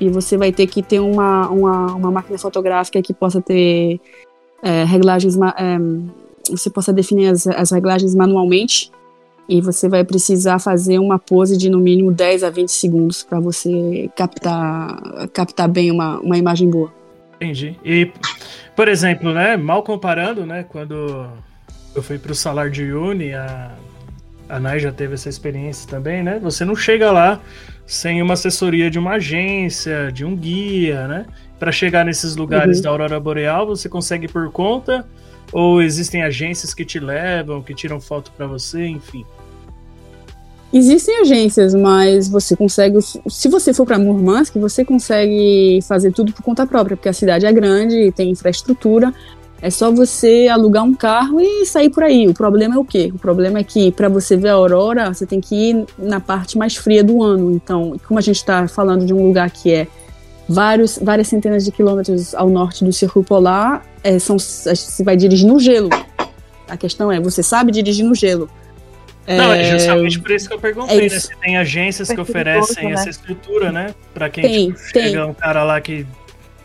[0.00, 4.00] e você vai ter que ter uma, uma, uma máquina fotográfica que possa ter
[4.62, 5.78] é, reglagens, é,
[6.50, 8.90] você possa definir as, as reglagens manualmente
[9.48, 13.38] e você vai precisar fazer uma pose de no mínimo 10 a 20 segundos para
[13.38, 16.92] você captar, captar bem uma, uma imagem boa.
[17.36, 17.78] Entendi.
[17.84, 18.10] E,
[18.74, 21.26] por exemplo, né, mal comparando, né, quando
[21.94, 23.72] eu fui pro Salar de Uyuni, a,
[24.48, 26.38] a Nai já teve essa experiência também, né?
[26.42, 27.40] Você não chega lá
[27.86, 31.26] sem uma assessoria de uma agência, de um guia, né?
[31.58, 32.82] Para chegar nesses lugares Uhum.
[32.82, 35.06] da Aurora Boreal, você consegue por conta
[35.52, 39.24] ou existem agências que te levam, que tiram foto para você, enfim.
[40.72, 46.42] Existem agências, mas você consegue, se você for para Murmansk, você consegue fazer tudo por
[46.42, 49.14] conta própria, porque a cidade é grande e tem infraestrutura.
[49.66, 52.28] É só você alugar um carro e sair por aí.
[52.28, 53.10] O problema é o quê?
[53.12, 56.56] O problema é que para você ver a aurora, você tem que ir na parte
[56.56, 57.50] mais fria do ano.
[57.50, 59.88] Então, como a gente está falando de um lugar que é
[60.48, 65.48] vários, várias centenas de quilômetros ao norte do Círculo Polar, é, são, você vai dirigir
[65.48, 65.90] no gelo.
[66.68, 68.48] A questão é, você sabe dirigir no gelo.
[69.26, 71.18] Não, é justamente por isso que eu perguntei, é né?
[71.18, 72.92] Se tem agências que É oferecem né?
[72.92, 73.92] essa estrutura, né?
[74.14, 75.08] Pra quem Tem, tipo, tem.
[75.08, 76.06] chega um cara lá que.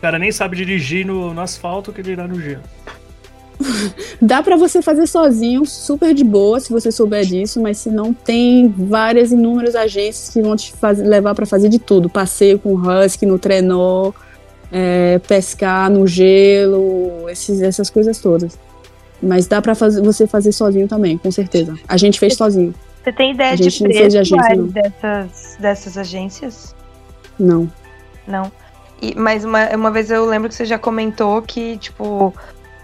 [0.02, 2.64] O cara nem sabe dirigir no, no asfalto que dirá no gelo.
[4.20, 8.12] Dá pra você fazer sozinho, super de boa, se você souber disso, mas se não
[8.12, 12.74] tem várias inúmeras agências que vão te fazer, levar pra fazer de tudo, passeio com
[12.74, 14.10] husky no trenó,
[14.72, 18.58] é, pescar no gelo, esses, essas coisas todas.
[19.22, 21.78] Mas dá pra fazer, você fazer sozinho também, com certeza.
[21.86, 22.74] A gente fez sozinho.
[23.04, 26.74] Você tem ideia A de gente não fez preço de agência, dessas, dessas agências?
[27.38, 27.70] Não.
[28.26, 28.50] Não.
[29.02, 32.32] E, mas uma, uma vez eu lembro que você já comentou que, tipo,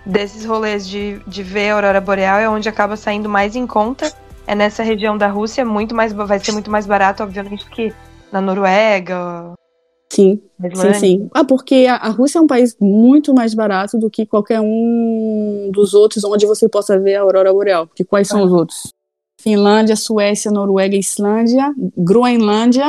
[0.05, 4.13] desses rolês de, de ver a Aurora Boreal é onde acaba saindo mais em conta.
[4.47, 7.95] É nessa região da Rússia, muito mais, vai ser muito mais barato, obviamente, que
[8.33, 9.55] na Noruega,
[10.11, 10.41] Sim,
[10.75, 11.31] sim, sim.
[11.35, 15.71] Ah, porque a, a Rússia é um país muito mais barato do que qualquer um
[15.73, 17.87] dos outros onde você possa ver a aurora boreal.
[17.87, 18.89] Porque quais são os outros?
[19.41, 22.87] Finlândia, Suécia, Noruega, Islândia, Groenlândia,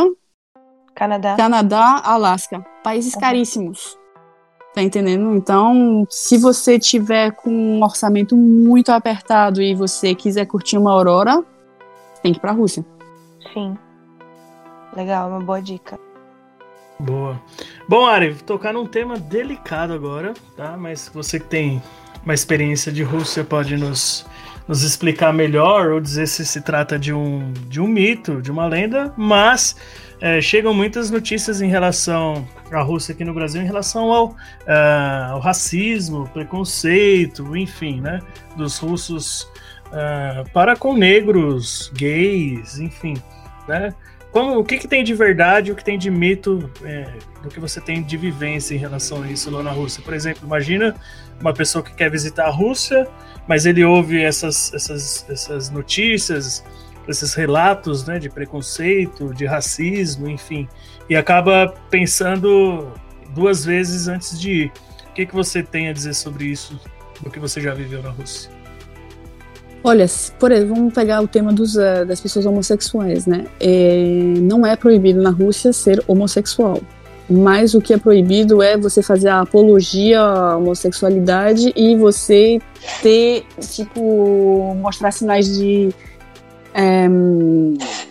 [1.00, 1.36] Canadá.
[1.38, 2.60] Canadá, Alasca.
[2.84, 3.22] Países Uhum.
[3.22, 3.98] caríssimos.
[4.76, 5.34] Tá entendendo?
[5.36, 11.44] Então, se você tiver com um orçamento muito apertado e você quiser curtir uma aurora,
[12.22, 12.86] tem que ir pra Rússia.
[13.54, 13.76] Sim.
[14.96, 15.98] Legal, uma boa dica.
[17.00, 17.42] Boa.
[17.88, 20.76] Bom, Ari, vou tocar num tema delicado agora, tá?
[20.78, 21.82] Mas você que tem
[22.24, 24.26] uma experiência de Rússia pode nos,
[24.70, 28.68] nos explicar melhor ou dizer se se trata de um, de um mito, de uma
[28.68, 29.76] lenda, mas
[30.22, 34.36] é, chegam muitas notícias em relação à Rússia aqui no Brasil, em relação ao,
[34.68, 38.20] ah, ao racismo, preconceito, enfim, né?
[38.56, 39.52] Dos russos
[39.92, 43.16] ah, para com negros, gays, enfim,
[43.68, 43.92] né?
[44.32, 47.60] como, o que, que tem de verdade, o que tem de mito, é, do que
[47.60, 50.04] você tem de vivência em relação a isso lá na Rússia.
[50.04, 50.96] Por exemplo, imagina
[51.40, 53.08] uma pessoa que quer visitar a Rússia,
[53.48, 56.64] mas ele ouve essas, essas, essas notícias,
[57.08, 60.68] esses relatos né, de preconceito, de racismo, enfim,
[61.10, 62.92] e acaba pensando
[63.34, 64.72] duas vezes antes de ir.
[65.10, 66.80] O que, que você tem a dizer sobre isso,
[67.22, 68.52] do que você já viveu na Rússia?
[69.84, 70.06] Olha,
[70.38, 73.46] por exemplo, vamos pegar o tema dos, uh, das pessoas homossexuais, né?
[73.60, 74.04] É,
[74.42, 76.82] não é proibido na Rússia ser homossexual,
[77.30, 82.60] mas o que é proibido é você fazer a apologia à homossexualidade e você
[83.02, 85.94] ter, tipo, mostrar sinais de,
[86.74, 87.08] é,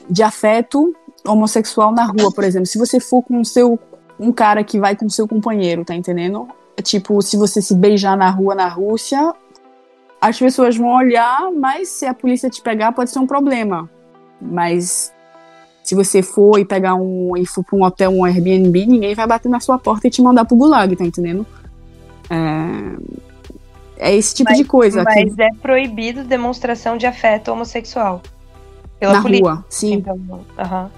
[0.08, 0.94] de afeto
[1.26, 2.66] homossexual na rua, por exemplo.
[2.66, 3.78] Se você for com seu
[4.20, 6.48] um cara que vai com seu companheiro, tá entendendo?
[6.82, 9.32] Tipo, se você se beijar na rua na Rússia,
[10.20, 13.88] as pessoas vão olhar, mas se a polícia te pegar, pode ser um problema.
[14.40, 15.12] Mas
[15.88, 19.26] se você for e pegar um e for para um hotel, um Airbnb, ninguém vai
[19.26, 21.46] bater na sua porta e te mandar pro gulag, tá entendendo?
[22.28, 25.02] É, é esse tipo mas, de coisa.
[25.02, 25.42] Mas que...
[25.42, 28.20] é proibido demonstração de afeto homossexual.
[29.00, 29.44] Pela na polícia.
[29.50, 29.94] rua, sim.
[29.94, 30.90] Então, uhum.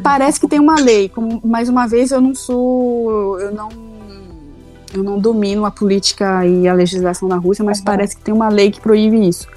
[0.00, 3.68] Parece que tem uma lei, como mais uma vez eu não sou, eu não
[4.94, 7.84] eu não domino a política e a legislação na Rússia, mas uhum.
[7.84, 9.48] parece que tem uma lei que proíbe isso.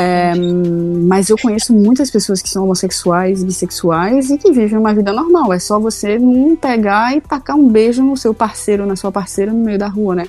[0.00, 5.12] É, mas eu conheço muitas pessoas que são homossexuais, bissexuais e que vivem uma vida
[5.12, 5.52] normal.
[5.52, 9.52] É só você não pegar e tacar um beijo no seu parceiro, na sua parceira
[9.52, 10.28] no meio da rua, né?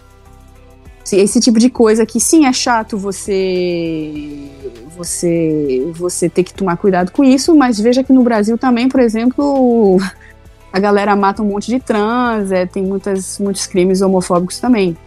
[1.12, 4.50] Esse tipo de coisa que sim é chato você
[4.96, 9.00] você você ter que tomar cuidado com isso, mas veja que no Brasil também, por
[9.00, 9.98] exemplo,
[10.74, 14.98] a galera mata um monte de trans, é, tem muitas, muitos crimes homofóbicos também.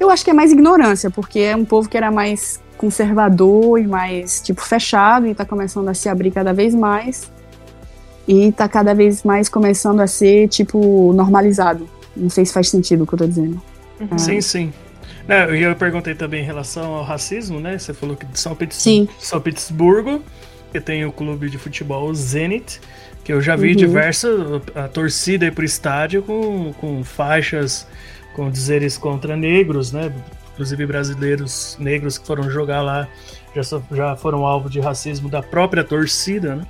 [0.00, 3.86] Eu acho que é mais ignorância, porque é um povo que era mais conservador e
[3.86, 7.30] mais, tipo, fechado e tá começando a se abrir cada vez mais.
[8.28, 11.88] E tá cada vez mais começando a ser, tipo, normalizado.
[12.16, 13.60] Não sei se faz sentido o que eu tô dizendo.
[14.00, 14.08] Uhum.
[14.10, 14.18] É.
[14.18, 14.72] Sim, sim.
[15.28, 17.78] Não, eu perguntei também em relação ao racismo, né?
[17.78, 20.22] Você falou que de São, Petersburgo, São Petersburgo,
[20.72, 22.80] que tem o clube de futebol Zenit,
[23.24, 23.76] que eu já vi uhum.
[23.76, 27.86] diversas a torcida ir pro estádio com, com faixas
[28.36, 30.12] com dizeres contra negros, né?
[30.56, 33.06] Inclusive brasileiros negros que foram jogar lá
[33.54, 33.62] já,
[33.92, 36.66] já foram alvo de racismo da própria torcida, né?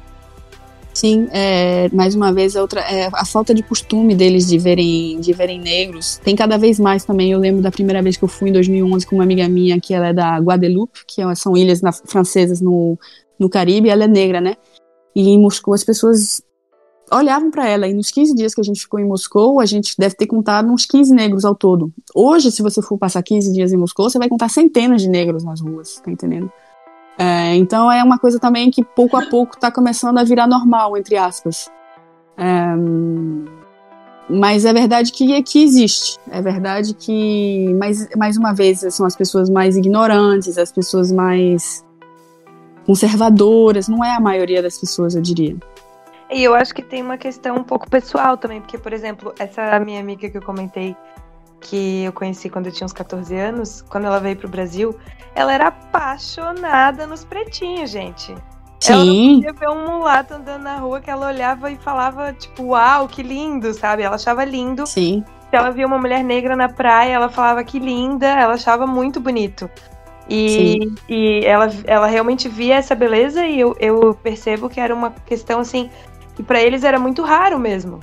[0.92, 5.20] Sim, é, mais uma vez, a, outra, é, a falta de costume deles de verem,
[5.20, 7.30] de verem negros tem cada vez mais também.
[7.30, 9.92] Eu lembro da primeira vez que eu fui em 2011 com uma amiga minha, que
[9.92, 12.98] ela é da Guadeloupe, que é, são ilhas na, francesas no,
[13.38, 14.56] no Caribe, ela é negra, né?
[15.14, 16.40] E em Moscou as pessoas
[17.10, 17.86] olhavam para ela.
[17.86, 20.70] E nos 15 dias que a gente ficou em Moscou, a gente deve ter contado
[20.70, 21.92] uns 15 negros ao todo.
[22.14, 25.44] Hoje, se você for passar 15 dias em Moscou, você vai contar centenas de negros
[25.44, 26.50] nas ruas, tá entendendo?
[27.18, 30.96] É, então é uma coisa também que pouco a pouco está começando a virar normal,
[30.96, 31.70] entre aspas.
[32.36, 32.76] É,
[34.28, 36.18] mas é verdade que, que existe.
[36.30, 41.84] É verdade que, mais, mais uma vez, são as pessoas mais ignorantes, as pessoas mais
[42.84, 45.56] conservadoras, não é a maioria das pessoas, eu diria.
[46.30, 49.78] E eu acho que tem uma questão um pouco pessoal também, porque, por exemplo, essa
[49.78, 50.96] minha amiga que eu comentei,
[51.60, 54.96] que eu conheci quando eu tinha uns 14 anos, quando ela veio pro Brasil,
[55.34, 58.34] ela era apaixonada nos pretinhos, gente.
[58.80, 58.92] Sim.
[58.92, 62.64] Ela não podia ver um mulato andando na rua que ela olhava e falava, tipo,
[62.64, 64.02] uau, que lindo, sabe?
[64.02, 64.86] Ela achava lindo.
[64.86, 65.24] Sim.
[65.48, 69.20] Se ela via uma mulher negra na praia, ela falava que linda, ela achava muito
[69.20, 69.70] bonito.
[70.28, 75.12] E, e ela, ela realmente via essa beleza e eu, eu percebo que era uma
[75.24, 75.88] questão assim
[76.36, 77.98] que para eles era muito raro mesmo,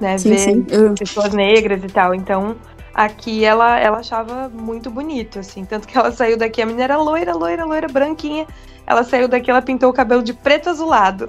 [0.00, 0.16] né?
[0.18, 0.66] Sim, ver sim.
[0.98, 2.14] Pessoas negras e tal.
[2.14, 2.56] Então
[2.94, 5.64] aqui ela, ela achava muito bonito, assim.
[5.64, 8.46] Tanto que ela saiu daqui, a menina era loira, loira, loira, branquinha.
[8.86, 11.28] Ela saiu daqui, ela pintou o cabelo de preto azulado.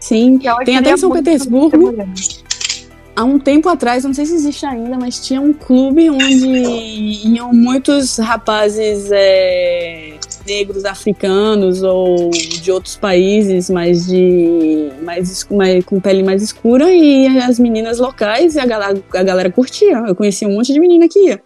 [0.00, 1.92] Sim, tem até em São Petersburgo
[3.20, 7.52] há um tempo atrás, não sei se existe ainda, mas tinha um clube onde iam
[7.52, 10.14] muitos rapazes é,
[10.46, 17.26] negros africanos ou de outros países, mas de mais, mais, com pele mais escura e
[17.40, 19.98] as meninas locais e a galera, a galera curtia.
[20.08, 21.42] Eu conheci um monte de menina que ia.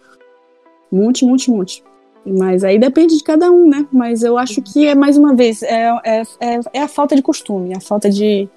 [0.89, 1.83] Um monte, monte, monte.
[2.25, 3.85] Mas aí depende de cada um, né?
[3.91, 7.21] Mas eu acho que é mais uma vez, é, é, é, é a falta de
[7.21, 8.47] costume, a falta de,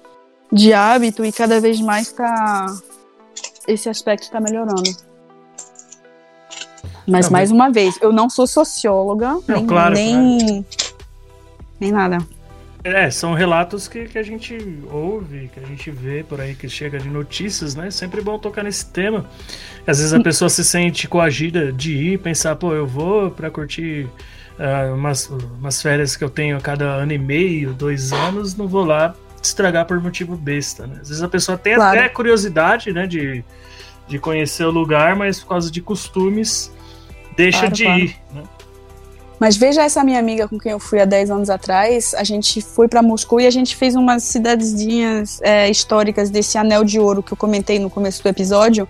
[0.51, 2.65] de hábito e cada vez mais tá
[3.67, 4.83] esse aspecto está melhorando.
[7.07, 10.65] Mas não, mais uma vez, eu não sou socióloga, não, nem, claro, nem, claro.
[11.79, 12.17] nem nada.
[12.83, 14.57] É, são relatos que, que a gente
[14.89, 17.91] ouve, que a gente vê por aí, que chega de notícias, né?
[17.91, 19.25] Sempre bom tocar nesse tema.
[19.85, 24.07] Às vezes a pessoa se sente coagida de ir, pensar, pô, eu vou para curtir
[24.57, 28.67] uh, umas, umas férias que eu tenho a cada ano e meio, dois anos, não
[28.67, 30.97] vou lá estragar por motivo besta, né?
[31.01, 31.97] Às vezes a pessoa tem Claro.
[31.99, 33.43] até curiosidade, né, de,
[34.07, 36.71] de conhecer o lugar, mas por causa de costumes
[37.35, 37.99] deixa Claro, de claro.
[37.99, 38.43] ir, né?
[39.39, 42.13] Mas veja essa minha amiga com quem eu fui há 10 anos atrás.
[42.13, 46.83] A gente foi pra Moscou e a gente fez umas cidadezinhas é, históricas desse anel
[46.83, 48.85] de ouro que eu comentei no começo do episódio.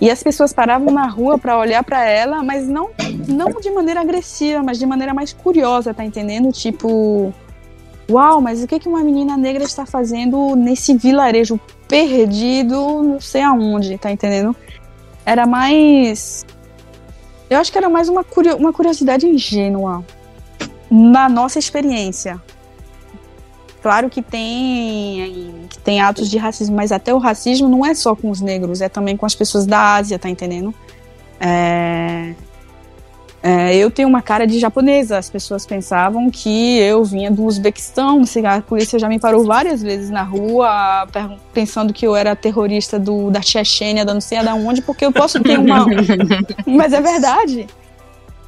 [0.00, 2.88] E as pessoas paravam na rua pra olhar pra ela, mas não,
[3.26, 6.50] não de maneira agressiva, mas de maneira mais curiosa, tá entendendo?
[6.50, 7.34] Tipo,
[8.10, 13.42] uau, mas o que, que uma menina negra está fazendo nesse vilarejo perdido, não sei
[13.42, 14.54] aonde, tá entendendo?
[15.24, 16.46] Era mais
[17.50, 18.24] eu acho que era mais uma,
[18.58, 20.04] uma curiosidade ingênua
[20.90, 22.40] na nossa experiência.
[23.80, 28.14] Claro que tem, que tem atos de racismo, mas até o racismo não é só
[28.14, 30.74] com os negros, é também com as pessoas da Ásia, tá entendendo?
[31.40, 32.34] É,
[33.42, 38.22] é, eu tenho uma cara de japonesa, as pessoas pensavam que eu vinha do Uzbequistão,
[38.44, 41.06] a polícia já me parou várias vezes na rua,
[41.52, 45.12] pensando que eu era terrorista do, da Chechênia, da não sei da onde, porque eu
[45.12, 45.86] posso ter uma,
[46.66, 47.66] mas é verdade.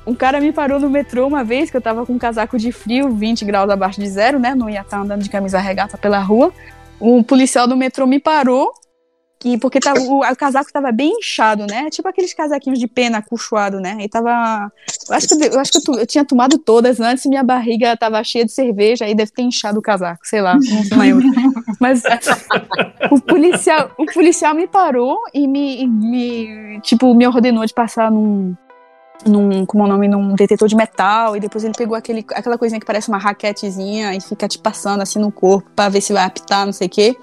[0.04, 2.72] Um cara me parou no metrô uma vez que eu tava com um casaco de
[2.72, 4.54] frio, 20 graus abaixo de zero, né?
[4.56, 6.52] Não ia estar andando de camisa regata pela rua.
[7.00, 8.72] Um policial do metrô me parou,
[9.40, 11.88] que, porque tava, o, o casaco tava bem inchado, né?
[11.88, 13.96] Tipo aqueles casaquinhos de pena acolchoado, né?
[14.00, 14.70] E tava.
[15.08, 17.96] Eu acho que, eu, acho que eu, eu tinha tomado todas antes e minha barriga
[17.96, 20.58] tava cheia de cerveja, aí deve ter inchado o casaco, sei lá,
[20.90, 21.24] não lembro.
[21.80, 22.02] Mas
[23.10, 28.54] o policial, o policial me parou e me, me tipo, me ordenou de passar num,
[29.26, 32.58] num, como é o nome, num detetor de metal, e depois ele pegou aquele, aquela
[32.58, 36.12] coisinha que parece uma raquetezinha e fica te passando assim no corpo pra ver se
[36.12, 37.16] vai apitar, não sei o quê.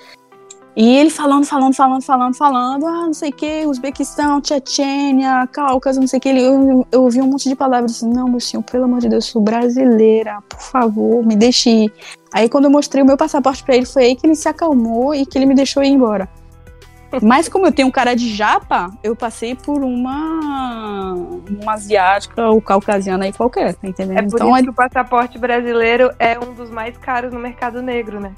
[0.78, 5.99] E ele falando, falando, falando, falando, falando, ah, não sei o que, Uzbequistão, Chechênia, Cáucaso,
[5.99, 6.30] não sei o que.
[6.30, 9.32] Eu, eu ouvi um monte de palavras assim, não, senhor, pelo amor de Deus, eu
[9.32, 11.94] sou brasileira, por favor, me deixe ir.
[12.32, 15.16] Aí quando eu mostrei o meu passaporte pra ele, foi aí que ele se acalmou
[15.16, 16.30] e que ele me deixou ir embora.
[17.24, 21.16] Mas como eu tenho um cara de japa, eu passei por uma,
[21.60, 24.20] uma asiática ou caucasiana aí qualquer, tá entendendo?
[24.20, 27.40] É por então isso é, que o passaporte brasileiro é um dos mais caros no
[27.40, 28.32] mercado negro, né?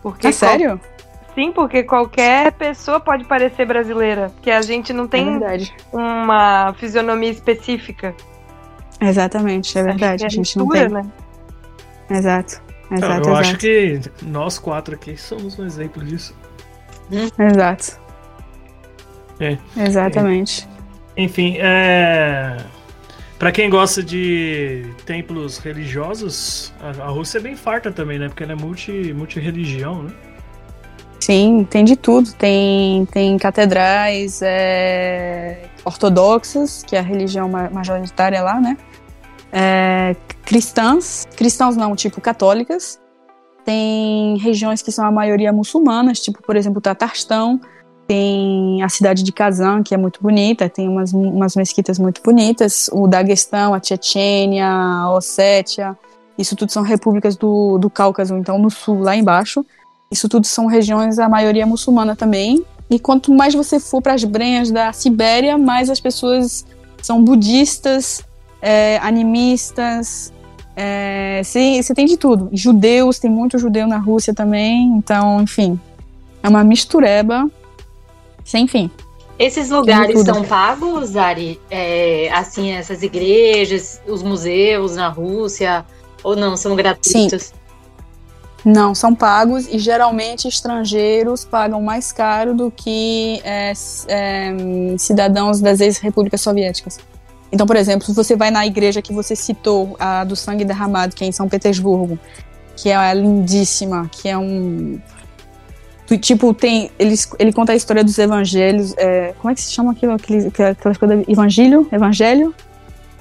[0.00, 0.80] Porque é sério?
[1.34, 4.30] Sim, porque qualquer pessoa pode parecer brasileira.
[4.34, 5.74] Porque a gente não É tem verdade.
[5.92, 8.14] uma fisionomia específica.
[9.00, 10.24] Exatamente, é verdade.
[10.24, 10.94] A gente não mistura, tem.
[10.94, 11.12] né?
[12.10, 12.62] Exato.
[12.90, 13.58] Eu Exato, acho exato.
[13.58, 16.36] que nós quatro aqui somos um exemplo disso.
[17.38, 17.98] Exato.
[19.40, 19.58] É.
[19.76, 20.68] Exatamente.
[21.16, 22.56] Enfim, é...
[23.38, 28.28] para quem gosta de templos religiosos, a, a Rússia é bem farta também, né?
[28.28, 30.12] Porque ela é multi, multi-religião, né?
[31.24, 32.34] Sim, tem de tudo.
[32.34, 38.76] Tem, tem catedrais é, ortodoxas, que é a religião ma- majoritária lá, né?
[39.50, 40.14] É,
[40.44, 43.00] cristãs, cristãos não, tipo católicas.
[43.64, 47.58] Tem regiões que são a maioria muçulmanas, tipo, por exemplo, o Tatarstão.
[48.06, 52.90] Tem a cidade de Kazan, que é muito bonita, tem umas, umas mesquitas muito bonitas.
[52.92, 55.96] O Daguestão, a Chechênia, a Ossétia.
[56.36, 59.64] Isso tudo são repúblicas do, do Cáucaso, então no sul, lá embaixo.
[60.10, 62.64] Isso tudo são regiões, a maioria muçulmana também.
[62.88, 66.64] E quanto mais você for para as brenhas da Sibéria, mais as pessoas
[67.02, 68.22] são budistas,
[68.60, 70.32] é, animistas.
[70.76, 72.48] é, Você você tem de tudo.
[72.52, 74.86] Judeus, tem muito judeu na Rússia também.
[74.96, 75.78] Então, enfim,
[76.42, 77.50] é uma mistureba
[78.44, 78.90] sem fim.
[79.38, 81.60] Esses lugares são pagos, Ari?
[81.68, 85.84] É, assim, essas igrejas, os museus na Rússia,
[86.22, 87.52] ou não, são gratuitos?
[88.64, 93.72] Não, são pagos e geralmente estrangeiros pagam mais caro do que é,
[94.08, 94.54] é,
[94.96, 96.98] cidadãos das ex-repúblicas soviéticas.
[97.52, 101.14] Então, por exemplo, se você vai na igreja que você citou, a do sangue derramado,
[101.14, 102.18] que é em São Petersburgo,
[102.76, 104.98] que é lindíssima, que é um.
[106.20, 106.90] Tipo, tem.
[106.98, 108.94] Ele, ele conta a história dos evangelhos.
[108.96, 110.12] é, como é que se chama aquilo?
[110.12, 111.24] Aquele, aquelas coisas.
[111.28, 111.86] Evangelho?
[111.92, 112.54] Evangelho?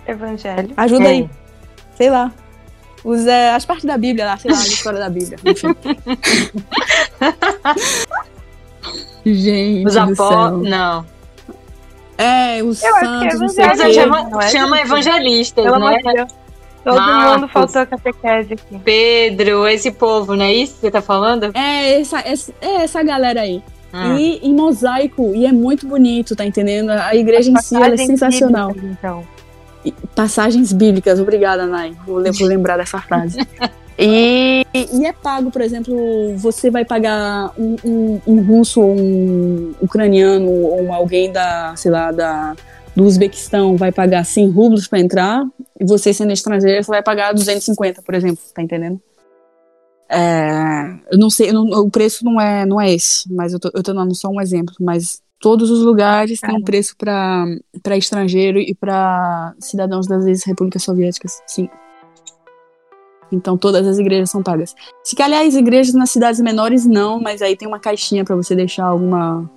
[0.08, 0.74] Evangelho.
[0.78, 1.08] Ajuda É.
[1.08, 1.30] aí.
[1.96, 2.32] Sei lá.
[3.04, 5.38] Os, é, as partes da Bíblia lá, sei lá, a história da Bíblia.
[5.44, 5.76] Enfim.
[9.26, 10.30] Gente Os do apó...
[10.30, 10.58] céu.
[10.58, 11.06] Não.
[12.18, 14.86] É, os Eu acho que é santos, não sei o chama, não é, chama gente?
[14.86, 16.02] evangelistas, Pelo é?
[16.02, 16.32] Deus.
[16.84, 17.36] Todo Marcos.
[17.42, 18.80] mundo faltou catequese aqui.
[18.84, 21.52] Pedro, esse povo, não é isso que você tá falando?
[21.54, 23.64] É essa, essa, é essa galera aí.
[23.92, 24.16] Ah.
[24.20, 26.90] E em mosaico, e é muito bonito, tá entendendo?
[26.90, 28.70] A igreja em si ela é sensacional.
[28.74, 29.33] bíblicas, Então.
[30.16, 31.96] Passagens bíblicas, obrigada, Nai.
[32.06, 33.38] Vou, vou lembrar dessa frase.
[33.98, 39.74] E, e é pago, por exemplo, você vai pagar um, um- um russo ou um
[39.82, 42.56] ucraniano ou alguém da, sei lá, da,
[42.96, 45.44] do Uzbequistão vai pagar 100 rublos para entrar,
[45.80, 49.00] e você sendo estrangeiro, você vai pagar 250, por exemplo, tá entendendo?
[50.10, 53.60] É, eu não sei, eu não- o preço não é, não é esse, mas eu
[53.60, 54.74] tô, eu tô dando só um exemplo.
[54.80, 57.46] Mas todos os lugares têm um preço para
[57.84, 61.68] para estrangeiro e para cidadãos das ex-repúblicas soviéticas, sim.
[63.30, 64.74] Então todas as igrejas são pagas.
[65.04, 68.56] Se calhar as igrejas nas cidades menores não, mas aí tem uma caixinha para você
[68.56, 69.50] deixar alguma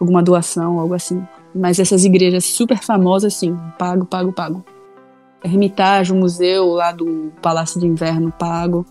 [0.00, 1.20] alguma doação, algo assim.
[1.52, 4.64] Mas essas igrejas super famosas, sim, pago, pago, pago.
[5.42, 8.86] Hermitage, o museu lá do Palácio de Inverno, pago.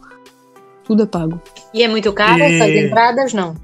[0.83, 1.39] Tudo é pago.
[1.73, 3.33] E é muito caro E- essas entradas?
[3.33, 3.55] Não.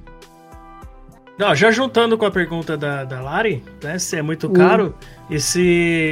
[1.38, 3.98] Não, já juntando com a pergunta da, da Lari, né?
[3.98, 4.54] Se é muito Hum.
[4.54, 4.96] caro,
[5.30, 5.62] e se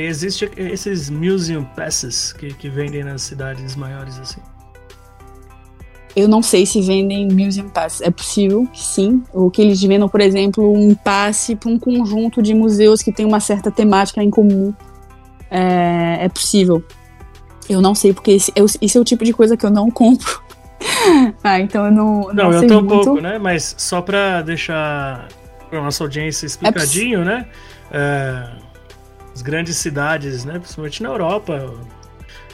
[0.08, 4.42] existe esses museum passes que, que vendem nas cidades maiores assim.
[6.16, 8.02] Eu não sei se vendem Museum Pass.
[8.02, 9.24] É possível que sim.
[9.32, 13.26] Ou que eles vendam, por exemplo, um passe para um conjunto de museus que tem
[13.26, 14.74] uma certa temática em comum.
[15.50, 16.84] É, é possível.
[17.70, 19.90] Eu não sei, porque esse, eu- esse é o tipo de coisa que eu não
[19.90, 20.42] compro.
[21.44, 22.22] ah, então eu não.
[22.34, 23.04] Não, não eu tô muito.
[23.04, 23.38] pouco, né?
[23.38, 25.28] Mas só pra deixar
[25.70, 27.46] pra nossa audiência explicadinho, né?
[27.92, 28.48] É,
[29.34, 30.60] as grandes cidades, né?
[30.60, 31.74] Principalmente na Europa,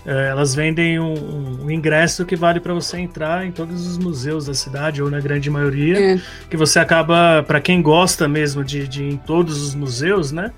[0.05, 4.45] é, elas vendem um, um ingresso que vale pra você entrar em todos os museus
[4.45, 6.13] da cidade, ou na grande maioria.
[6.13, 6.21] É.
[6.49, 10.51] que você acaba, pra quem gosta mesmo de, de ir em todos os museus, né?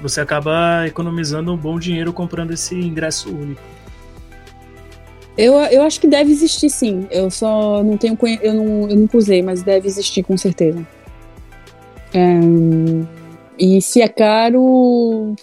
[0.00, 3.60] Você acaba economizando um bom dinheiro comprando esse ingresso único.
[5.38, 7.06] Eu, eu acho que deve existir sim.
[7.12, 10.84] Eu só não tenho eu não, eu nunca usei, mas deve existir com certeza.
[12.12, 12.40] É,
[13.56, 15.36] e se é caro,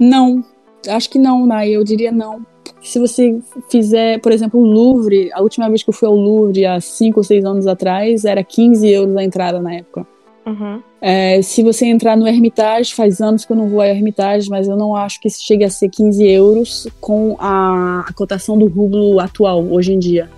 [0.00, 0.44] não.
[0.88, 1.70] Acho que não, Nai.
[1.70, 2.44] Eu diria não.
[2.82, 3.38] Se você
[3.70, 7.20] fizer, por exemplo, o Louvre, a última vez que eu fui ao Louvre, há 5
[7.20, 10.06] ou 6 anos atrás, era 15 euros a entrada na época.
[10.48, 10.82] Uhum.
[11.00, 14.66] É, se você entrar no Hermitage, faz anos que eu não vou ao Hermitage, mas
[14.66, 19.20] eu não acho que chegue a ser 15 euros com a, a cotação do rublo
[19.20, 20.30] atual, hoje em dia.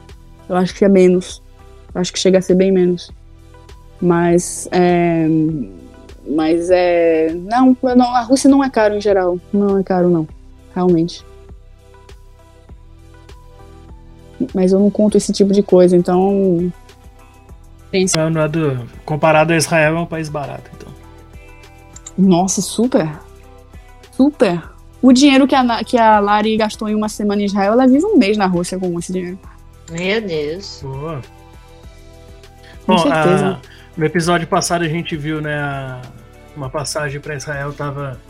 [0.48, 1.40] Eu acho que é menos.
[1.94, 3.10] Eu acho que chega a ser bem menos.
[4.00, 5.26] Mas é.
[6.28, 7.32] Mas é.
[7.32, 9.38] Não, não, a Rússia não é caro em geral.
[9.52, 10.26] Não é caro, não.
[10.74, 11.24] Realmente.
[14.54, 16.72] Mas eu não conto esse tipo de coisa, então.
[18.32, 20.92] Não é do- comparado a Israel, é um país barato, então.
[22.16, 23.08] Nossa, super.
[24.12, 24.62] Super.
[25.02, 28.04] O dinheiro que a, que a Lari gastou em uma semana em Israel, ela vive
[28.04, 29.38] um mês na Rússia com esse dinheiro.
[29.90, 30.80] Meu Deus.
[30.82, 31.20] Boa.
[32.86, 33.46] Com Bom, certeza.
[33.48, 33.58] a-
[33.96, 36.00] no episódio passado a gente viu, né, a-
[36.56, 38.20] uma passagem para Israel tava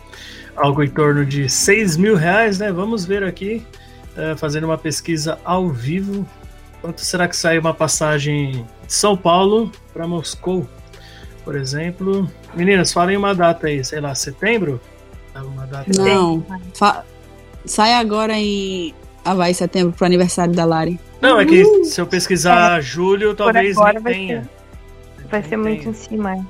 [0.56, 2.70] algo em torno de 6 mil reais, né?
[2.70, 3.66] Vamos ver aqui,
[4.16, 6.26] eh, fazendo uma pesquisa ao vivo.
[6.80, 10.66] Quanto será que sai uma passagem de São Paulo para Moscou,
[11.44, 12.30] por exemplo?
[12.54, 14.80] Meninas, falem uma data aí, sei lá, setembro?
[15.34, 16.44] Uma data Não.
[16.74, 17.04] Fa-
[17.64, 18.94] Sai agora em.
[19.24, 20.98] Ah, vai, setembro, pro aniversário da Lari.
[21.20, 24.50] Não, é que se eu pesquisar julho, talvez agora nem vai tenha.
[25.30, 25.90] Vai Nem ser muito tenha.
[25.90, 26.32] em cima.
[26.36, 26.40] é.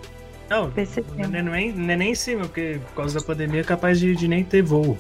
[0.48, 1.55] Não, Vai ser é nem, não
[1.93, 4.62] é nem em cima, porque por causa da pandemia é capaz de, de nem ter
[4.62, 4.97] voo.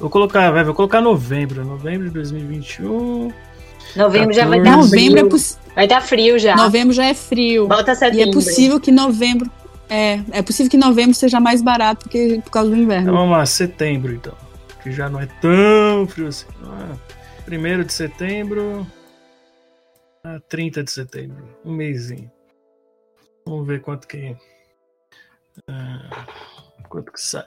[0.00, 3.32] Vou colocar, vai, vou colocar novembro, novembro de 2021.
[3.94, 4.62] Novembro já vai 14.
[4.62, 5.28] estar Novembro, é frio.
[5.30, 6.56] poss- Vai estar frio já.
[6.56, 7.68] novembro já é frio.
[7.68, 8.28] Volta E setembro.
[8.28, 9.50] é possível que novembro.
[9.88, 13.12] É, é possível que novembro seja mais barato porque, por causa do Então inverno.
[13.12, 14.34] vamos lá, setembro então.
[14.82, 16.46] Que já não é tão frio assim.
[16.64, 16.96] Ah,
[17.44, 18.86] primeiro de setembro
[20.24, 21.44] a 30 de setembro.
[21.64, 22.30] Um mêsinho.
[23.46, 24.34] Vamos ver quanto que.
[25.68, 26.26] ah,
[26.88, 27.44] quanto que sai.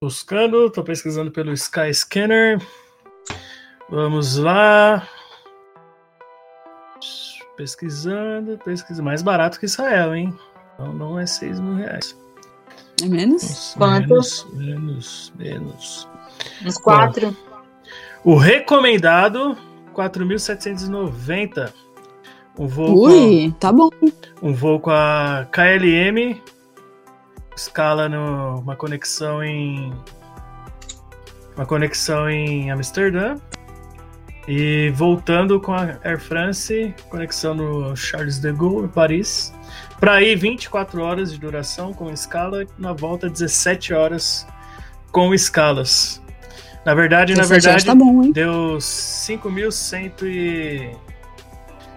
[0.00, 2.64] Buscando, tô pesquisando pelo Sky Scanner.
[3.90, 5.08] Vamos lá.
[7.56, 9.02] Pesquisando, pesquisando.
[9.02, 10.32] Mais barato que Israel, hein?
[10.78, 12.16] Não, não é 6 mil reais.
[13.02, 13.42] É menos?
[13.42, 14.08] Nossa, Quanto?
[14.08, 16.08] Menos, menos, menos.
[16.64, 17.36] Uns quatro.
[18.22, 19.58] O recomendado,
[19.92, 21.72] 4.790.
[22.56, 23.90] Um voo, com, Ui, tá bom.
[24.40, 26.40] um voo com a KLM.
[27.58, 29.92] Escala no, uma conexão em.
[31.56, 33.34] Uma conexão em Amsterdã.
[34.46, 39.52] E voltando com a Air France, conexão no Charles de Gaulle, em Paris.
[39.98, 44.46] Para ir 24 horas de duração com escala, na volta 17 horas
[45.10, 46.22] com escalas.
[46.86, 48.30] Na verdade, na 17 horas verdade, tá bom, hein?
[48.32, 50.92] deu 5.100 e...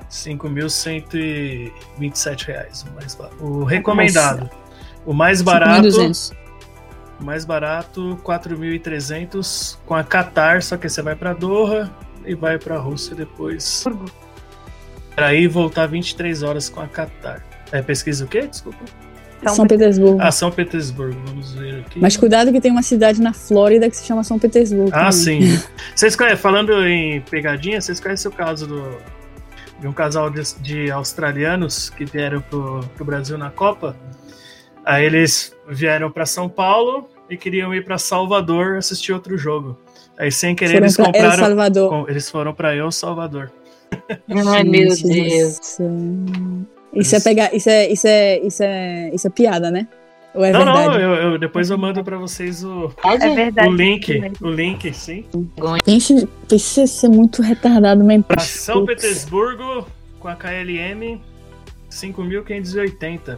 [0.10, 2.84] 5.127 reais.
[2.96, 4.50] Mais o recomendado.
[5.06, 6.34] O mais barato, 5.200.
[7.20, 11.92] o mais barato, 4.300 com a Qatar, só que você vai para Doha
[12.26, 13.84] e vai para Rússia depois.
[15.16, 17.44] Para ir e voltar 23 horas com a Qatar.
[17.72, 18.48] É, pesquisa o quê?
[18.48, 18.80] Desculpa.
[19.44, 20.22] São São Petersburgo.
[20.22, 22.00] Ah, São Petersburgo, vamos ver aqui.
[22.00, 24.92] Mas cuidado que tem uma cidade na Flórida que se chama São Petersburgo.
[24.94, 25.12] Ah, também.
[25.12, 25.64] sim.
[25.96, 28.98] Vocês conhecem, falando em pegadinha, vocês conhecem o caso do,
[29.80, 33.96] de um casal de, de australianos que vieram pro, pro Brasil na Copa?
[34.86, 39.78] Aí eles vieram para São Paulo e queriam ir para Salvador assistir outro jogo.
[40.18, 41.46] Aí sem querer Foram eles pra El compraram.
[41.46, 41.90] Salvador.
[41.90, 43.52] com- eles foram para El Salvador.
[44.48, 45.80] Ai, meu Gente Deus.
[46.94, 49.88] Isso é pegar, isso é, isso é, isso é, isso é piada, né?
[50.34, 50.88] Ou é não, verdade?
[50.88, 53.68] não, eu, eu- depois eu mando para vocês o, É verdade.
[53.70, 54.22] o link.
[54.42, 55.26] O link, sim.
[55.86, 58.36] Pense, pense ser muito retardado mental.
[58.36, 59.86] Para São Petersburgo,
[60.20, 61.20] com a KLM
[61.90, 63.38] 5.580.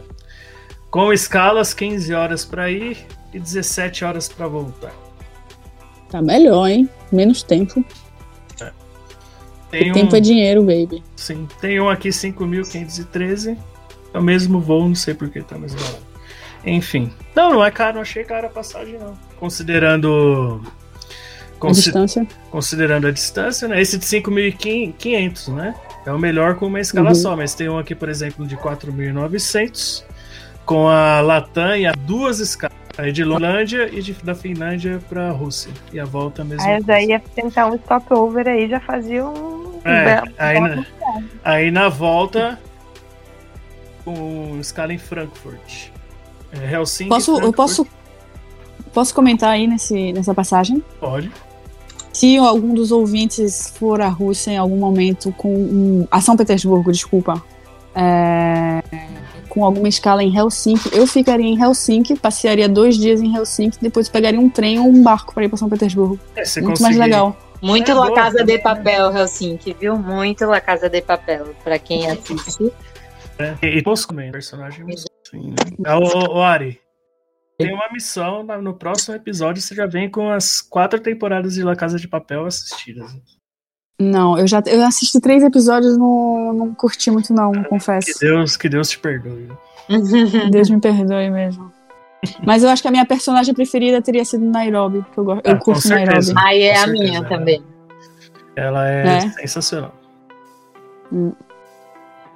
[0.94, 2.96] Com escalas 15 horas para ir
[3.32, 4.92] e 17 horas para voltar.
[6.08, 6.88] Tá melhor, hein?
[7.10, 7.84] Menos tempo.
[9.72, 11.02] Tem um, Tempo é dinheiro, baby.
[11.16, 13.58] sim, tem um aqui 5.513.
[14.12, 15.98] É o mesmo voo, não sei por que tá mais barato.
[16.64, 17.10] Enfim.
[17.34, 19.18] Não, não é caro, não achei caro a passagem, não.
[19.40, 20.62] Considerando.
[21.56, 22.24] A consi- distância.
[22.52, 23.82] considerando a distância, né?
[23.82, 25.74] Esse de 5.500, né?
[26.06, 27.14] É o melhor com uma escala Uhum.
[27.16, 30.04] só, mas tem um aqui, por exemplo, de 4.900,
[30.64, 32.76] com a Latam e a duas escalas.
[32.96, 35.72] Aí de Finlândia e de, da Finlândia pra Rússia.
[35.92, 37.00] E a volta a mesma Aí eu coisa.
[37.00, 39.80] ia tentar um stopover aí, já fazia um.
[39.84, 40.84] É, um aí, belo- na,
[41.44, 42.58] aí na volta,
[44.04, 45.88] com escala em Frankfurt.
[46.52, 47.08] É, Helsinki.
[47.10, 47.56] Posso, eu Frankfurt.
[47.56, 47.86] posso,
[48.92, 50.82] posso comentar aí nesse, nessa passagem?
[51.00, 51.32] Pode.
[52.12, 56.92] Se algum dos ouvintes for à Rússia em algum momento com um, a São Petersburgo,
[56.92, 57.42] desculpa,
[57.92, 58.80] é,
[59.54, 64.08] com alguma escala em Helsinki, eu ficaria em Helsinki, passearia dois dias em Helsinki, depois
[64.08, 66.18] pegaria um trem ou um barco para ir para São Petersburgo.
[66.36, 67.36] É, Muito mais conseguir- legal.
[67.62, 68.14] Muito É, La boa.
[68.14, 69.96] Casa de Papel, Helsinki, viu?
[69.96, 72.70] Muito La Casa de Papel, pra quem assiste.
[73.38, 73.56] né?
[73.62, 74.84] E, e posso comer, personagem.
[75.30, 75.56] Sim, né?
[75.86, 76.78] Ah, ô, ô, Ari,
[77.58, 79.62] tem uma missão no próximo episódio.
[79.62, 83.12] Você já vem com as quatro temporadas de La Casa de Papel assistidas.
[84.00, 88.06] Não, eu já eu assisti três episódios, não, não curti muito não, confesso.
[88.18, 89.48] Que Deus, que Deus te perdoe.
[90.50, 91.72] Deus me perdoe mesmo.
[92.44, 95.52] Mas eu acho que a minha personagem preferida teria sido Nairobi, porque eu, go- eu
[95.52, 96.32] Ah, com curto certeza.
[96.34, 96.54] Nairobi.
[96.56, 97.28] Aí é Com a minha né?
[97.28, 97.64] também.
[98.56, 99.20] Ela é Né?
[99.30, 99.94] sensacional.
[101.12, 101.32] Hum.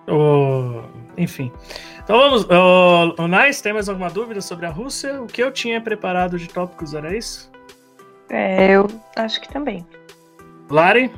[0.07, 0.83] Ô,
[1.17, 1.51] enfim.
[2.05, 2.47] Então vamos.
[3.19, 5.21] Ô, Nice, tem mais alguma dúvida sobre a Rússia?
[5.23, 7.51] O que eu tinha preparado de tópicos era isso?
[8.31, 8.87] É, eu
[9.17, 9.87] acho que também.
[10.71, 11.11] Lari?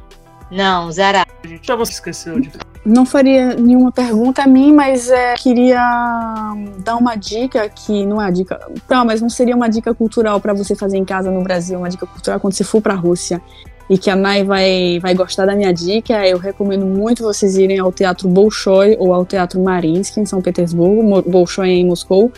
[0.51, 1.25] Não, Zara.
[1.45, 2.51] A gente já você esqueceu de.
[2.85, 5.79] Não faria nenhuma pergunta a mim, mas é, queria
[6.79, 8.59] dar uma dica que não é a dica.
[8.89, 11.91] Não, mas não seria uma dica cultural para você fazer em casa no Brasil, uma
[11.91, 13.41] dica cultural quando você for para a Rússia.
[13.89, 16.27] E que a Nai vai, vai gostar da minha dica.
[16.27, 21.23] Eu recomendo muito vocês irem ao Teatro Bolshoi ou ao Teatro Mariinsky em São Petersburgo,
[21.23, 22.33] Bolshoi é em Moscou.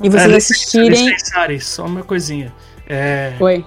[0.00, 0.88] E vocês É, assistirem.
[0.88, 2.52] licença, Ari, só uma coisinha.
[2.88, 3.64] É, Oi.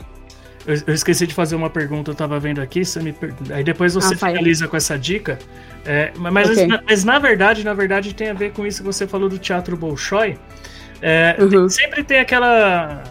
[0.67, 3.63] Eu, eu esqueci de fazer uma pergunta, eu tava vendo aqui, você me per- aí
[3.63, 5.37] depois você Ah, finaliza com essa dica.
[5.85, 6.67] É, mas, Ok.
[6.67, 9.37] na, mas na verdade, na verdade, tem a ver com isso que você falou do
[9.37, 10.37] Teatro Bolshoi.
[11.01, 11.69] É, Uhum.
[11.69, 13.03] sempre tem aquela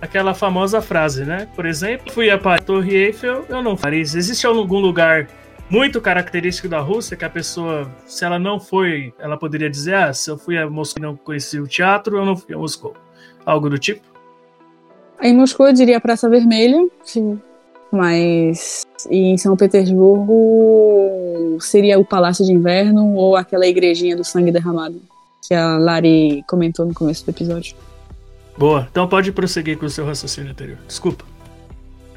[0.00, 1.48] aquela famosa frase, né?
[1.56, 4.14] Por exemplo, fui a Paris, Torre Eiffel, eu não Paris.
[4.14, 5.26] Existe algum lugar
[5.70, 10.12] muito característico da Rússia que a pessoa, se ela não foi, ela poderia dizer, ah,
[10.12, 12.94] se eu fui a Moscou e não conheci o teatro, eu não fui a Moscou.
[13.46, 14.02] Algo do tipo?
[15.24, 17.40] Em Moscou eu diria Praça Vermelha, sim.
[17.90, 25.00] Mas em São Petersburgo seria o Palácio de Inverno ou aquela igrejinha do sangue derramado
[25.48, 27.74] que a Lari comentou no começo do episódio.
[28.58, 28.86] Boa.
[28.90, 30.78] Então pode prosseguir com o seu raciocínio anterior.
[30.86, 31.24] Desculpa.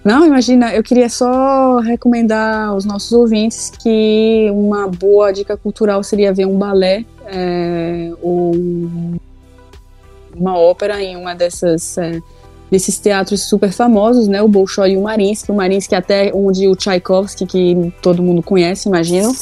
[0.04, 6.34] Não, imagina, eu queria só recomendar aos nossos ouvintes que uma boa dica cultural seria
[6.34, 8.52] ver um balé é, ou
[10.36, 12.22] uma ópera em uma dessas é,
[12.70, 14.42] desses teatros super famosos, né?
[14.42, 18.88] O Bolshoi e o Mariinsky, o Mariinsky até onde o Tchaikovsky, que todo mundo conhece,
[18.90, 19.34] imagino,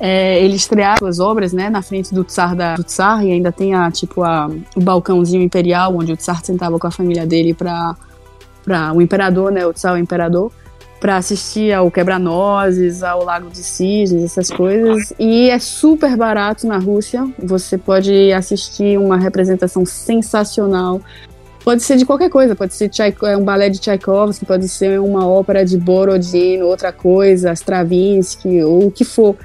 [0.00, 3.52] é, ele estrearam as obras, né, na frente do Tsar da do Tsar e ainda
[3.52, 7.52] tem a tipo a, o balcãozinho imperial onde o Tsar sentava com a família dele
[7.52, 7.94] para
[8.64, 10.50] para o imperador, né, o Tsar o imperador,
[11.00, 15.14] para assistir ao Quebra-Nozes, ao Lago de Cisnes, essas coisas.
[15.18, 17.26] E é super barato na Rússia.
[17.38, 21.00] Você pode assistir uma representação sensacional.
[21.62, 22.90] Pode ser de qualquer coisa, pode ser
[23.24, 28.86] é um balé de Tchaikovsky, pode ser uma ópera de Borodin, outra coisa, Stravinsky, ou
[28.86, 29.36] o que for.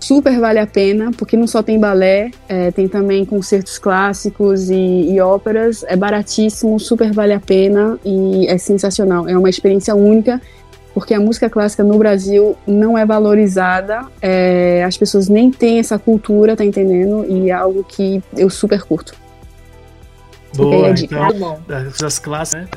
[0.00, 5.12] Super vale a pena, porque não só tem balé, é, tem também concertos clássicos e,
[5.12, 5.84] e óperas.
[5.86, 9.28] É baratíssimo, super vale a pena e é sensacional.
[9.28, 10.40] É uma experiência única,
[10.94, 15.98] porque a música clássica no Brasil não é valorizada, é, as pessoas nem têm essa
[15.98, 17.24] cultura, tá entendendo?
[17.28, 19.21] E é algo que eu super curto.
[20.54, 21.60] Boa, então, Muito bom.
[21.66, 22.68] das classes, né?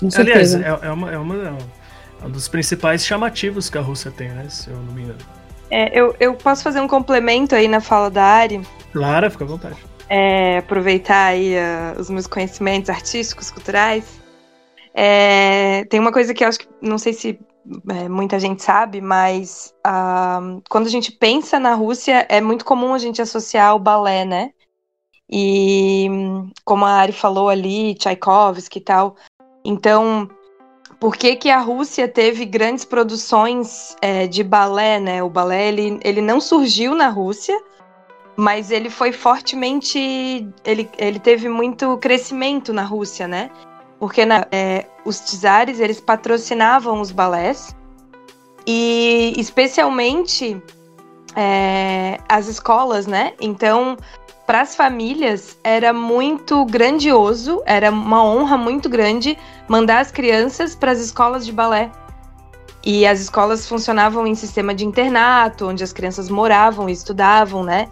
[0.00, 0.78] Com É, aliás, certeza.
[0.82, 1.34] é, é uma, é, uma,
[2.22, 4.48] é um dos principais chamativos que a Rússia tem, né?
[4.48, 5.18] Se eu não me engano.
[5.70, 8.62] É, eu, eu posso fazer um complemento aí na fala da Ari?
[8.92, 9.76] Clara, fica à vontade.
[10.08, 14.22] É, aproveitar aí ah, os meus conhecimentos artísticos, culturais.
[14.94, 17.38] É, tem uma coisa que eu acho que não sei se
[17.90, 20.40] é, muita gente sabe, mas ah,
[20.70, 24.50] quando a gente pensa na Rússia, é muito comum a gente associar o balé, né?
[25.30, 26.08] E
[26.64, 29.16] como a Ari falou ali, Tchaikovsky e tal.
[29.64, 30.28] Então,
[30.98, 35.22] por que, que a Rússia teve grandes produções é, de balé, né?
[35.22, 37.56] O balé ele, ele não surgiu na Rússia,
[38.36, 39.98] mas ele foi fortemente.
[40.64, 43.50] Ele, ele teve muito crescimento na Rússia, né?
[44.00, 47.76] Porque na- é, os czares eles patrocinavam os balés
[48.66, 50.60] e especialmente
[51.36, 53.34] é, as escolas, né?
[53.40, 53.96] Então,
[54.48, 59.36] para as famílias era muito grandioso, era uma honra muito grande
[59.68, 61.90] mandar as crianças para as escolas de balé.
[62.82, 67.88] E as escolas funcionavam em sistema de internato, onde as crianças moravam e estudavam, né?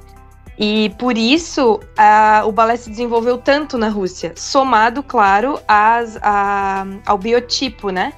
[0.59, 7.19] E por isso a- o balé se desenvolveu tanto na Rússia, somado, claro, a- ao
[7.19, 8.15] biotipo, né?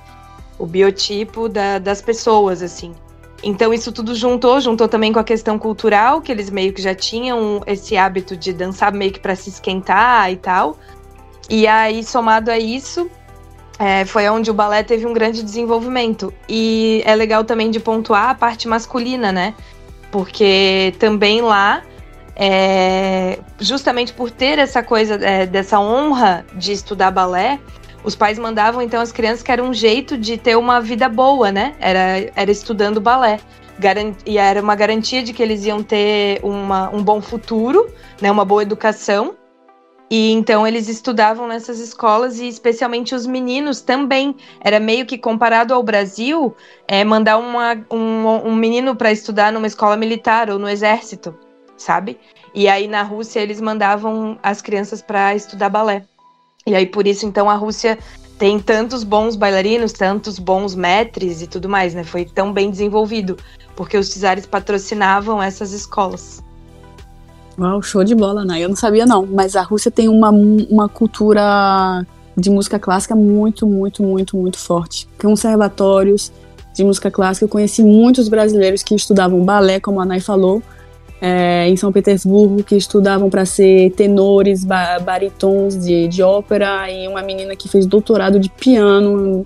[0.56, 2.94] O biotipo da- das pessoas, assim.
[3.42, 6.94] Então isso tudo juntou, juntou também com a questão cultural, que eles meio que já
[6.94, 10.76] tinham esse hábito de dançar meio que para se esquentar e tal.
[11.48, 13.08] E aí, somado a isso,
[13.78, 16.32] é, foi onde o balé teve um grande desenvolvimento.
[16.48, 19.54] E é legal também de pontuar a parte masculina, né?
[20.10, 21.82] Porque também lá,
[22.34, 27.60] é, justamente por ter essa coisa é, dessa honra de estudar balé,
[28.08, 31.52] os pais mandavam então as crianças que era um jeito de ter uma vida boa,
[31.52, 31.74] né?
[31.78, 33.38] Era, era estudando balé.
[34.24, 37.86] E era uma garantia de que eles iam ter uma, um bom futuro,
[38.20, 38.30] né?
[38.30, 39.36] Uma boa educação.
[40.10, 44.34] E então eles estudavam nessas escolas e especialmente os meninos também.
[44.58, 46.56] Era meio que comparado ao Brasil,
[46.88, 51.38] é, mandar uma, um, um menino para estudar numa escola militar ou no exército,
[51.76, 52.18] sabe?
[52.54, 56.06] E aí na Rússia eles mandavam as crianças para estudar balé.
[56.68, 57.98] E aí por isso então a Rússia
[58.38, 62.04] tem tantos bons bailarinos, tantos bons mestres e tudo mais, né?
[62.04, 63.36] Foi tão bem desenvolvido,
[63.74, 66.42] porque os czares patrocinavam essas escolas.
[67.58, 68.60] Uau, show de bola, né?
[68.60, 73.66] Eu não sabia não, mas a Rússia tem uma, uma cultura de música clássica muito,
[73.66, 75.08] muito, muito, muito forte.
[75.20, 76.30] Conservatórios
[76.72, 77.44] de música clássica.
[77.44, 80.62] Eu conheci muitos brasileiros que estudavam balé, como a Nay falou,
[81.20, 87.08] é, em São Petersburgo, que estudavam para ser tenores, ba baritons de, de ópera, e
[87.08, 89.44] uma menina que fez doutorado de piano.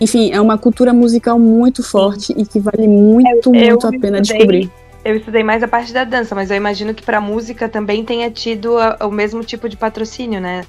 [0.00, 4.00] Enfim, é uma cultura musical muito forte e que vale muito, Eu- muito eu a
[4.00, 4.70] pena estudei- descobrir.
[5.04, 8.30] Eu estudei mais a parte da dança, mas eu imagino que pra música também tenha
[8.30, 10.64] tido a- o mesmo tipo de patrocínio, né?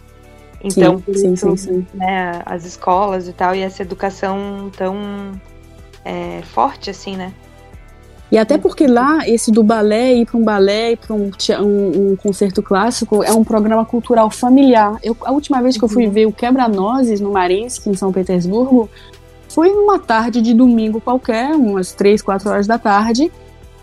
[0.64, 1.88] Então, sim, isso, sim, sim.
[1.94, 5.32] né, as escolas e tal, e essa educação tão
[6.06, 7.32] é, forte assim, né?
[8.34, 11.30] E até porque lá, esse do balé, ir para um balé, ir para um,
[11.60, 14.98] um, um concerto clássico, é um programa cultural familiar.
[15.04, 18.90] Eu, a última vez que eu fui ver o Quebra-Nozes no Marinsky, em São Petersburgo,
[19.48, 23.32] foi numa tarde de domingo qualquer, umas três, quatro horas da tarde,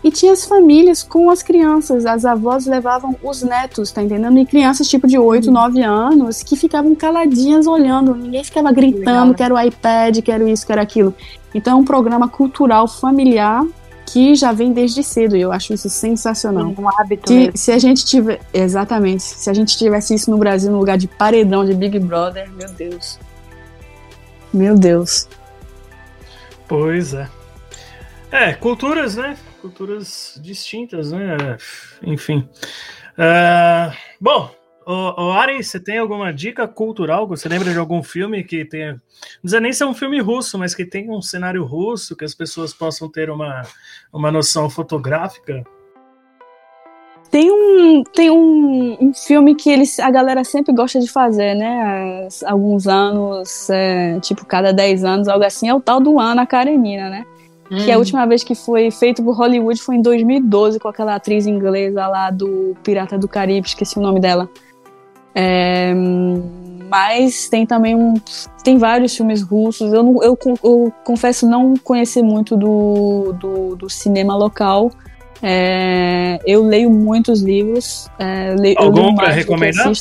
[0.03, 2.05] e tinha as famílias com as crianças.
[2.05, 4.37] As avós levavam os netos, tá entendendo?
[4.37, 8.13] E crianças tipo de 8, 9 anos que ficavam caladinhas olhando.
[8.13, 9.33] Ninguém ficava gritando, Legal, né?
[9.33, 11.15] quero iPad, quero isso, quero aquilo.
[11.55, 13.65] Então é um programa cultural familiar
[14.11, 16.73] que já vem desde cedo e eu acho isso sensacional.
[16.77, 17.57] Um hábito Se, mesmo.
[17.57, 18.41] se a gente tiver.
[18.53, 19.23] Exatamente.
[19.23, 22.69] Se a gente tivesse isso no Brasil no lugar de paredão de Big Brother, meu
[22.73, 23.17] Deus.
[24.53, 25.29] Meu Deus.
[26.67, 27.29] Pois é.
[28.31, 29.37] É, culturas, né?
[29.61, 31.57] Culturas distintas, né?
[32.03, 32.47] Enfim.
[33.17, 34.51] Ah, bom,
[34.91, 37.27] ô, ô, Ari, você tem alguma dica cultural?
[37.27, 38.93] Você lembra de algum filme que tenha.
[38.93, 42.33] Não precisa nem ser um filme russo, mas que tenha um cenário russo, que as
[42.33, 43.61] pessoas possam ter uma,
[44.11, 45.63] uma noção fotográfica?
[47.29, 52.27] Tem um, tem um, um filme que eles, a galera sempre gosta de fazer, né?
[52.43, 56.45] Há alguns anos, é, tipo, cada 10 anos, algo assim, é o tal do Ana
[56.45, 57.25] Karenina, né?
[57.85, 61.47] Que a última vez que foi feito por Hollywood foi em 2012, com aquela atriz
[61.47, 64.49] inglesa lá do Pirata do Caribe, esqueci o nome dela.
[65.33, 65.93] É,
[66.89, 68.15] mas tem também um.
[68.63, 69.93] Tem vários filmes russos.
[69.93, 74.91] Eu, não, eu, eu confesso não conhecer muito do, do, do cinema local.
[75.41, 78.09] É, eu leio muitos livros.
[78.19, 79.91] É, Algum leio do que recomendar?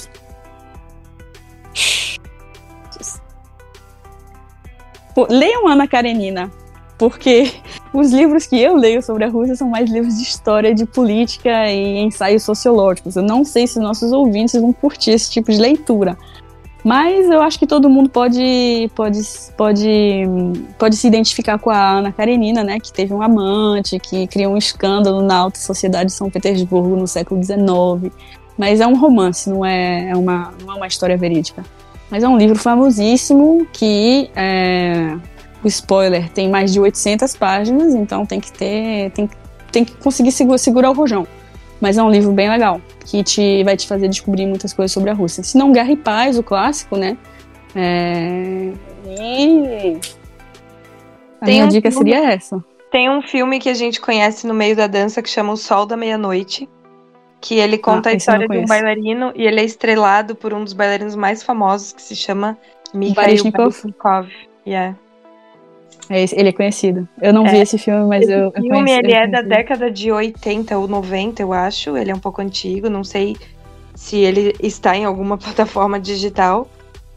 [5.14, 6.50] Pô, Leiam Ana Karenina,
[6.96, 7.52] porque
[7.92, 11.70] os livros que eu leio sobre a Rússia são mais livros de história, de política
[11.70, 13.16] e ensaios sociológicos.
[13.16, 16.16] Eu não sei se nossos ouvintes vão curtir esse tipo de leitura.
[16.82, 19.20] Mas eu acho que todo mundo pode, pode,
[19.56, 20.22] pode,
[20.78, 22.78] pode se identificar com a Ana Karenina, né?
[22.80, 27.06] Que teve um amante, que criou um escândalo na alta sociedade de São Petersburgo no
[27.06, 28.14] século XIX.
[28.56, 31.64] Mas é um romance, não é, é uma, não é uma história verídica.
[32.10, 35.16] Mas é um livro famosíssimo que, é,
[35.62, 39.28] o spoiler, tem mais de 800 páginas, então tem que ter, tem,
[39.70, 41.26] tem que conseguir segurar o rojão.
[41.80, 45.10] Mas é um livro bem legal, que te, vai te fazer descobrir muitas coisas sobre
[45.10, 45.42] a Rússia.
[45.42, 47.16] Se não, Guerra e Paz, o clássico, né?
[47.74, 48.72] É...
[49.06, 49.98] E...
[51.40, 52.62] A Tem minha um dica filme- seria essa.
[52.90, 55.86] Tem um filme que a gente conhece no meio da dança que chama O Sol
[55.86, 56.68] da Meia-Noite.
[57.40, 60.62] Que ele conta Ah, a história de um bailarino e ele é estrelado por um
[60.62, 62.58] dos bailarinos mais famosos que se chama
[62.92, 63.70] Mikhail Baryshnikov?
[63.70, 64.28] Baryshnikov.
[64.66, 64.94] Yeah.
[66.08, 67.08] É ele é conhecido.
[67.22, 67.50] Eu não É.
[67.52, 68.98] vi esse filme, mas Esse eu, eu filme conheço.
[69.00, 69.48] ele eu é da conheci.
[69.48, 71.96] década de 80 ou 90, eu acho.
[71.96, 73.36] Ele é um pouco antigo, não sei
[73.94, 76.66] se ele está em alguma plataforma digital,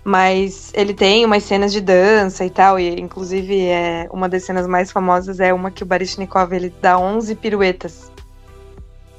[0.04, 4.68] mas ele tem umas cenas de dança e tal, e inclusive é uma das cenas
[4.68, 8.12] mais famosas é uma que o Baryshnikov ele dá 11 piruetas.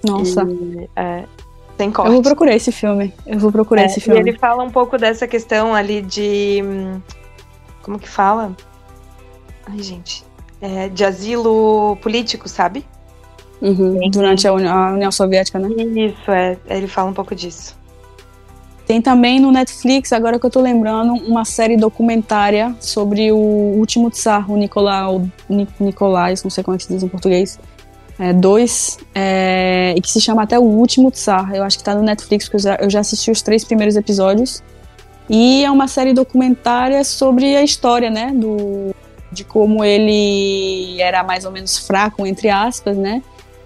[0.05, 1.25] Nossa, E, é,
[1.79, 2.13] sem eu corte.
[2.13, 3.13] vou procurar esse filme.
[3.27, 4.21] Eu vou procurar É, esse E filme.
[4.21, 6.61] ele fala um pouco dessa questão ali de.
[6.63, 7.01] hum,
[7.83, 8.53] Como que fala?
[9.67, 10.25] Ai, gente.
[10.61, 12.85] É, de asilo político, sabe?
[13.61, 15.69] Uhum, Durante a União, a União Soviética, né?
[15.83, 16.57] Isso, é.
[16.67, 17.77] Ele fala um pouco disso.
[18.87, 24.11] Tem também no Netflix, agora que eu tô lembrando, uma série documentária sobre o último
[24.11, 27.59] tsar, o Nicolau, Ni- Nicolás, não sei como é que se diz em português.
[28.19, 31.53] É, dois, é, e que se chama até O Último Tsar.
[31.55, 33.97] Eu acho que tá no Netflix, porque eu já, eu já assisti os três primeiros
[33.97, 34.63] episódios.
[35.29, 38.31] E é uma série documentária sobre a história, né?
[38.33, 38.95] Do,
[39.35, 43.23] de como ele era mais ou menos fraco, entre aspas, né?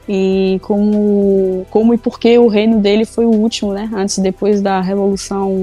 [0.08, 3.90] E como, como e por que o reino dele foi o último, né?
[3.94, 5.54] Antes e depois da Revolução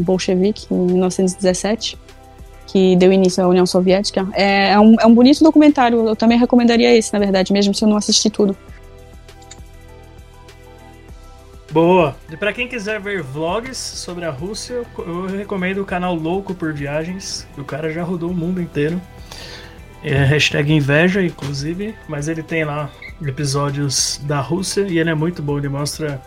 [0.00, 1.98] Bolchevique, em 1917,
[2.66, 4.28] que deu início à União Soviética.
[4.34, 7.82] É, é um, é um bonito documentário, eu também recomendaria esse, na verdade, mesmo se
[7.82, 8.54] eu não assisti tudo.
[11.74, 12.14] Boa.
[12.30, 16.72] E pra quem quiser ver vlogs sobre a Rússia, eu recomendo o canal Louco por
[16.72, 17.48] Viagens.
[17.58, 19.02] O cara já rodou o mundo inteiro.
[20.04, 21.94] É hashtag inveja, inclusive.
[22.08, 22.90] Mas ele tem lá
[23.26, 25.56] episódios da Rússia e ele é muito bom.
[25.58, 26.20] Ele mostra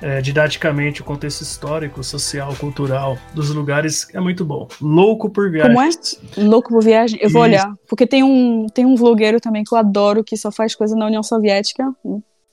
[0.00, 4.08] é, didaticamente o contexto histórico, social, cultural dos lugares.
[4.12, 4.66] É muito bom.
[4.80, 6.18] Louco por Viagens.
[6.34, 6.48] Como é?
[6.48, 7.18] Louco por viagem?
[7.22, 7.50] Eu vou Isso.
[7.54, 7.74] olhar.
[7.88, 11.06] Porque tem um, tem um vlogueiro também que eu adoro, que só faz coisa na
[11.06, 11.84] União Soviética.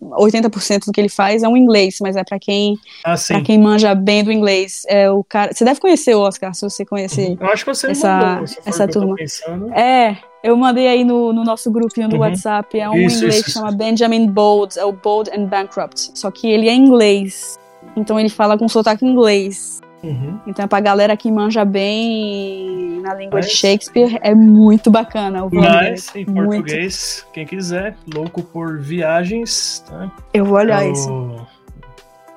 [0.01, 3.59] 80% do que ele faz é um inglês, mas é pra quem, Ah, pra quem
[3.59, 4.83] manja bem do inglês.
[4.87, 5.51] É o cara.
[5.53, 7.35] Você deve conhecer o Oscar, se você conhecer.
[7.39, 9.15] Eu acho que você me essa- mandou, se for essa turma.
[9.15, 9.73] pensando.
[9.73, 12.21] É, eu mandei aí no, no nosso grupinho do Uhum.
[12.21, 12.79] WhatsApp.
[12.79, 13.59] É um Isso, inglês isso, que isso.
[13.59, 16.11] chama Benjamin Bold, é o Bold and Bankrupt.
[16.13, 17.57] Só que ele é inglês.
[17.95, 19.81] Então ele fala com sotaque inglês.
[20.01, 20.39] Uhum.
[20.47, 25.49] Então pra galera que manja bem na língua de Shakespeare, é muito bacana o.
[25.53, 26.45] Mas, em Muito.
[26.63, 30.09] português, quem quiser, louco por viagens, tá?
[30.33, 31.47] Eu vou olhar É o- isso.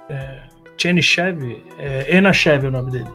[0.08, 0.38] É,
[0.76, 3.08] Chenichev, é, Enachev é o nome dele.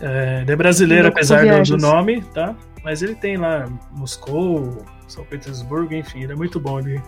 [0.00, 2.54] É, ele é brasileiro, Louco apesar do, do nome, tá?
[2.82, 6.78] Mas ele tem lá Moscou, São Petersburgo, enfim, ele é muito bom.
[6.78, 7.02] Ele,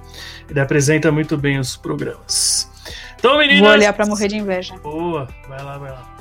[0.48, 2.70] ele apresenta muito bem os programas.
[3.16, 3.60] Então, meninas.
[3.60, 4.74] Vou olhar pra morrer de inveja.
[4.78, 6.16] Boa, vai lá, vai lá.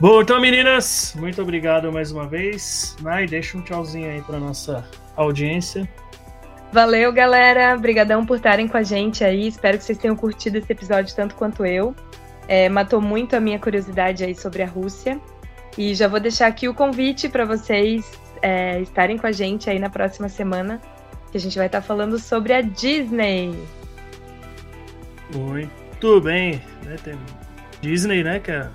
[0.00, 2.96] Bom, então, meninas, muito obrigado mais uma vez.
[3.00, 5.88] Nai, deixa um tchauzinho aí pra nossa audiência.
[6.72, 7.76] Valeu, galera.
[7.76, 9.46] Obrigadão por estarem com a gente aí.
[9.46, 11.94] Espero que vocês tenham curtido esse episódio tanto quanto eu.
[12.48, 15.20] É, matou muito a minha curiosidade aí sobre a Rússia.
[15.78, 18.04] E já vou deixar aqui o convite para vocês
[18.44, 20.78] é, estarem com a gente aí na próxima semana,
[21.32, 23.58] que a gente vai estar falando sobre a Disney.
[25.34, 26.96] Muito bem, né?
[27.02, 27.18] Tem
[27.80, 28.38] Disney, né?
[28.38, 28.68] Que é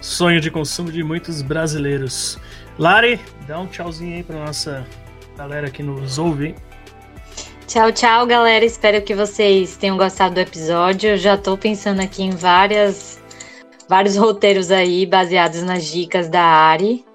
[0.00, 2.38] sonho de consumo de muitos brasileiros.
[2.78, 3.18] Lari,
[3.48, 4.86] dá um tchauzinho aí pra nossa
[5.36, 6.54] galera que nos ouve.
[7.66, 8.64] Tchau, tchau, galera.
[8.64, 11.10] Espero que vocês tenham gostado do episódio.
[11.10, 13.20] Eu já tô pensando aqui em várias,
[13.88, 17.07] vários roteiros aí baseados nas dicas da Ari.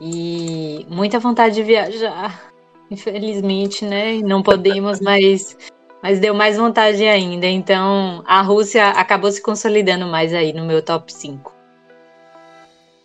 [0.00, 2.52] E muita vontade de viajar.
[2.90, 4.20] Infelizmente, né?
[4.22, 5.56] Não podemos, mas,
[6.02, 7.46] mas deu mais vontade ainda.
[7.46, 11.54] Então, a Rússia acabou se consolidando mais aí no meu top 5.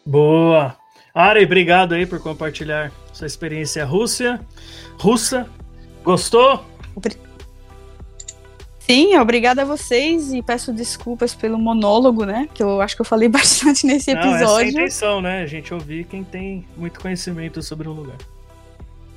[0.05, 0.77] Boa!
[1.13, 4.39] Ari, obrigado aí por compartilhar sua experiência Rússia.
[4.97, 5.47] Russa.
[6.03, 6.65] Gostou?
[8.93, 12.47] Sim, obrigada a vocês e peço desculpas pelo monólogo, né?
[12.53, 14.69] Que eu acho que eu falei bastante nesse Não, essa é a episódio.
[14.71, 15.41] intenção, né?
[15.43, 18.17] A gente ouvir quem tem muito conhecimento sobre o lugar.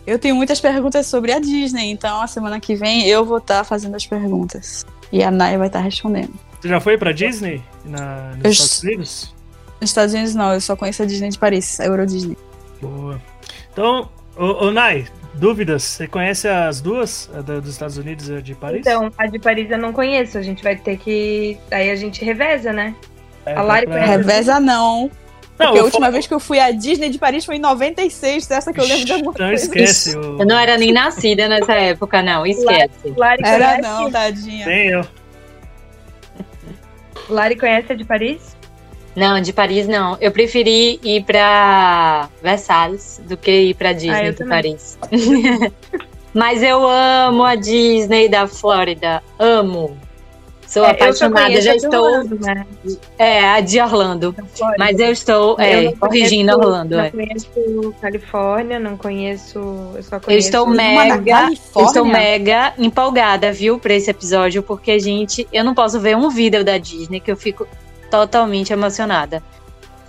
[0.06, 3.64] Eu tenho muitas perguntas sobre a Disney, então a semana que vem eu vou estar
[3.64, 4.84] fazendo as perguntas.
[5.10, 6.34] E a Naya vai estar respondendo.
[6.60, 7.62] Você já foi pra Disney?
[7.84, 9.34] Na, nos Eu- Estados Unidos?
[9.80, 12.36] Nos Estados Unidos não, eu só conheço a Disney de Paris, a Euro Disney.
[12.80, 13.20] Boa.
[13.72, 15.82] Então, ô, ô Nai, dúvidas?
[15.82, 17.30] Você conhece as duas?
[17.34, 18.80] A da- dos Estados Unidos e a de Paris?
[18.80, 20.38] Então, a de Paris eu não conheço.
[20.38, 21.58] A gente vai ter que.
[21.70, 22.94] Aí a gente reveza, né?
[23.46, 24.16] É, a Lari pra- conhece.
[24.16, 25.10] Reveza não.
[25.56, 28.50] Não, porque a última vez que eu fui à Disney de Paris foi em 96,
[28.50, 29.64] essa que eu lembro de alguma Não coisa.
[29.64, 30.16] esquece.
[30.16, 30.40] O...
[30.40, 32.44] Eu não era nem nascida nessa época, não.
[32.44, 32.90] Esquece.
[33.16, 34.66] Lari Era conhece, não, tadinha.
[34.66, 35.04] Nem eu.
[37.28, 38.56] Lari conhece a de Paris?
[39.16, 40.16] Não, de Paris não.
[40.20, 44.50] Eu preferi ir pra Versalhes do que ir pra Disney Ah, eu de também.
[44.50, 44.98] Paris.
[46.34, 49.22] Mas eu amo a Disney da Flórida.
[49.38, 49.96] Amo.
[50.66, 52.02] Sou É, eu apaixonada, já estou.
[52.04, 52.66] Orlando, né?
[53.16, 54.34] É, a de Orlando.
[54.76, 56.96] Mas eu estou Eu é, não corrigindo conheço- Orlando.
[56.96, 57.10] Não é.
[57.10, 59.58] conheço Califórnia, não conheço.
[59.94, 60.48] Eu só Eu conheço.
[60.48, 61.48] estou Uma na mega.
[61.76, 66.28] Eu estou mega empolgada, viu, pra esse episódio, porque, gente, eu não posso ver um
[66.30, 67.68] vídeo da Disney que eu fico
[68.18, 69.42] totalmente emocionada.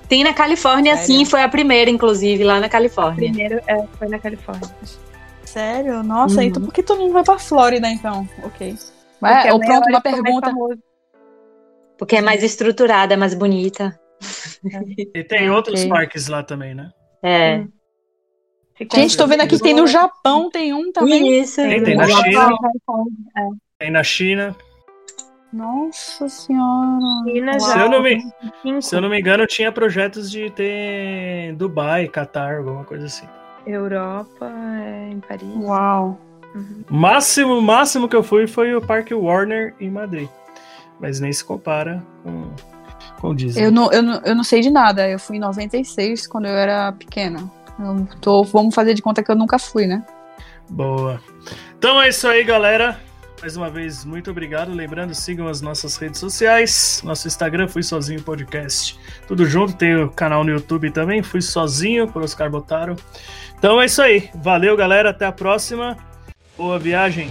[0.07, 1.07] Tem na Califórnia, Sério?
[1.07, 3.29] sim, foi a primeira, inclusive, lá na Califórnia.
[3.31, 4.69] Primeiro é, foi na Califórnia.
[5.43, 6.03] Sério?
[6.03, 6.41] Nossa, Uhum.
[6.43, 8.27] então por que tu não vai pra Flórida então?
[8.43, 8.75] Ok.
[9.21, 10.51] A ou pronto, uma pergunta.
[11.97, 13.97] Porque é mais estruturada, é mais bonita.
[15.15, 16.89] E tem outros parques lá também, né?
[17.23, 17.57] É.
[17.57, 17.69] Hum.
[18.93, 21.39] Gente, tô vendo aqui que tem no Japão, tem um também.
[21.39, 21.61] Isso.
[21.61, 22.57] Tem, tem no na Japão, China.
[23.79, 24.55] Tem na China.
[25.53, 26.99] Nossa senhora.
[27.25, 32.07] China Se eu não me, se eu não me engano, tinha projetos de ter Dubai,
[32.07, 33.27] Catar, alguma coisa assim.
[33.65, 34.51] Europa,
[34.83, 35.55] é, em Paris.
[35.55, 36.19] Uau.
[36.89, 40.29] Máximo, máximo que eu fui foi o Parque Warner em Madrid.
[40.99, 42.51] Mas nem se compara com,
[43.19, 43.65] com o Disney.
[43.65, 45.09] Eu não, eu, não, eu não sei de nada.
[45.09, 47.39] Eu fui em 96, quando eu era pequena.
[47.77, 50.05] Eu tô, vamos fazer de conta que eu nunca fui, né?
[50.69, 51.19] Boa.
[51.77, 52.99] Então é isso aí, galera.
[53.41, 54.73] Mais uma vez, muito obrigado.
[54.73, 57.01] Lembrando, sigam as nossas redes sociais.
[57.03, 58.97] Nosso Instagram, Fui Sozinho Podcast.
[59.27, 59.73] Tudo junto.
[59.73, 62.95] Tem o canal no YouTube também, Fui Sozinho, por Oscar Botaro.
[63.57, 64.29] Então é isso aí.
[64.35, 65.09] Valeu, galera.
[65.11, 65.97] Até a próxima.
[66.57, 67.29] Boa viagem.